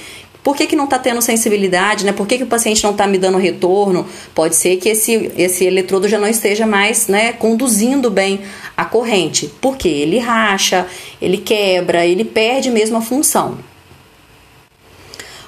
Por 0.45 0.55
que, 0.55 0.67
que 0.67 0.77
não 0.77 0.85
está 0.85 0.99
tendo 0.99 1.23
sensibilidade, 1.23 2.05
né? 2.05 2.13
Por 2.13 2.27
que, 2.27 2.37
que 2.37 2.45
o 2.45 2.47
paciente 2.47 2.85
não 2.85 2.91
está 2.91 3.07
me 3.07 3.17
dando 3.17 3.39
retorno? 3.39 4.07
Pode 4.35 4.55
ser 4.55 4.77
que 4.77 4.91
esse, 4.91 5.33
esse 5.39 5.65
eletrodo 5.65 6.07
já 6.07 6.19
não 6.19 6.29
esteja 6.29 6.67
mais 6.67 7.09
né, 7.09 7.33
conduzindo 7.33 8.11
bem 8.11 8.41
a 8.77 8.85
corrente. 8.85 9.51
Porque 9.59 9.89
ele 9.89 10.19
racha, 10.19 10.87
ele 11.21 11.39
quebra, 11.39 12.05
ele 12.05 12.27
perde 12.27 12.71
mesmo 12.71 12.99
a 12.99 13.01
função. 13.01 13.57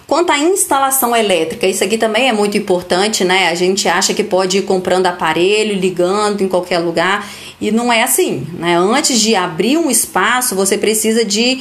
Quanto 0.07 0.31
à 0.33 0.39
instalação 0.39 1.15
elétrica, 1.15 1.67
isso 1.67 1.85
aqui 1.85 1.99
também 1.99 2.29
é 2.29 2.33
muito 2.33 2.57
importante, 2.57 3.23
né? 3.23 3.49
A 3.49 3.55
gente 3.55 3.89
acha 3.89 4.15
que 4.15 4.25
pode 4.25 4.59
ir 4.59 4.63
comprando 4.63 5.07
aparelho, 5.07 5.75
ligando 5.75 6.43
em 6.43 6.49
qualquer 6.49 6.79
lugar, 6.79 7.29
e 7.61 7.71
não 7.71 7.93
é 7.93 8.03
assim, 8.03 8.47
né? 8.55 8.79
Antes 8.79 9.21
de 9.21 9.35
abrir 9.35 9.77
um 9.77 9.91
espaço, 9.91 10.55
você 10.55 10.79
precisa 10.79 11.25
de 11.25 11.61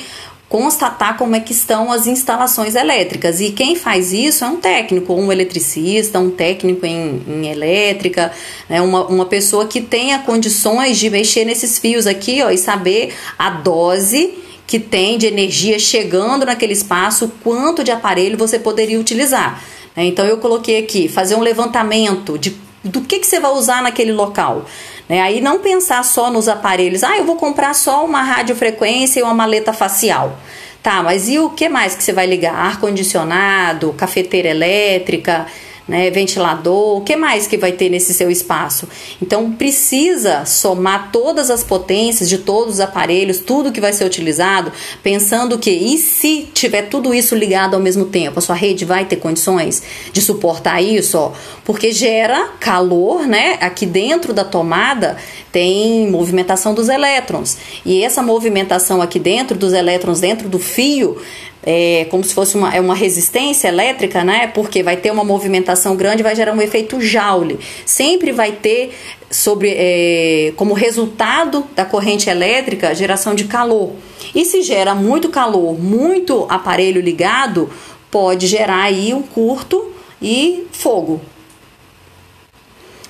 constatar 0.56 1.18
como 1.18 1.36
é 1.36 1.41
que 1.41 1.51
estão 1.51 1.91
as 1.91 2.08
instalações 2.08 2.76
elétricas. 2.76 3.41
E 3.41 3.51
quem 3.51 3.76
faz 3.76 4.14
isso 4.14 4.45
é 4.45 4.47
um 4.47 4.56
técnico, 4.56 5.14
um 5.14 5.30
eletricista, 5.30 6.18
um 6.18 6.32
técnico 6.32 6.86
em, 6.86 7.22
em 7.28 7.47
elétrica, 7.47 8.32
né? 8.70 8.80
uma, 8.80 9.06
uma 9.06 9.26
pessoa 9.26 9.66
que 9.66 9.82
tenha 9.82 10.20
condições 10.20 10.97
de 10.97 11.10
mexer 11.10 11.43
nesses 11.43 11.78
fios 11.78 12.08
aqui 12.08 12.41
ó, 12.41 12.49
e 12.49 12.58
saber 12.58 13.14
a 13.38 13.49
dose 13.49 14.34
que 14.66 14.80
tem 14.80 15.18
de 15.18 15.26
energia 15.26 15.78
chegando 15.78 16.45
naquele 16.45 16.72
espaço, 16.72 17.34
quanto 17.43 17.84
de 17.84 17.91
aparelho 17.91 18.38
você 18.38 18.58
poderia 18.58 18.97
utilizar. 18.97 19.62
Né? 19.93 20.06
Então 20.06 20.26
eu 20.26 20.38
coloquei 20.38 20.78
aqui, 20.78 21.10
fazer 21.10 21.36
um 21.36 21.41
levantamento 21.41 22.38
de 22.38 22.51
do 22.86 23.02
que, 23.02 23.20
que 23.20 23.28
você 23.28 23.40
vai 23.40 23.52
usar 23.52 23.82
naquele 23.82 24.14
local. 24.14 24.66
Né? 25.10 25.22
Aí 25.22 25.42
não 25.42 25.60
pensar 25.60 26.04
só 26.04 26.32
nos 26.32 26.48
aparelhos, 26.48 27.04
ah, 27.04 27.18
eu 27.18 27.26
vou 27.26 27.36
comprar 27.36 27.74
só 27.74 28.06
uma 28.06 28.22
radiofrequência 28.22 29.20
e 29.20 29.24
uma 29.24 29.34
maleta 29.34 29.74
facial. 29.74 30.38
Tá, 30.82 31.02
mas 31.02 31.28
e 31.28 31.40
o 31.40 31.50
que 31.50 31.68
mais 31.68 31.96
que 31.96 32.04
você 32.04 32.14
vai 32.14 32.28
ligar? 32.28 32.54
Ar-condicionado, 32.54 33.92
cafeteira 33.94 34.50
elétrica, 34.50 35.48
né, 35.88 36.10
ventilador, 36.10 36.98
o 36.98 37.02
que 37.02 37.16
mais 37.16 37.48
que 37.48 37.58
vai 37.58 37.72
ter 37.72 37.90
nesse 37.90 38.14
seu 38.14 38.32
espaço? 38.32 38.88
Então 39.22 39.52
precisa 39.52 40.46
somar 40.46 41.12
todas 41.12 41.52
as 41.52 41.64
potências 41.64 42.28
de 42.28 42.40
todos 42.40 42.76
os 42.76 42.80
aparelhos, 42.80 43.40
tudo 43.40 43.72
que 43.72 43.80
vai 43.80 43.94
ser 43.94 44.06
utilizado, 44.06 44.72
pensando 45.04 45.58
que 45.60 45.70
e 45.70 45.98
se 45.98 46.50
tiver 46.54 46.84
tudo 46.84 47.14
isso 47.14 47.36
ligado 47.36 47.76
ao 47.76 47.80
mesmo 47.80 48.06
tempo, 48.06 48.40
a 48.40 48.42
sua 48.42 48.56
rede 48.56 48.84
vai 48.84 49.06
ter 49.06 49.18
condições 49.18 49.84
de 50.12 50.22
suportar 50.22 50.82
isso, 50.82 51.18
ó, 51.18 51.32
porque 51.64 51.92
gera 51.92 52.50
calor, 52.60 53.28
né? 53.28 53.58
Aqui 53.62 53.86
dentro 53.86 54.34
da 54.34 54.44
tomada 54.44 55.18
tem 55.52 56.10
movimentação 56.10 56.74
dos 56.74 56.90
elétrons 56.90 57.58
e 57.86 58.04
essa 58.04 58.22
movimentação 58.22 59.02
aqui 59.02 59.20
dentro 59.20 59.58
dos 59.58 59.72
elétrons 59.72 60.20
dentro 60.20 60.50
do 60.50 60.60
fio 60.60 61.18
é, 61.66 62.05
como 62.11 62.24
se 62.24 62.34
fosse 62.34 62.55
uma, 62.55 62.74
é 62.74 62.80
uma 62.80 62.93
resistência 62.93 63.68
elétrica, 63.68 64.24
né? 64.24 64.47
Porque 64.47 64.84
vai 64.84 64.97
ter 64.97 65.11
uma 65.11 65.24
movimentação 65.24 65.95
grande, 65.95 66.22
vai 66.22 66.36
gerar 66.36 66.53
um 66.53 66.61
efeito 66.61 67.01
Joule. 67.01 67.59
Sempre 67.86 68.32
vai 68.32 68.51
ter 68.51 68.93
sobre 69.32 69.74
é, 69.76 70.53
como 70.55 70.74
resultado 70.74 71.66
da 71.76 71.84
corrente 71.84 72.30
elétrica 72.30 72.93
geração 72.93 73.34
de 73.34 73.45
calor. 73.45 73.93
E 74.34 74.45
se 74.45 74.61
gera 74.61 74.93
muito 74.93 75.30
calor, 75.30 75.80
muito 75.80 76.45
aparelho 76.49 77.01
ligado, 77.01 77.70
pode 78.11 78.45
gerar 78.47 78.84
aí 78.84 79.13
um 79.13 79.24
curto 79.24 79.91
e 80.22 80.68
fogo. 80.72 81.20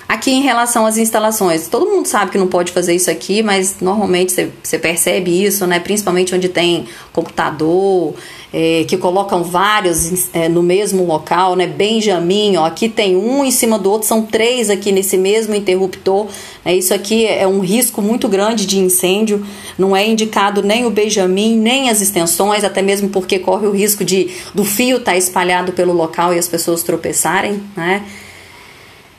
Aqui 0.08 0.30
em 0.30 0.40
relação 0.40 0.86
às 0.86 0.96
instalações, 0.96 1.66
todo 1.66 1.84
mundo 1.84 2.06
sabe 2.06 2.30
que 2.30 2.38
não 2.38 2.46
pode 2.46 2.70
fazer 2.70 2.94
isso 2.94 3.10
aqui, 3.10 3.42
mas 3.42 3.80
normalmente 3.80 4.32
você 4.62 4.78
percebe 4.78 5.44
isso, 5.44 5.66
né? 5.66 5.80
Principalmente 5.80 6.32
onde 6.32 6.48
tem 6.48 6.86
computador, 7.12 8.14
é, 8.52 8.84
que 8.86 8.96
colocam 8.96 9.42
vários 9.42 10.28
é, 10.32 10.48
no 10.48 10.62
mesmo 10.62 11.04
local, 11.04 11.56
né? 11.56 11.66
Benjamin, 11.66 12.56
ó, 12.56 12.66
aqui 12.66 12.88
tem 12.88 13.16
um 13.16 13.44
em 13.44 13.50
cima 13.50 13.80
do 13.80 13.90
outro, 13.90 14.06
são 14.06 14.22
três 14.22 14.70
aqui 14.70 14.92
nesse 14.92 15.18
mesmo 15.18 15.56
interruptor. 15.56 16.28
Né? 16.64 16.76
Isso 16.76 16.94
aqui 16.94 17.26
é 17.26 17.46
um 17.48 17.58
risco 17.58 18.00
muito 18.00 18.28
grande 18.28 18.64
de 18.64 18.78
incêndio. 18.78 19.44
Não 19.76 19.96
é 19.96 20.06
indicado 20.06 20.62
nem 20.62 20.86
o 20.86 20.90
Benjamin, 20.90 21.58
nem 21.58 21.90
as 21.90 22.00
extensões, 22.00 22.62
até 22.62 22.80
mesmo 22.80 23.08
porque 23.08 23.40
corre 23.40 23.66
o 23.66 23.72
risco 23.72 24.04
de 24.04 24.30
do 24.54 24.64
fio 24.64 24.98
estar 24.98 25.12
tá 25.12 25.18
espalhado 25.18 25.72
pelo 25.72 25.92
local 25.92 26.32
e 26.32 26.38
as 26.38 26.46
pessoas 26.46 26.84
tropeçarem, 26.84 27.60
né? 27.76 28.04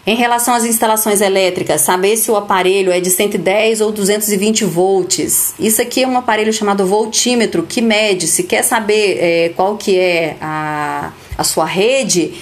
Em 0.07 0.15
relação 0.15 0.53
às 0.53 0.63
instalações 0.63 1.19
elétricas, 1.19 1.81
saber 1.81 2.15
se 2.15 2.31
o 2.31 2.37
aparelho 2.37 2.93
é 2.93 3.01
de 3.01 3.09
110 3.09 3.81
ou 3.81 3.91
220 3.91 4.63
volts. 4.63 5.53
Isso 5.59 5.81
aqui 5.81 6.03
é 6.03 6.07
um 6.07 6.17
aparelho 6.17 6.53
chamado 6.53 6.87
voltímetro 6.87 7.63
que 7.63 7.81
mede. 7.81 8.25
Se 8.25 8.43
quer 8.43 8.63
saber 8.63 9.17
é, 9.19 9.49
qual 9.53 9.75
que 9.75 9.99
é 9.99 10.37
a, 10.39 11.11
a 11.37 11.43
sua 11.43 11.65
rede, 11.65 12.33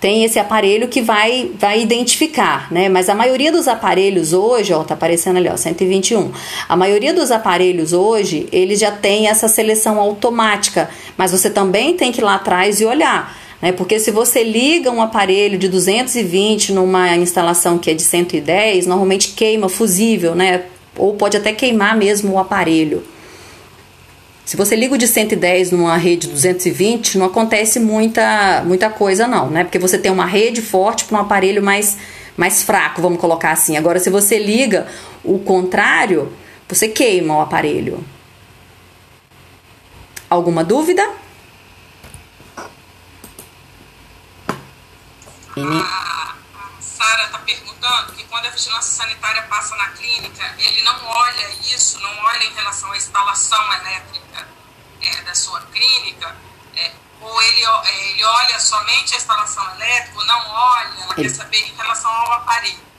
tem 0.00 0.22
esse 0.22 0.38
aparelho 0.38 0.86
que 0.86 1.02
vai, 1.02 1.50
vai 1.58 1.82
identificar, 1.82 2.70
né? 2.70 2.88
Mas 2.88 3.08
a 3.08 3.14
maioria 3.16 3.50
dos 3.50 3.66
aparelhos 3.66 4.32
hoje, 4.32 4.72
ó, 4.72 4.84
tá 4.84 4.94
aparecendo 4.94 5.38
ali, 5.38 5.48
ó, 5.48 5.56
121. 5.56 6.30
A 6.68 6.76
maioria 6.76 7.12
dos 7.12 7.32
aparelhos 7.32 7.92
hoje, 7.92 8.48
eles 8.52 8.78
já 8.78 8.92
tem 8.92 9.26
essa 9.26 9.48
seleção 9.48 9.98
automática, 9.98 10.88
mas 11.16 11.32
você 11.32 11.50
também 11.50 11.96
tem 11.96 12.12
que 12.12 12.20
ir 12.20 12.24
lá 12.24 12.36
atrás 12.36 12.80
e 12.80 12.84
olhar. 12.84 13.39
Né? 13.60 13.72
Porque 13.72 13.98
se 13.98 14.10
você 14.10 14.42
liga 14.42 14.90
um 14.90 15.02
aparelho 15.02 15.58
de 15.58 15.68
220 15.68 16.72
numa 16.72 17.16
instalação 17.16 17.78
que 17.78 17.90
é 17.90 17.94
de 17.94 18.02
110, 18.02 18.86
normalmente 18.86 19.30
queima 19.30 19.68
fusível, 19.68 20.34
né? 20.34 20.64
ou 20.96 21.14
pode 21.14 21.36
até 21.36 21.52
queimar 21.52 21.96
mesmo 21.96 22.34
o 22.34 22.38
aparelho. 22.38 23.02
Se 24.44 24.56
você 24.56 24.74
liga 24.74 24.94
o 24.94 24.98
de 24.98 25.06
110 25.06 25.70
numa 25.70 25.96
rede 25.96 26.26
220, 26.26 27.18
não 27.18 27.26
acontece 27.26 27.78
muita, 27.78 28.62
muita 28.66 28.90
coisa 28.90 29.28
não, 29.28 29.48
né? 29.48 29.62
Porque 29.62 29.78
você 29.78 29.96
tem 29.96 30.10
uma 30.10 30.26
rede 30.26 30.60
forte 30.60 31.04
para 31.04 31.18
um 31.18 31.20
aparelho 31.20 31.62
mais, 31.62 31.96
mais 32.36 32.62
fraco, 32.62 33.00
vamos 33.00 33.20
colocar 33.20 33.52
assim. 33.52 33.76
Agora, 33.76 34.00
se 34.00 34.10
você 34.10 34.38
liga 34.38 34.88
o 35.24 35.38
contrário, 35.38 36.32
você 36.68 36.88
queima 36.88 37.36
o 37.36 37.40
aparelho. 37.40 38.04
Alguma 40.28 40.64
dúvida? 40.64 41.08
A, 45.64 46.34
a 46.78 46.82
Sara 46.82 47.24
está 47.24 47.38
perguntando 47.38 48.12
que 48.12 48.24
quando 48.24 48.46
a 48.46 48.50
vigilância 48.50 48.92
sanitária 48.92 49.42
passa 49.44 49.76
na 49.76 49.88
clínica, 49.88 50.54
ele 50.58 50.82
não 50.82 51.04
olha 51.04 51.50
isso, 51.74 51.98
não 52.00 52.16
olha 52.24 52.44
em 52.44 52.54
relação 52.54 52.90
à 52.92 52.96
instalação 52.96 53.72
elétrica 53.74 54.48
é, 55.02 55.22
da 55.22 55.34
sua 55.34 55.60
clínica, 55.62 56.36
é, 56.76 56.92
ou 57.20 57.42
ele, 57.42 57.64
é, 57.64 58.10
ele 58.10 58.24
olha 58.24 58.58
somente 58.60 59.14
a 59.14 59.16
instalação 59.16 59.74
elétrica, 59.74 60.18
ou 60.18 60.26
não 60.26 60.50
olha, 60.50 61.02
ela 61.02 61.14
ele... 61.16 61.28
quer 61.28 61.34
saber 61.34 61.58
em 61.58 61.74
relação 61.74 62.10
ao 62.10 62.32
aparelho. 62.32 62.89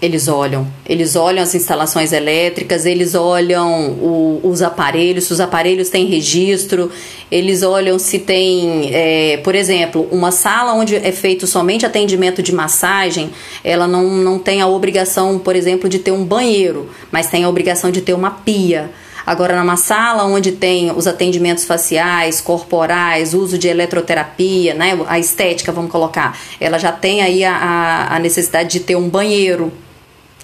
Eles 0.00 0.28
olham, 0.28 0.66
eles 0.86 1.16
olham 1.16 1.42
as 1.42 1.54
instalações 1.56 2.12
elétricas, 2.12 2.86
eles 2.86 3.16
olham 3.16 3.90
o, 3.90 4.40
os 4.44 4.62
aparelhos, 4.62 5.24
se 5.24 5.32
os 5.32 5.40
aparelhos 5.40 5.90
têm 5.90 6.06
registro, 6.06 6.90
eles 7.30 7.64
olham 7.64 7.98
se 7.98 8.20
tem, 8.20 8.90
é, 8.94 9.38
por 9.38 9.56
exemplo, 9.56 10.06
uma 10.12 10.30
sala 10.30 10.72
onde 10.74 10.94
é 10.94 11.10
feito 11.10 11.48
somente 11.48 11.84
atendimento 11.84 12.40
de 12.42 12.54
massagem, 12.54 13.30
ela 13.64 13.88
não, 13.88 14.04
não 14.08 14.38
tem 14.38 14.60
a 14.60 14.68
obrigação, 14.68 15.36
por 15.36 15.56
exemplo, 15.56 15.88
de 15.88 15.98
ter 15.98 16.12
um 16.12 16.24
banheiro, 16.24 16.88
mas 17.10 17.28
tem 17.28 17.42
a 17.42 17.48
obrigação 17.48 17.90
de 17.90 18.00
ter 18.00 18.12
uma 18.12 18.30
pia. 18.30 18.90
Agora, 19.26 19.58
numa 19.58 19.76
sala 19.76 20.24
onde 20.24 20.52
tem 20.52 20.90
os 20.90 21.06
atendimentos 21.06 21.64
faciais, 21.64 22.40
corporais, 22.40 23.34
uso 23.34 23.58
de 23.58 23.68
eletroterapia, 23.68 24.72
né, 24.72 24.98
a 25.06 25.18
estética, 25.18 25.70
vamos 25.70 25.90
colocar, 25.90 26.38
ela 26.58 26.78
já 26.78 26.92
tem 26.92 27.20
aí 27.20 27.44
a, 27.44 28.06
a 28.10 28.18
necessidade 28.20 28.70
de 28.70 28.80
ter 28.80 28.96
um 28.96 29.06
banheiro, 29.06 29.70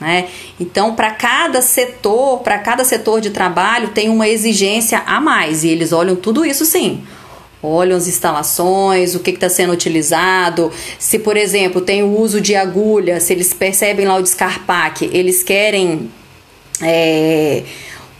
né? 0.00 0.28
Então, 0.58 0.94
para 0.94 1.10
cada 1.12 1.62
setor, 1.62 2.40
para 2.40 2.58
cada 2.58 2.84
setor 2.84 3.20
de 3.20 3.30
trabalho, 3.30 3.88
tem 3.88 4.08
uma 4.08 4.28
exigência 4.28 5.02
a 5.06 5.20
mais 5.20 5.64
e 5.64 5.68
eles 5.68 5.92
olham 5.92 6.16
tudo 6.16 6.44
isso 6.44 6.64
sim. 6.64 7.02
Olham 7.62 7.96
as 7.96 8.06
instalações, 8.06 9.14
o 9.14 9.20
que 9.20 9.30
está 9.30 9.48
sendo 9.48 9.72
utilizado. 9.72 10.70
Se, 10.98 11.18
por 11.18 11.36
exemplo, 11.36 11.80
tem 11.80 12.02
o 12.02 12.18
uso 12.18 12.40
de 12.40 12.54
agulha, 12.54 13.20
se 13.20 13.32
eles 13.32 13.54
percebem 13.54 14.06
lá 14.06 14.16
o 14.16 14.22
descarpaque, 14.22 15.08
eles 15.12 15.42
querem 15.42 16.10
é, 16.82 17.62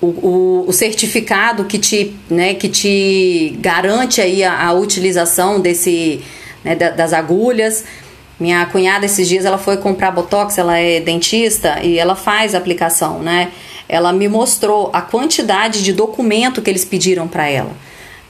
o, 0.01 0.07
o, 0.07 0.65
o, 0.69 0.73
certificado 0.73 1.65
que 1.65 1.79
te, 1.79 2.17
né, 2.31 2.55
que 2.55 2.69
te 2.69 3.55
garante 3.61 4.21
aí 4.21 4.43
a, 4.43 4.67
a 4.69 4.73
utilização 4.73 5.61
desse, 5.61 6.23
né, 6.65 6.75
das 6.75 7.13
agulhas. 7.13 7.85
Minha 8.39 8.67
cunhada 8.67 9.07
esses 9.07 9.29
dias 9.29 9.45
ela 9.45 9.59
foi 9.59 9.77
comprar 9.77 10.11
botox, 10.11 10.59
ela 10.59 10.77
é 10.79 11.01
dentista 11.01 11.81
e 11.83 11.99
ela 11.99 12.17
faz 12.17 12.55
aplicação, 12.55 13.21
né? 13.21 13.53
Ela 13.89 14.13
me 14.13 14.29
mostrou 14.29 14.91
a 14.93 15.01
quantidade 15.01 15.83
de 15.83 15.93
documento 15.93 16.61
que 16.61 16.71
eles 16.71 16.85
pediram 16.85 17.29
para 17.29 17.49
ela. 17.49 17.71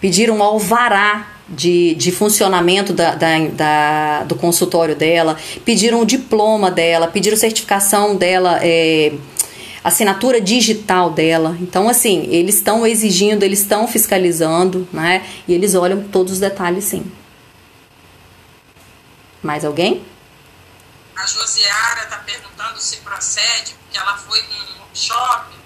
Pediram 0.00 0.42
alvará 0.42 1.28
de, 1.48 1.94
de 1.94 2.11
funcionamento 2.11 2.92
da, 2.92 3.14
da, 3.14 3.38
da, 3.48 4.22
do 4.24 4.34
consultório 4.34 4.94
dela, 4.94 5.36
pediram 5.64 6.00
o 6.00 6.07
diploma 6.07 6.70
dela, 6.70 7.07
pediram 7.07 7.36
certificação 7.36 8.16
dela, 8.16 8.59
é, 8.62 9.12
assinatura 9.82 10.40
digital 10.40 11.11
dela. 11.11 11.57
Então, 11.61 11.88
assim, 11.88 12.26
eles 12.30 12.57
estão 12.57 12.86
exigindo, 12.86 13.42
eles 13.42 13.61
estão 13.61 13.86
fiscalizando, 13.86 14.88
né? 14.92 15.22
E 15.46 15.55
eles 15.55 15.74
olham 15.74 16.02
todos 16.02 16.34
os 16.34 16.40
detalhes, 16.40 16.84
sim. 16.84 17.05
Mais 19.45 19.62
alguém? 19.62 20.03
A 21.14 21.26
Josiara 21.26 22.05
está 22.05 22.16
perguntando 22.20 22.80
se 22.80 22.97
procede, 23.03 23.74
porque 23.74 23.99
ela 23.99 24.16
foi 24.16 24.40
num 24.40 24.86
shopping 24.95 25.61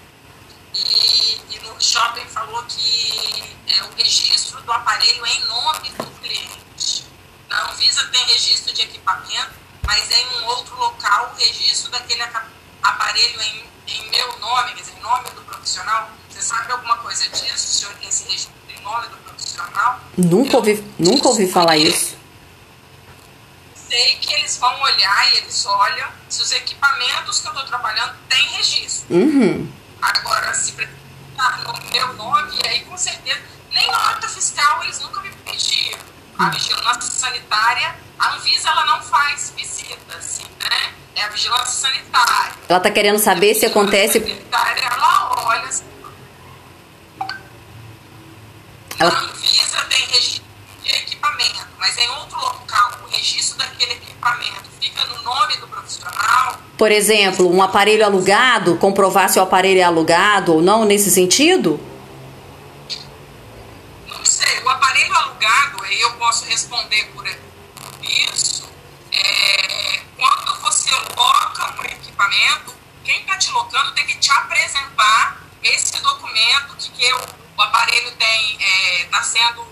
e, 0.75 1.41
e 1.49 1.59
no 1.63 1.81
shopping 1.81 2.25
falou 2.25 2.61
que 2.63 3.57
é, 3.67 3.83
o 3.83 3.95
registro 3.95 4.61
do 4.63 4.71
aparelho 4.73 5.25
é 5.25 5.29
em 5.31 5.45
nome 5.45 5.89
do 5.91 6.05
cliente. 6.19 7.05
A 7.49 7.71
Anvisa 7.71 8.05
tem 8.07 8.21
registro 8.25 8.73
de 8.73 8.81
equipamento, 8.81 9.53
mas 9.87 10.11
é 10.11 10.21
em 10.23 10.41
um 10.41 10.45
outro 10.47 10.75
local 10.75 11.33
o 11.33 11.39
registro 11.39 11.89
daquele 11.89 12.21
aparelho 12.83 13.41
em, 13.41 13.65
em 13.87 14.09
meu 14.09 14.39
nome, 14.39 14.73
quer 14.73 14.81
dizer, 14.81 14.97
em 14.97 15.01
nome 15.01 15.29
do 15.29 15.41
profissional. 15.43 16.09
Você 16.29 16.41
sabe 16.41 16.69
alguma 16.69 16.97
coisa 16.97 17.29
disso? 17.29 17.53
O 17.53 17.57
senhor 17.57 17.93
tem 17.93 18.09
esse 18.09 18.23
registro 18.25 18.53
em 18.67 18.81
nome 18.81 19.07
do 19.07 19.17
profissional? 19.19 20.01
Nunca 20.17 20.57
ouvi, 20.57 20.83
nunca 20.99 21.29
ouvi 21.29 21.49
falar 21.49 21.77
isso 21.77 22.18
sei 23.89 24.15
que 24.17 24.31
eles 24.33 24.57
vão 24.57 24.81
olhar 24.81 25.33
e 25.33 25.37
eles 25.39 25.65
olham 25.65 26.07
se 26.29 26.43
os 26.43 26.51
equipamentos 26.51 27.39
que 27.39 27.47
eu 27.47 27.51
estou 27.51 27.65
trabalhando 27.65 28.15
têm 28.29 28.47
registro. 28.49 29.15
Uhum. 29.15 29.71
Agora, 29.99 30.53
se 30.53 30.73
precisar 30.73 31.63
no 31.63 31.91
meu 31.91 32.13
nome, 32.13 32.59
aí 32.67 32.81
com 32.85 32.95
certeza, 32.95 33.41
nem 33.71 33.87
nota 33.87 34.29
fiscal 34.29 34.83
eles 34.83 34.99
nunca 34.99 35.19
me 35.21 35.31
pediram. 35.31 35.99
A 36.37 36.49
vigilância 36.49 37.01
sanitária, 37.01 37.95
a 38.17 38.35
Anvisa 38.35 38.69
ela 38.69 38.85
não 38.85 39.01
faz 39.01 39.53
visita, 39.57 40.15
assim, 40.15 40.45
né? 40.61 40.93
É 41.15 41.23
a 41.23 41.29
vigilância 41.29 41.89
sanitária. 41.89 42.53
Ela 42.69 42.77
está 42.77 42.91
querendo 42.91 43.19
saber 43.19 43.55
se 43.55 43.65
acontece. 43.65 44.19
Sanitária, 44.19 44.83
ela 44.85 45.43
olha. 45.45 45.63
Assim, 45.63 45.83
ela... 48.99 49.11
A 49.11 49.19
Anvisa 49.19 49.81
tem 49.89 50.05
registro 50.05 50.48
equipamento, 51.19 51.67
mas 51.77 51.97
em 51.97 52.09
outro 52.11 52.39
local, 52.39 52.99
o 53.05 53.09
registro 53.09 53.57
daquele 53.57 53.93
equipamento 53.93 54.69
Por 56.77 56.91
exemplo, 56.91 57.53
um 57.53 57.61
aparelho 57.61 58.05
alugado, 58.05 58.77
comprovar 58.77 59.29
se 59.29 59.37
o 59.37 59.41
aparelho 59.41 59.81
é 59.81 59.83
alugado 59.83 60.53
ou 60.53 60.61
não, 60.61 60.85
nesse 60.85 61.11
sentido? 61.11 61.77
Não 64.07 64.23
sei. 64.23 64.63
O 64.63 64.69
aparelho 64.69 65.13
alugado, 65.13 65.85
eu 65.85 66.13
posso 66.13 66.45
responder 66.45 67.03
por 67.13 67.27
isso. 68.01 68.69
É, 69.11 69.99
quando 70.15 70.61
você 70.61 70.89
loca 71.17 71.81
um 71.81 71.85
equipamento, 71.85 72.73
quem 73.03 73.19
está 73.19 73.37
te 73.37 73.51
locando 73.51 73.91
tem 73.93 74.05
que 74.05 74.17
te 74.17 74.31
apresentar 74.31 75.37
esse 75.61 76.01
documento 76.01 76.77
que, 76.77 76.89
que 76.91 77.13
o, 77.13 77.19
o 77.57 77.61
aparelho 77.61 78.11
tem 78.11 78.57
está 79.03 79.19
é, 79.19 79.23
sendo 79.23 79.67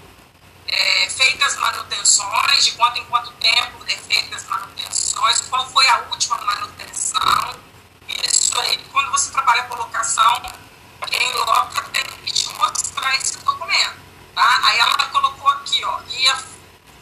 é, 0.67 1.09
feitas 1.09 1.55
manutenções, 1.57 2.65
de 2.65 2.71
quanto 2.73 2.97
em 2.99 3.05
quanto 3.05 3.31
tempo 3.33 3.83
é 3.87 3.95
feitas 3.95 4.45
manutenções, 4.45 5.41
qual 5.41 5.65
foi 5.69 5.87
a 5.87 5.99
última 6.09 6.37
manutenção. 6.37 7.55
Isso 8.07 8.59
aí, 8.59 8.77
quando 8.91 9.11
você 9.11 9.31
trabalha 9.31 9.63
com 9.63 9.75
locação, 9.75 10.41
quem 11.07 11.33
loca 11.33 11.81
tem 11.93 12.03
que 12.03 12.31
te 12.31 12.49
mostrar 12.53 13.15
esse 13.15 13.37
documento. 13.39 13.97
Tá? 14.35 14.59
Aí 14.63 14.79
ela 14.79 14.97
colocou 15.09 15.49
aqui, 15.49 15.83
ó, 15.85 16.01
ia, 16.09 16.35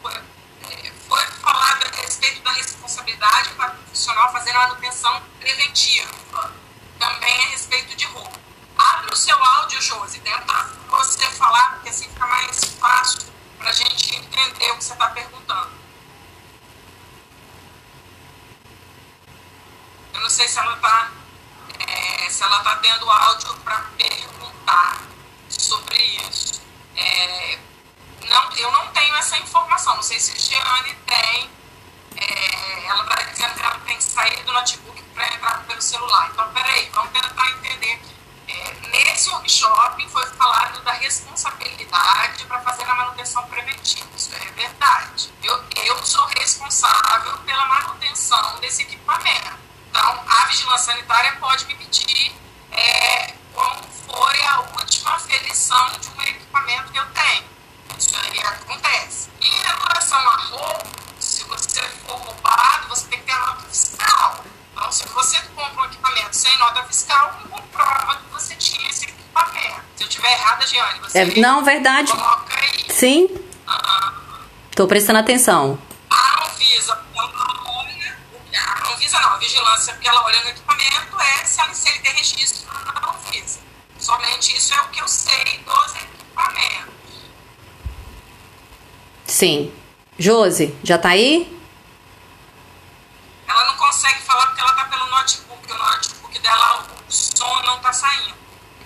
foi, 0.01 0.13
é, 0.13 0.91
foi 1.07 1.25
falado 1.41 1.85
a 1.85 2.01
respeito 2.01 2.41
da 2.41 2.51
responsabilidade 2.51 3.49
para 3.55 3.71
o 3.71 3.75
profissional 3.77 4.31
fazer 4.31 4.51
a 4.51 4.59
manutenção 4.59 5.21
preventiva. 5.39 6.53
Também 6.99 7.45
a 7.45 7.49
respeito 7.49 7.95
de 7.95 8.05
roupa. 8.05 8.39
Abre 8.77 9.13
o 9.13 9.15
seu 9.15 9.43
áudio, 9.43 9.81
Josi, 9.81 10.19
tenta 10.19 10.69
você 10.89 11.29
falar, 11.31 11.73
porque 11.73 11.89
assim 11.89 12.07
fica 12.09 12.27
mais 12.27 12.63
fácil 12.79 13.34
para 13.65 13.71
a 13.71 13.73
gente 13.73 14.15
entender 14.15 14.71
o 14.73 14.77
que 14.77 14.83
você 14.83 14.93
está 14.93 15.07
perguntando. 15.07 15.71
Eu 20.13 20.21
não 20.21 20.29
sei 20.29 20.47
se 20.47 20.59
ela 20.59 20.75
está 20.75 21.11
é, 21.79 22.29
se 22.29 22.43
ela 22.43 22.59
está 22.59 22.75
tendo 22.75 23.09
áudio 23.09 23.55
para 23.61 23.79
perguntar 23.97 25.01
sobre 25.49 25.97
isso. 25.97 26.61
É, 26.95 27.57
não, 28.29 28.51
eu 28.55 28.71
não 28.71 28.87
tenho 28.93 29.15
essa 29.15 29.35
informação, 29.39 29.95
não 29.95 30.03
sei 30.03 30.19
se 30.19 30.37
Giane 30.37 30.93
tem. 31.07 31.49
É, 32.17 32.85
ela 32.85 33.01
está 33.01 33.15
dizendo 33.23 33.55
que 33.55 33.61
ela 33.63 33.79
tem 33.79 33.97
que 33.97 34.03
sair 34.03 34.43
do 34.43 34.53
notebook 34.53 35.01
para 35.15 35.25
entrar 35.33 35.63
pelo 35.65 35.81
celular. 35.81 36.29
Então, 36.31 36.53
peraí, 36.53 36.87
vamos 36.93 37.11
tentar 37.11 37.49
entender 37.49 37.93
é, 37.93 38.14
nesse 39.03 39.29
workshop 39.29 40.09
foi 40.09 40.25
falado 40.31 40.81
da 40.83 40.93
responsabilidade 40.93 42.45
para 42.45 42.61
fazer 42.61 42.83
a 42.83 42.95
manutenção 42.95 43.43
preventiva. 43.47 44.07
Isso 44.15 44.33
é 44.33 44.51
verdade. 44.51 45.33
Eu, 45.43 45.63
eu 45.83 46.05
sou 46.05 46.25
responsável 46.37 47.37
pela 47.39 47.65
manutenção 47.65 48.59
desse 48.59 48.83
equipamento. 48.83 49.55
Então, 49.89 50.23
a 50.27 50.45
vigilância 50.45 50.93
sanitária 50.93 51.35
pode 51.39 51.65
me 51.65 51.75
pedir 51.75 52.35
é, 52.71 53.33
como 53.53 53.83
foi 54.07 54.41
a 54.43 54.59
última 54.59 55.15
aferição 55.15 55.91
de 55.99 56.09
um 56.09 56.21
equipamento 56.21 56.91
que 56.91 56.99
eu 56.99 57.05
tenho. 57.11 57.45
Isso 57.97 58.15
aí 58.17 58.39
acontece. 58.39 59.29
Em 59.41 59.51
relação 59.61 60.19
a 60.19 60.35
roubo, 60.35 60.89
se 61.19 61.43
você 61.45 61.81
for 62.05 62.17
roubado, 62.17 62.89
você 62.89 63.07
tem 63.07 63.19
que 63.19 63.25
ter 63.25 63.31
a 63.31 63.39
nota 63.39 63.61
fiscal. 63.69 64.45
Então, 64.73 64.91
se 64.91 65.07
você 65.07 65.41
compra 65.55 65.81
um 65.81 65.85
equipamento 65.85 66.35
sem 66.35 66.57
nota 66.57 66.83
fiscal, 66.83 67.39
comprova 67.49 68.17
que 68.17 68.29
você 68.31 68.55
tinha 68.55 68.89
esse 68.89 69.05
equipamento. 69.05 69.81
Se 69.95 70.03
eu 70.03 70.07
estiver 70.07 70.31
errada, 70.31 70.67
Giane, 70.67 70.99
você 70.99 71.04
é, 71.15 71.39
Não, 71.39 71.63
verdade. 71.63 72.11
Sim. 72.89 73.29
Estou 74.69 74.87
prestando 74.87 75.19
atenção. 75.19 75.79
A 76.09 76.45
Anvisa, 76.45 76.93
a 76.93 78.93
Anvisa 78.93 79.19
não, 79.21 79.29
a 79.29 79.37
vigilância, 79.37 79.93
porque 79.93 80.09
ela 80.09 80.23
olha 80.25 80.41
no 80.43 80.49
equipamento, 80.49 81.19
é 81.19 81.45
se, 81.45 81.61
ela, 81.61 81.73
se 81.73 81.89
ele 81.89 81.99
tem 81.99 82.13
registro 82.13 82.65
na 82.67 83.09
Anvisa. 83.09 83.59
Somente 83.97 84.57
isso 84.57 84.73
é 84.73 84.81
o 84.81 84.87
que 84.89 85.01
eu 85.01 85.07
sei 85.07 85.63
dos 85.65 85.95
equipamentos. 85.95 86.93
Sim. 89.25 89.71
Josi, 90.19 90.75
já 90.83 90.95
está 90.95 91.09
aí? 91.09 91.51
ela 93.47 93.65
não 93.67 93.77
consegue 93.77 94.19
falar 94.21 94.47
porque 94.47 94.61
ela 94.61 94.71
está 94.71 94.85
pelo 94.85 95.05
notebook. 95.07 95.71
O 95.71 95.77
notebook 95.77 96.39
dela, 96.39 96.85
o 97.07 97.11
som 97.11 97.61
não 97.63 97.77
está 97.77 97.93
saindo. 97.93 98.33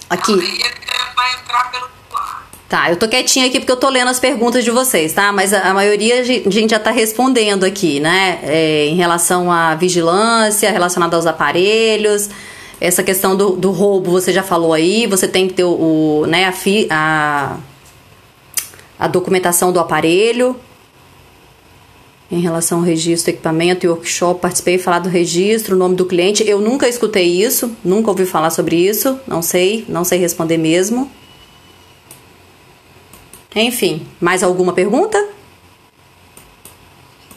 Aqui. 0.09 0.33
Tá, 2.69 2.91
eu 2.91 2.97
tô 2.97 3.07
quietinha 3.07 3.47
aqui 3.47 3.59
porque 3.59 3.71
eu 3.71 3.77
tô 3.77 3.89
lendo 3.89 4.09
as 4.09 4.19
perguntas 4.19 4.63
de 4.63 4.69
vocês, 4.69 5.11
tá? 5.11 5.31
Mas 5.31 5.55
a, 5.55 5.71
a 5.71 5.73
maioria 5.73 6.21
a 6.21 6.23
gente 6.23 6.69
já 6.69 6.77
tá 6.77 6.91
respondendo 6.91 7.63
aqui, 7.63 7.99
né? 7.99 8.37
É, 8.43 8.85
em 8.85 8.95
relação 8.95 9.51
à 9.51 9.73
vigilância, 9.73 10.69
relacionada 10.69 11.15
aos 11.15 11.25
aparelhos. 11.25 12.29
Essa 12.79 13.01
questão 13.01 13.35
do, 13.35 13.55
do 13.55 13.71
roubo, 13.71 14.11
você 14.11 14.31
já 14.31 14.43
falou 14.43 14.71
aí. 14.71 15.07
Você 15.07 15.27
tem 15.27 15.47
que 15.47 15.55
ter 15.55 15.63
o, 15.63 15.71
o 16.21 16.25
né, 16.27 16.45
a, 16.45 16.51
fi, 16.51 16.85
a, 16.91 17.57
a 18.99 19.07
documentação 19.07 19.71
do 19.71 19.79
aparelho, 19.79 20.55
em 22.31 22.39
relação 22.39 22.77
ao 22.77 22.83
registro, 22.83 23.31
equipamento 23.31 23.83
e 23.83 23.89
workshop, 23.89 24.41
participei 24.41 24.77
falar 24.77 24.99
do 24.99 25.09
registro, 25.09 25.75
o 25.75 25.79
nome 25.79 25.95
do 25.95 26.05
cliente. 26.05 26.47
Eu 26.47 26.61
nunca 26.61 26.87
escutei 26.87 27.25
isso, 27.25 27.75
nunca 27.83 28.11
ouvi 28.11 28.27
falar 28.27 28.51
sobre 28.51 28.75
isso, 28.75 29.19
não 29.25 29.41
sei, 29.41 29.85
não 29.89 30.03
sei 30.03 30.19
responder 30.19 30.59
mesmo. 30.59 31.09
Enfim, 33.55 34.15
mais 34.21 34.43
alguma 34.43 34.73
pergunta? 34.73 35.17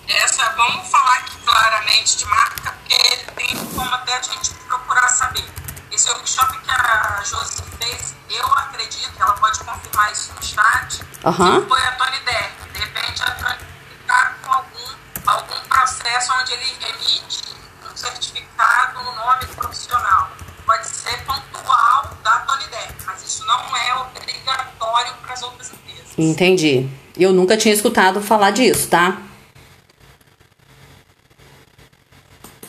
Essa, 0.06 0.50
vamos 0.50 0.86
falar 0.88 1.14
aqui 1.14 1.36
claramente 1.38 2.18
de 2.18 2.24
marca, 2.26 2.72
porque 2.72 3.16
tem 3.34 3.66
como 3.66 3.94
até 3.94 4.16
a 4.16 4.22
gente 4.22 4.50
procurar 4.68 5.08
saber. 5.08 5.44
Esse 5.90 6.10
workshop 6.10 6.58
que 6.58 6.70
a 6.70 7.22
Josi 7.24 7.62
fez, 7.78 8.14
eu 8.28 8.46
acredito, 8.46 9.12
ela 9.18 9.32
pode 9.34 9.58
confirmar 9.60 10.12
isso 10.12 10.32
no 10.34 10.42
chat, 10.42 11.02
uhum. 11.24 11.68
foi 11.68 11.80
a 11.80 11.92
Tony 11.92 12.18
Deck. 12.20 12.52
De 12.72 12.78
repente 12.78 13.22
a 13.22 13.30
Tony 13.30 13.58
está 14.00 14.34
com 14.42 14.52
algum, 14.52 14.94
algum 15.26 15.60
processo 15.68 16.32
onde 16.40 16.52
ele 16.52 16.76
emite 16.90 17.42
um 17.90 17.96
certificado 17.96 19.02
no 19.02 19.14
nome 19.16 19.46
do 19.46 19.54
profissional. 19.54 20.30
Pode 20.66 20.86
ser 20.86 21.16
pontual 21.24 22.10
da 22.22 22.38
Tonidec, 22.40 22.94
mas 23.04 23.22
isso 23.22 23.44
não 23.46 23.76
é 23.76 23.94
obrigatório 23.96 25.12
para 25.14 25.32
as 25.34 25.42
outras 25.42 25.72
empresas. 25.72 26.01
Entendi. 26.16 26.88
Eu 27.16 27.32
nunca 27.32 27.56
tinha 27.56 27.74
escutado 27.74 28.20
falar 28.20 28.50
disso, 28.50 28.88
tá? 28.88 29.22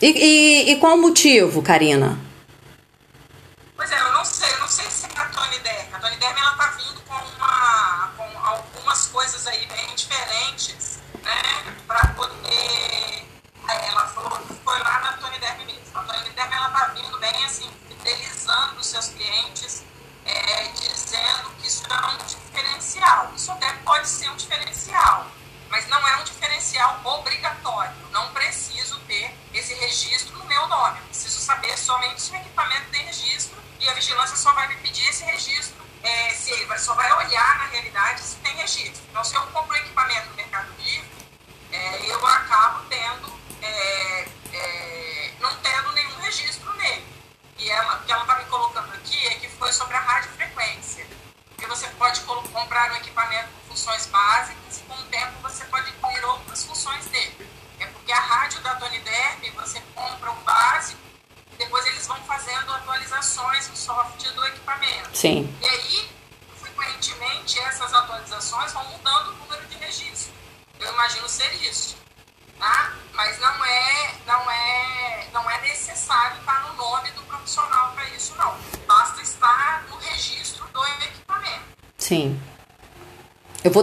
E, 0.00 0.06
e, 0.06 0.70
e 0.72 0.76
qual 0.76 0.96
o 0.96 1.00
motivo, 1.00 1.62
Karina? 1.62 2.18
Pois 3.76 3.90
é, 3.90 3.98
eu 4.00 4.12
não 4.12 4.24
sei, 4.24 4.52
eu 4.52 4.58
não 4.60 4.68
sei 4.68 4.84
se 4.90 5.06
é 5.06 5.18
a 5.18 5.24
Tony 5.26 5.58
Derm. 5.60 5.94
A 5.94 5.98
Tony 5.98 6.16
Derm 6.16 6.36
ela 6.36 6.54
tá 6.56 6.76
vindo 6.76 7.00
com, 7.06 7.14
uma, 7.14 8.12
com 8.16 8.38
algumas 8.38 9.06
coisas 9.06 9.46
aí 9.46 9.66
bem 9.66 9.94
diferentes 9.94 10.98
né, 11.22 11.74
para 11.86 12.08
poder. 12.08 13.24
Ela 13.66 14.06
falou 14.08 14.38
que 14.40 14.54
foi 14.62 14.78
lá 14.80 15.00
na 15.00 15.12
Tony 15.14 15.38
Derby 15.38 15.64
mesmo. 15.64 15.80
A 15.94 16.02
Tony 16.02 16.30
Derby 16.34 16.54
ela 16.54 16.68
está 16.68 16.86
vindo 16.88 17.18
bem 17.18 17.44
assim, 17.44 17.68
fidelizando 17.88 18.80
os 18.80 18.86
seus 18.86 19.08
clientes, 19.08 19.84
é, 20.24 20.68
dizendo 20.72 21.50
que 21.58 21.66
isso 21.66 21.84
é 21.90 22.06
um 22.06 22.26
diferencial. 22.26 23.32
Isso 23.34 23.52
até 23.52 23.72
pode 23.84 24.08
ser 24.08 24.30
um 24.30 24.36
diferencial, 24.36 25.26
mas 25.70 25.86
não 25.88 26.06
é 26.06 26.16
um 26.18 26.24
diferencial 26.24 27.00
obrigatório. 27.04 27.94
Não 28.10 28.28
preciso 28.32 28.98
ter 29.00 29.34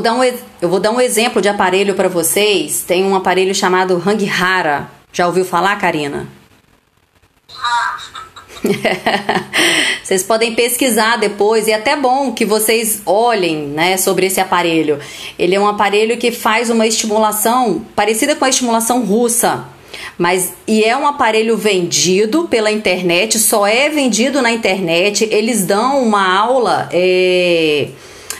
dar 0.01 0.13
um, 0.13 0.23
eu 0.23 0.69
vou 0.69 0.79
dar 0.79 0.91
um 0.91 0.99
exemplo 0.99 1.41
de 1.41 1.47
aparelho 1.47 1.95
para 1.95 2.09
vocês. 2.09 2.83
Tem 2.85 3.03
um 3.03 3.15
aparelho 3.15 3.53
chamado 3.55 3.97
Hanghara. 3.97 4.89
Já 5.13 5.27
ouviu 5.27 5.45
falar, 5.45 5.77
Karina? 5.77 6.27
vocês 10.03 10.23
podem 10.23 10.53
pesquisar 10.53 11.17
depois 11.17 11.67
e 11.67 11.71
é 11.71 11.75
até 11.75 11.95
bom 11.95 12.31
que 12.31 12.45
vocês 12.45 13.01
olhem, 13.05 13.67
né, 13.67 13.97
sobre 13.97 14.27
esse 14.27 14.39
aparelho. 14.39 14.99
Ele 15.37 15.55
é 15.55 15.59
um 15.59 15.67
aparelho 15.67 16.17
que 16.17 16.31
faz 16.31 16.69
uma 16.69 16.85
estimulação 16.85 17.85
parecida 17.95 18.35
com 18.35 18.45
a 18.45 18.49
estimulação 18.49 19.03
russa. 19.03 19.65
Mas 20.17 20.53
e 20.67 20.83
é 20.83 20.95
um 20.95 21.07
aparelho 21.07 21.57
vendido 21.57 22.47
pela 22.47 22.71
internet, 22.71 23.39
só 23.39 23.65
é 23.65 23.89
vendido 23.89 24.41
na 24.41 24.51
internet. 24.51 25.27
Eles 25.31 25.65
dão 25.65 26.03
uma 26.03 26.37
aula, 26.37 26.89
é, 26.91 27.89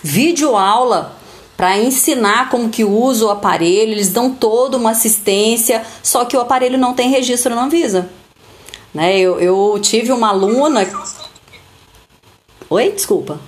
vídeo 0.04 0.56
aula 0.56 1.21
para 1.62 1.78
ensinar 1.78 2.50
como 2.50 2.72
que 2.72 2.84
usa 2.84 3.28
o 3.28 3.30
aparelho. 3.30 3.92
Eles 3.92 4.10
dão 4.10 4.34
toda 4.34 4.78
uma 4.78 4.90
assistência, 4.90 5.86
só 6.02 6.26
que 6.26 6.36
o 6.36 6.42
aparelho 6.42 6.76
não 6.76 6.96
tem 6.96 7.12
registro 7.12 7.54
na 7.54 7.66
Anvisa. 7.66 8.10
Né? 8.92 9.20
Eu, 9.20 9.40
eu 9.40 9.80
tive 9.80 10.12
uma 10.12 10.30
aluna. 10.30 10.90
Oi, 12.68 12.92
desculpa. 12.94 13.40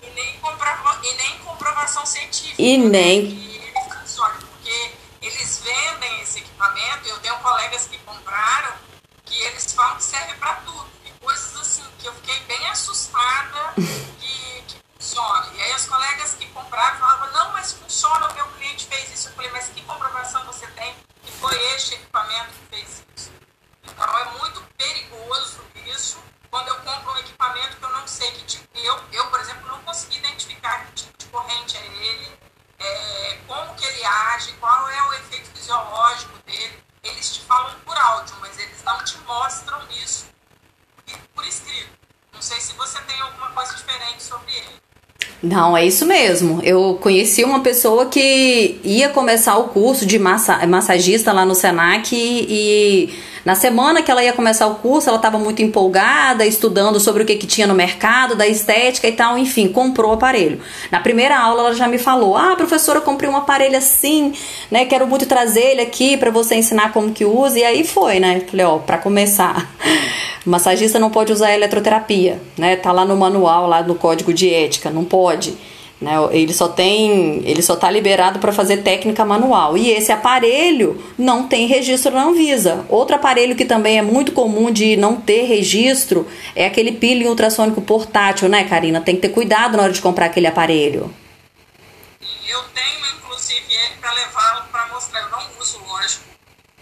E 0.00 0.06
nem, 0.14 0.38
comprova... 0.38 0.96
e 1.02 1.16
nem 1.16 1.38
comprovação 1.44 2.06
científica. 2.06 2.54
E 2.56 2.78
nem. 2.78 3.30
porque 3.34 4.90
eles 5.20 5.60
vendem 5.64 6.22
esse 6.22 6.38
equipamento. 6.38 7.08
Eu 7.08 7.18
tenho 7.18 7.34
colegas 7.38 7.88
que 7.90 7.98
compraram 8.06 8.74
que 9.24 9.42
eles 9.42 9.72
falam 9.72 9.96
que 9.96 10.04
serve 10.04 10.34
para 10.34 10.54
tudo. 10.64 10.86
E 11.04 11.10
coisas 11.24 11.56
assim 11.56 11.82
que 11.98 12.06
eu 12.06 12.12
fiquei 12.12 12.38
bem 12.46 12.64
assustada 12.68 13.74
funciona. 15.16 15.46
E 15.54 15.62
aí 15.62 15.74
os 15.74 15.86
colegas 15.86 16.34
que 16.34 16.46
compraram 16.50 16.98
falavam, 16.98 17.32
não, 17.32 17.52
mas 17.52 17.72
funciona, 17.72 18.28
o 18.28 18.34
meu 18.34 18.46
cliente 18.48 18.86
fez 18.86 19.10
isso. 19.12 19.28
Eu 19.28 19.32
falei, 19.32 19.50
mas 19.50 19.68
que 19.68 19.80
comprovação 19.82 20.44
você 20.44 20.66
tem 20.68 20.94
que 21.22 21.32
foi 21.32 21.56
este 21.74 21.94
equipamento 21.94 22.52
que 22.52 22.76
fez 22.76 23.04
isso? 23.16 23.32
Então 23.82 24.18
é 24.18 24.24
muito 24.38 24.60
perigoso 24.76 25.64
isso. 25.86 26.22
Quando 26.50 26.68
eu 26.68 26.76
compro 26.80 27.12
um 27.12 27.16
equipamento 27.18 27.76
que 27.76 27.84
eu 27.84 27.90
não 27.90 28.06
sei 28.06 28.30
que 28.32 28.44
tipo, 28.44 28.78
eu, 28.78 29.00
eu 29.12 29.30
por 29.30 29.40
exemplo, 29.40 29.66
não 29.68 29.82
consegui 29.82 30.18
identificar 30.18 30.84
que 30.86 30.92
tipo 30.92 31.18
de 31.18 31.26
corrente 31.26 31.76
é 31.76 31.86
ele, 31.86 32.38
é, 32.78 33.40
como 33.46 33.74
que 33.74 33.86
ele 33.86 34.04
age, 34.04 34.52
qual 34.54 34.88
é 34.88 35.02
o 35.02 35.12
efeito 35.14 35.50
fisiológico 35.50 36.38
dele. 36.40 36.84
Eles 37.02 37.34
te 37.34 37.40
falam 37.42 37.78
por 37.80 37.96
áudio, 37.96 38.36
mas 38.40 38.58
eles 38.58 38.82
não 38.82 39.02
te 39.02 39.16
mostram 39.18 39.80
isso 39.92 40.26
por 41.34 41.46
escrito. 41.46 41.90
Não 42.32 42.42
sei 42.42 42.60
se 42.60 42.72
você 42.74 43.00
tem 43.02 43.20
alguma 43.20 43.50
coisa 43.52 43.74
diferente 43.74 44.22
sobre 44.22 44.52
ele. 44.52 44.86
Não, 45.42 45.76
é 45.76 45.86
isso 45.86 46.06
mesmo. 46.06 46.60
Eu 46.62 46.98
conheci 47.00 47.44
uma 47.44 47.60
pessoa 47.60 48.06
que 48.06 48.80
ia 48.82 49.08
começar 49.10 49.56
o 49.58 49.68
curso 49.68 50.06
de 50.06 50.18
massa, 50.18 50.66
massagista 50.66 51.32
lá 51.32 51.44
no 51.44 51.54
Senac 51.54 52.14
e, 52.14 52.46
e 52.48 53.14
na 53.46 53.54
semana 53.54 54.02
que 54.02 54.10
ela 54.10 54.24
ia 54.24 54.32
começar 54.32 54.66
o 54.66 54.74
curso, 54.74 55.08
ela 55.08 55.18
estava 55.18 55.38
muito 55.38 55.62
empolgada, 55.62 56.44
estudando 56.44 56.98
sobre 56.98 57.22
o 57.22 57.26
que, 57.26 57.36
que 57.36 57.46
tinha 57.46 57.64
no 57.64 57.76
mercado, 57.76 58.34
da 58.34 58.44
estética 58.44 59.06
e 59.06 59.12
tal, 59.12 59.38
enfim, 59.38 59.68
comprou 59.68 60.10
o 60.10 60.14
aparelho. 60.14 60.60
Na 60.90 60.98
primeira 60.98 61.38
aula 61.38 61.60
ela 61.60 61.72
já 61.72 61.86
me 61.86 61.96
falou: 61.96 62.36
"Ah, 62.36 62.56
professora, 62.56 62.98
eu 62.98 63.02
comprei 63.02 63.30
um 63.30 63.36
aparelho 63.36 63.78
assim, 63.78 64.32
né? 64.68 64.84
Quero 64.84 65.06
muito 65.06 65.26
trazer 65.26 65.60
ele 65.60 65.80
aqui 65.80 66.16
para 66.16 66.32
você 66.32 66.56
ensinar 66.56 66.92
como 66.92 67.12
que 67.12 67.24
usa". 67.24 67.60
E 67.60 67.62
aí 67.62 67.84
foi, 67.84 68.18
né? 68.18 68.40
Falei, 68.50 68.66
ó, 68.66 68.78
para 68.78 68.98
começar, 68.98 69.70
o 70.44 70.50
massagista 70.50 70.98
não 70.98 71.08
pode 71.08 71.32
usar 71.32 71.54
eletroterapia, 71.54 72.42
né? 72.58 72.74
Tá 72.74 72.90
lá 72.90 73.04
no 73.04 73.16
manual, 73.16 73.68
lá 73.68 73.80
no 73.80 73.94
código 73.94 74.34
de 74.34 74.52
ética, 74.52 74.90
não 74.90 75.04
pode. 75.04 75.56
Né? 76.00 76.12
Ele 76.30 76.52
só 76.52 76.68
tem, 76.68 77.42
ele 77.46 77.62
só 77.62 77.74
está 77.74 77.90
liberado 77.90 78.38
para 78.38 78.52
fazer 78.52 78.78
técnica 78.78 79.24
manual. 79.24 79.78
E 79.78 79.90
esse 79.90 80.12
aparelho 80.12 81.02
não 81.16 81.48
tem 81.48 81.66
registro 81.66 82.12
na 82.12 82.24
Anvisa. 82.24 82.84
Outro 82.88 83.16
aparelho 83.16 83.56
que 83.56 83.64
também 83.64 83.98
é 83.98 84.02
muito 84.02 84.32
comum 84.32 84.70
de 84.70 84.96
não 84.96 85.16
ter 85.16 85.44
registro 85.44 86.26
é 86.54 86.66
aquele 86.66 86.92
peeling 86.92 87.26
ultrassônico 87.26 87.80
portátil, 87.80 88.48
né, 88.48 88.64
Karina? 88.64 89.00
Tem 89.00 89.14
que 89.14 89.22
ter 89.22 89.30
cuidado 89.30 89.76
na 89.76 89.84
hora 89.84 89.92
de 89.92 90.02
comprar 90.02 90.26
aquele 90.26 90.46
aparelho. 90.46 91.10
Eu 92.46 92.62
tenho, 92.74 93.16
inclusive, 93.16 93.64
ele 93.68 93.94
para 94.00 94.12
levar 94.12 94.68
para 94.70 94.86
mostrar. 94.88 95.20
Eu 95.22 95.30
não 95.30 95.42
uso, 95.58 95.80
lógico, 95.86 96.24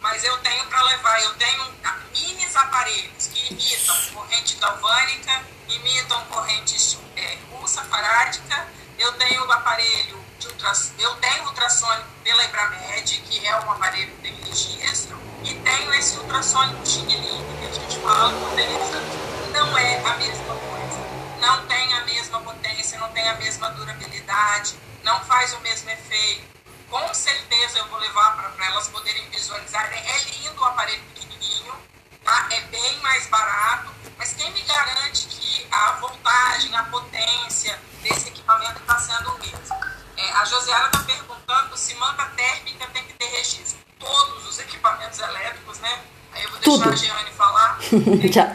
mas 0.00 0.24
eu 0.24 0.36
tenho 0.38 0.64
para 0.66 0.82
levar. 0.82 1.22
Eu 1.22 1.34
tenho 1.34 1.64
mini 2.12 2.44
aparelhos 2.54 3.28
que 3.32 3.52
imitam 3.52 3.96
corrente 4.12 4.56
galvânica, 4.56 5.42
imitam 5.68 6.20
corrente 6.30 6.98
é, 7.16 7.36
russa 7.52 7.82
farádica. 7.82 8.66
Eu 9.04 9.12
tenho 9.18 9.44
o 9.46 9.52
aparelho 9.52 10.18
de 10.38 10.46
ultrassom, 10.48 10.94
eu 10.98 11.14
tenho 11.16 11.44
ultrassônico 11.44 12.08
pela 12.22 12.42
Ibramed, 12.42 13.20
que 13.28 13.46
é 13.46 13.54
um 13.60 13.70
aparelho 13.70 14.10
que 14.12 14.22
tem 14.22 14.34
registro, 14.46 15.20
e 15.42 15.52
tenho 15.52 15.92
esse 15.92 16.16
ultrassônico 16.16 16.86
chiquilinho 16.86 17.58
que 17.58 17.66
a 17.66 17.70
gente 17.70 17.98
fala. 17.98 18.32
Não 19.52 19.76
é 19.76 19.98
a 19.98 20.16
mesma 20.16 20.54
coisa. 20.54 21.38
Não 21.38 21.66
tem 21.66 21.92
a 21.92 22.04
mesma 22.06 22.40
potência, 22.40 22.98
não 22.98 23.10
tem 23.10 23.28
a 23.28 23.34
mesma 23.34 23.68
durabilidade, 23.72 24.74
não 25.02 25.22
faz 25.26 25.52
o 25.52 25.60
mesmo 25.60 25.90
efeito. 25.90 26.44
Com 26.88 27.12
certeza 27.12 27.80
eu 27.80 27.86
vou 27.88 27.98
levar 27.98 28.52
para 28.56 28.66
elas 28.68 28.88
poderem 28.88 29.28
visualizar. 29.28 29.84
É 29.92 30.18
lindo 30.30 30.58
o 30.58 30.64
aparelho 30.64 31.02
tá? 32.24 32.48
é 32.50 32.60
bem 32.62 33.00
mais 33.02 33.26
barato, 33.26 33.90
mas 34.18 34.32
quem 34.32 34.50
me 34.52 34.62
garante 34.62 35.26
que 35.28 35.66
a 35.70 35.92
voltagem, 36.00 36.74
a 36.74 36.82
potência 36.84 37.78
desse 38.02 38.28
equipamento 38.28 38.80
está 38.80 38.98
sendo 38.98 39.30
o 39.30 39.38
mesmo? 39.38 39.76
É, 40.16 40.32
a 40.32 40.44
Josiara 40.44 40.86
está 40.86 41.00
perguntando 41.00 41.76
se 41.76 41.94
manta 41.96 42.24
térmica 42.36 42.86
tem 42.92 43.04
que 43.04 43.12
ter 43.14 43.26
registro. 43.26 43.78
Todos 43.98 44.48
os 44.48 44.58
equipamentos 44.58 45.18
elétricos, 45.18 45.78
né? 45.80 45.98
Aí 46.32 46.42
eu 46.44 46.50
vou 46.50 46.58
deixar 46.58 46.84
Tudo. 46.84 46.92
a 46.92 46.96
Jeane 46.96 47.30
falar. 47.36 47.78
já, 48.30 48.52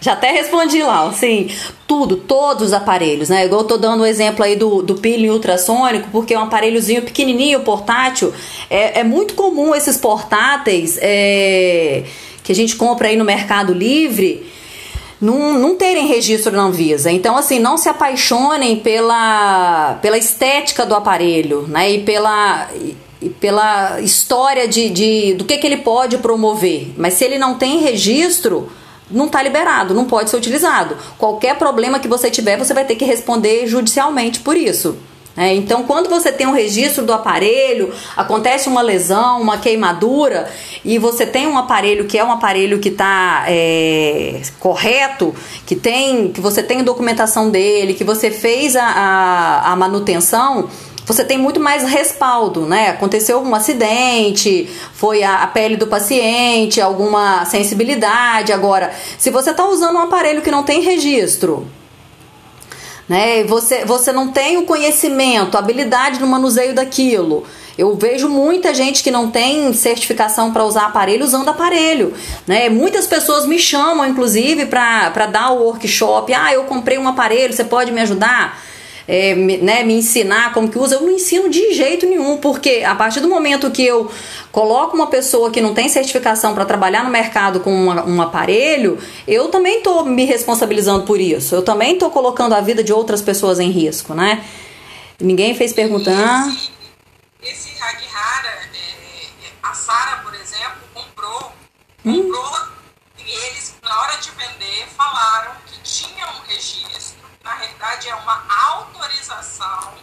já 0.00 0.12
até 0.12 0.30
respondi 0.30 0.82
lá, 0.82 1.06
assim, 1.06 1.54
tudo, 1.86 2.16
todos 2.16 2.68
os 2.68 2.72
aparelhos, 2.72 3.28
né? 3.28 3.44
Igual 3.44 3.62
eu 3.62 3.66
tô 3.66 3.76
dando 3.76 4.02
o 4.02 4.06
exemplo 4.06 4.44
aí 4.44 4.56
do, 4.56 4.82
do 4.82 4.94
peeling 4.94 5.30
ultrassônico, 5.30 6.08
porque 6.10 6.34
é 6.34 6.38
um 6.38 6.44
aparelhozinho 6.44 7.02
pequenininho, 7.02 7.60
portátil. 7.60 8.32
É, 8.68 9.00
é 9.00 9.04
muito 9.04 9.34
comum 9.34 9.74
esses 9.74 9.96
portáteis 9.96 10.98
é, 11.00 12.04
que 12.50 12.52
a 12.52 12.56
gente 12.56 12.74
compra 12.74 13.06
aí 13.06 13.16
no 13.16 13.24
Mercado 13.24 13.72
Livre 13.72 14.44
não, 15.20 15.56
não 15.56 15.76
terem 15.76 16.08
registro 16.08 16.50
na 16.50 16.64
Anvisa. 16.64 17.08
Então, 17.08 17.36
assim, 17.36 17.60
não 17.60 17.76
se 17.76 17.88
apaixonem 17.88 18.74
pela, 18.74 19.96
pela 20.02 20.18
estética 20.18 20.84
do 20.84 20.96
aparelho, 20.96 21.62
né? 21.68 21.92
E 21.92 22.02
pela, 22.02 22.68
e 23.22 23.28
pela 23.28 24.00
história 24.00 24.66
de, 24.66 24.90
de, 24.90 25.34
do 25.34 25.44
que, 25.44 25.58
que 25.58 25.66
ele 25.66 25.76
pode 25.76 26.18
promover. 26.18 26.92
Mas 26.96 27.14
se 27.14 27.24
ele 27.24 27.38
não 27.38 27.54
tem 27.54 27.78
registro, 27.78 28.68
não 29.08 29.26
está 29.26 29.40
liberado, 29.40 29.94
não 29.94 30.06
pode 30.06 30.28
ser 30.28 30.36
utilizado. 30.36 30.96
Qualquer 31.18 31.56
problema 31.56 32.00
que 32.00 32.08
você 32.08 32.32
tiver, 32.32 32.56
você 32.56 32.74
vai 32.74 32.84
ter 32.84 32.96
que 32.96 33.04
responder 33.04 33.64
judicialmente 33.68 34.40
por 34.40 34.56
isso. 34.56 34.96
É, 35.36 35.54
então, 35.54 35.84
quando 35.84 36.08
você 36.08 36.32
tem 36.32 36.46
um 36.46 36.52
registro 36.52 37.04
do 37.04 37.12
aparelho, 37.12 37.92
acontece 38.16 38.68
uma 38.68 38.82
lesão, 38.82 39.40
uma 39.40 39.58
queimadura, 39.58 40.50
e 40.84 40.98
você 40.98 41.24
tem 41.24 41.46
um 41.46 41.56
aparelho 41.56 42.04
que 42.06 42.18
é 42.18 42.24
um 42.24 42.32
aparelho 42.32 42.78
que 42.78 42.88
está 42.88 43.44
é, 43.46 44.42
correto, 44.58 45.34
que 45.64 45.76
tem, 45.76 46.32
que 46.32 46.40
você 46.40 46.62
tem 46.62 46.82
documentação 46.82 47.48
dele, 47.48 47.94
que 47.94 48.04
você 48.04 48.30
fez 48.30 48.74
a, 48.74 48.84
a, 48.84 49.72
a 49.72 49.76
manutenção, 49.76 50.68
você 51.06 51.24
tem 51.24 51.38
muito 51.38 51.58
mais 51.58 51.84
respaldo, 51.84 52.66
né? 52.66 52.90
Aconteceu 52.90 53.40
um 53.40 53.54
acidente, 53.54 54.68
foi 54.92 55.22
a, 55.22 55.42
a 55.42 55.46
pele 55.46 55.76
do 55.76 55.86
paciente, 55.86 56.80
alguma 56.80 57.44
sensibilidade. 57.46 58.52
Agora, 58.52 58.92
se 59.18 59.30
você 59.30 59.50
está 59.50 59.66
usando 59.66 59.96
um 59.96 60.02
aparelho 60.02 60.42
que 60.42 60.50
não 60.50 60.62
tem 60.62 60.82
registro, 60.82 61.66
né? 63.10 63.42
Você, 63.42 63.84
você 63.84 64.12
não 64.12 64.28
tem 64.28 64.56
o 64.56 64.62
conhecimento, 64.62 65.56
a 65.56 65.58
habilidade 65.58 66.20
no 66.20 66.28
manuseio 66.28 66.72
daquilo. 66.72 67.44
Eu 67.76 67.96
vejo 67.96 68.28
muita 68.28 68.72
gente 68.72 69.02
que 69.02 69.10
não 69.10 69.28
tem 69.32 69.72
certificação 69.72 70.52
para 70.52 70.64
usar 70.64 70.86
aparelho 70.86 71.24
usando 71.24 71.48
aparelho. 71.48 72.14
Né? 72.46 72.68
Muitas 72.68 73.08
pessoas 73.08 73.46
me 73.46 73.58
chamam, 73.58 74.06
inclusive, 74.06 74.66
para 74.66 75.26
dar 75.26 75.50
o 75.50 75.64
workshop. 75.64 76.32
Ah, 76.32 76.54
eu 76.54 76.62
comprei 76.64 76.98
um 76.98 77.08
aparelho, 77.08 77.52
você 77.52 77.64
pode 77.64 77.90
me 77.90 78.00
ajudar? 78.00 78.62
É, 79.10 79.34
me, 79.34 79.56
né, 79.56 79.82
me 79.82 79.94
ensinar 79.94 80.54
como 80.54 80.70
que 80.70 80.78
usa, 80.78 80.94
eu 80.94 81.00
não 81.00 81.10
ensino 81.10 81.48
de 81.48 81.74
jeito 81.74 82.06
nenhum, 82.06 82.36
porque 82.36 82.84
a 82.86 82.94
partir 82.94 83.18
do 83.18 83.28
momento 83.28 83.68
que 83.68 83.84
eu 83.84 84.08
coloco 84.52 84.94
uma 84.94 85.08
pessoa 85.08 85.50
que 85.50 85.60
não 85.60 85.74
tem 85.74 85.88
certificação 85.88 86.54
para 86.54 86.64
trabalhar 86.64 87.02
no 87.02 87.10
mercado 87.10 87.58
com 87.58 87.74
uma, 87.74 88.04
um 88.04 88.22
aparelho, 88.22 89.00
eu 89.26 89.48
também 89.48 89.78
estou 89.78 90.04
me 90.04 90.24
responsabilizando 90.24 91.04
por 91.04 91.20
isso. 91.20 91.56
Eu 91.56 91.62
também 91.62 91.94
estou 91.94 92.08
colocando 92.12 92.54
a 92.54 92.60
vida 92.60 92.84
de 92.84 92.92
outras 92.92 93.20
pessoas 93.20 93.58
em 93.58 93.70
risco, 93.70 94.14
né? 94.14 94.44
Ninguém 95.18 95.56
fez 95.56 95.72
perguntar. 95.72 96.46
Esse, 96.46 96.70
esse 97.42 97.82
Hagihara, 97.82 98.48
é, 98.48 99.44
é, 99.44 99.50
a 99.60 99.74
Sara, 99.74 100.18
por 100.22 100.32
exemplo, 100.36 100.82
comprou, 100.94 101.52
hum. 102.04 102.22
comprou 102.22 102.60
e 103.18 103.22
eles, 103.28 103.74
na 103.82 104.02
hora 104.02 104.16
de 104.18 104.30
vender, 104.30 104.86
falaram 104.96 105.50
que 105.66 105.80
tinha 105.82 106.26
um 106.28 106.46
registro 106.46 106.79
na 107.50 107.56
realidade 107.56 108.08
é 108.08 108.14
uma 108.14 108.44
autorização, 108.68 109.94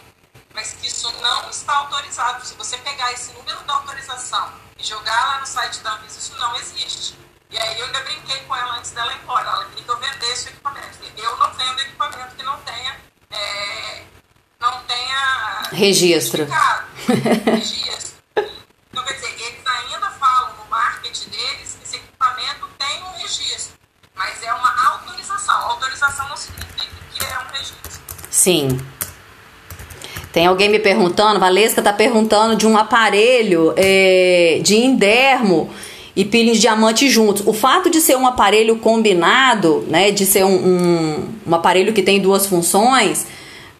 mas 0.52 0.74
que 0.74 0.86
isso 0.86 1.10
não 1.22 1.48
está 1.48 1.76
autorizado. 1.78 2.44
Se 2.44 2.54
você 2.54 2.76
pegar 2.76 3.10
esse 3.12 3.32
número 3.32 3.58
da 3.60 3.72
autorização 3.72 4.52
e 4.78 4.84
jogar 4.84 5.26
lá 5.28 5.40
no 5.40 5.46
site 5.46 5.80
da 5.80 5.94
Anvisa, 5.94 6.18
isso 6.18 6.36
não 6.36 6.54
existe. 6.56 7.18
E 7.50 7.58
aí 7.58 7.80
eu 7.80 7.86
ainda 7.86 8.00
brinquei 8.00 8.38
com 8.40 8.54
ela 8.54 8.74
antes 8.76 8.90
dela 8.90 9.10
ir 9.14 9.22
embora. 9.22 9.48
Ela 9.48 9.64
queria 9.64 9.82
que 9.82 9.90
eu 9.90 9.96
vendesse 9.96 10.48
o 10.48 10.50
equipamento. 10.50 10.98
Eu 11.16 11.36
não 11.38 11.50
vendo 11.54 11.80
equipamento 11.80 12.36
que 12.36 12.42
não 12.42 12.60
tenha. 12.60 13.00
É, 13.30 14.04
não 14.60 14.84
tenha. 14.84 15.62
Registro. 15.72 16.46
Registro. 17.46 18.18
Então, 18.90 19.04
quer 19.04 19.14
dizer, 19.14 19.40
eles 19.40 19.66
ainda 19.66 20.10
falam 20.10 20.54
no 20.56 20.64
marketing 20.66 21.30
deles 21.30 21.76
que 21.78 21.84
esse 21.84 21.96
equipamento 21.96 22.68
tem 22.78 23.02
um 23.04 23.12
registro 23.12 23.77
mas 24.18 24.42
é 24.42 24.52
uma 24.52 24.74
autorização. 24.90 25.54
Autorização 25.70 26.28
não 26.28 26.36
significa 26.36 26.84
que 27.14 27.24
é 27.24 27.38
um 27.38 27.52
registro. 27.52 28.00
Sim. 28.28 28.78
Tem 30.32 30.46
alguém 30.46 30.68
me 30.68 30.78
perguntando, 30.78 31.40
Valesca 31.40 31.80
está 31.80 31.92
perguntando 31.92 32.56
de 32.56 32.66
um 32.66 32.76
aparelho 32.76 33.72
é, 33.76 34.60
de 34.62 34.76
indermo 34.76 35.70
e 36.14 36.24
peeling 36.24 36.52
de 36.52 36.58
diamante 36.58 37.08
juntos. 37.08 37.42
O 37.46 37.52
fato 37.52 37.88
de 37.88 38.00
ser 38.00 38.16
um 38.16 38.26
aparelho 38.26 38.76
combinado, 38.78 39.84
né, 39.88 40.10
de 40.10 40.26
ser 40.26 40.44
um, 40.44 40.54
um, 40.54 41.28
um 41.46 41.54
aparelho 41.54 41.92
que 41.92 42.02
tem 42.02 42.20
duas 42.20 42.46
funções, 42.46 43.26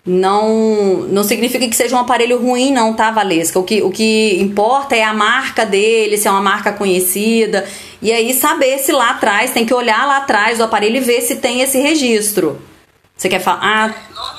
não 0.08 1.06
não 1.10 1.22
significa 1.22 1.68
que 1.68 1.76
seja 1.76 1.94
um 1.94 1.98
aparelho 1.98 2.40
ruim, 2.40 2.72
não, 2.72 2.94
tá, 2.94 3.10
Valesca? 3.10 3.58
O 3.58 3.62
que, 3.62 3.82
o 3.82 3.90
que 3.90 4.38
importa 4.40 4.96
é 4.96 5.04
a 5.04 5.12
marca 5.12 5.66
dele, 5.66 6.16
se 6.16 6.26
é 6.26 6.30
uma 6.30 6.40
marca 6.40 6.72
conhecida. 6.72 7.66
E 8.00 8.10
aí 8.10 8.32
saber 8.32 8.78
se 8.78 8.90
lá 8.90 9.10
atrás, 9.10 9.50
tem 9.50 9.66
que 9.66 9.74
olhar 9.74 10.06
lá 10.06 10.18
atrás 10.18 10.58
do 10.58 10.64
aparelho 10.64 10.96
e 10.96 11.00
ver 11.00 11.20
se 11.20 11.36
tem 11.36 11.60
esse 11.60 11.78
registro. 11.78 12.58
Você 13.14 13.28
quer 13.28 13.40
falar? 13.40 13.60
Ah, 13.62 14.37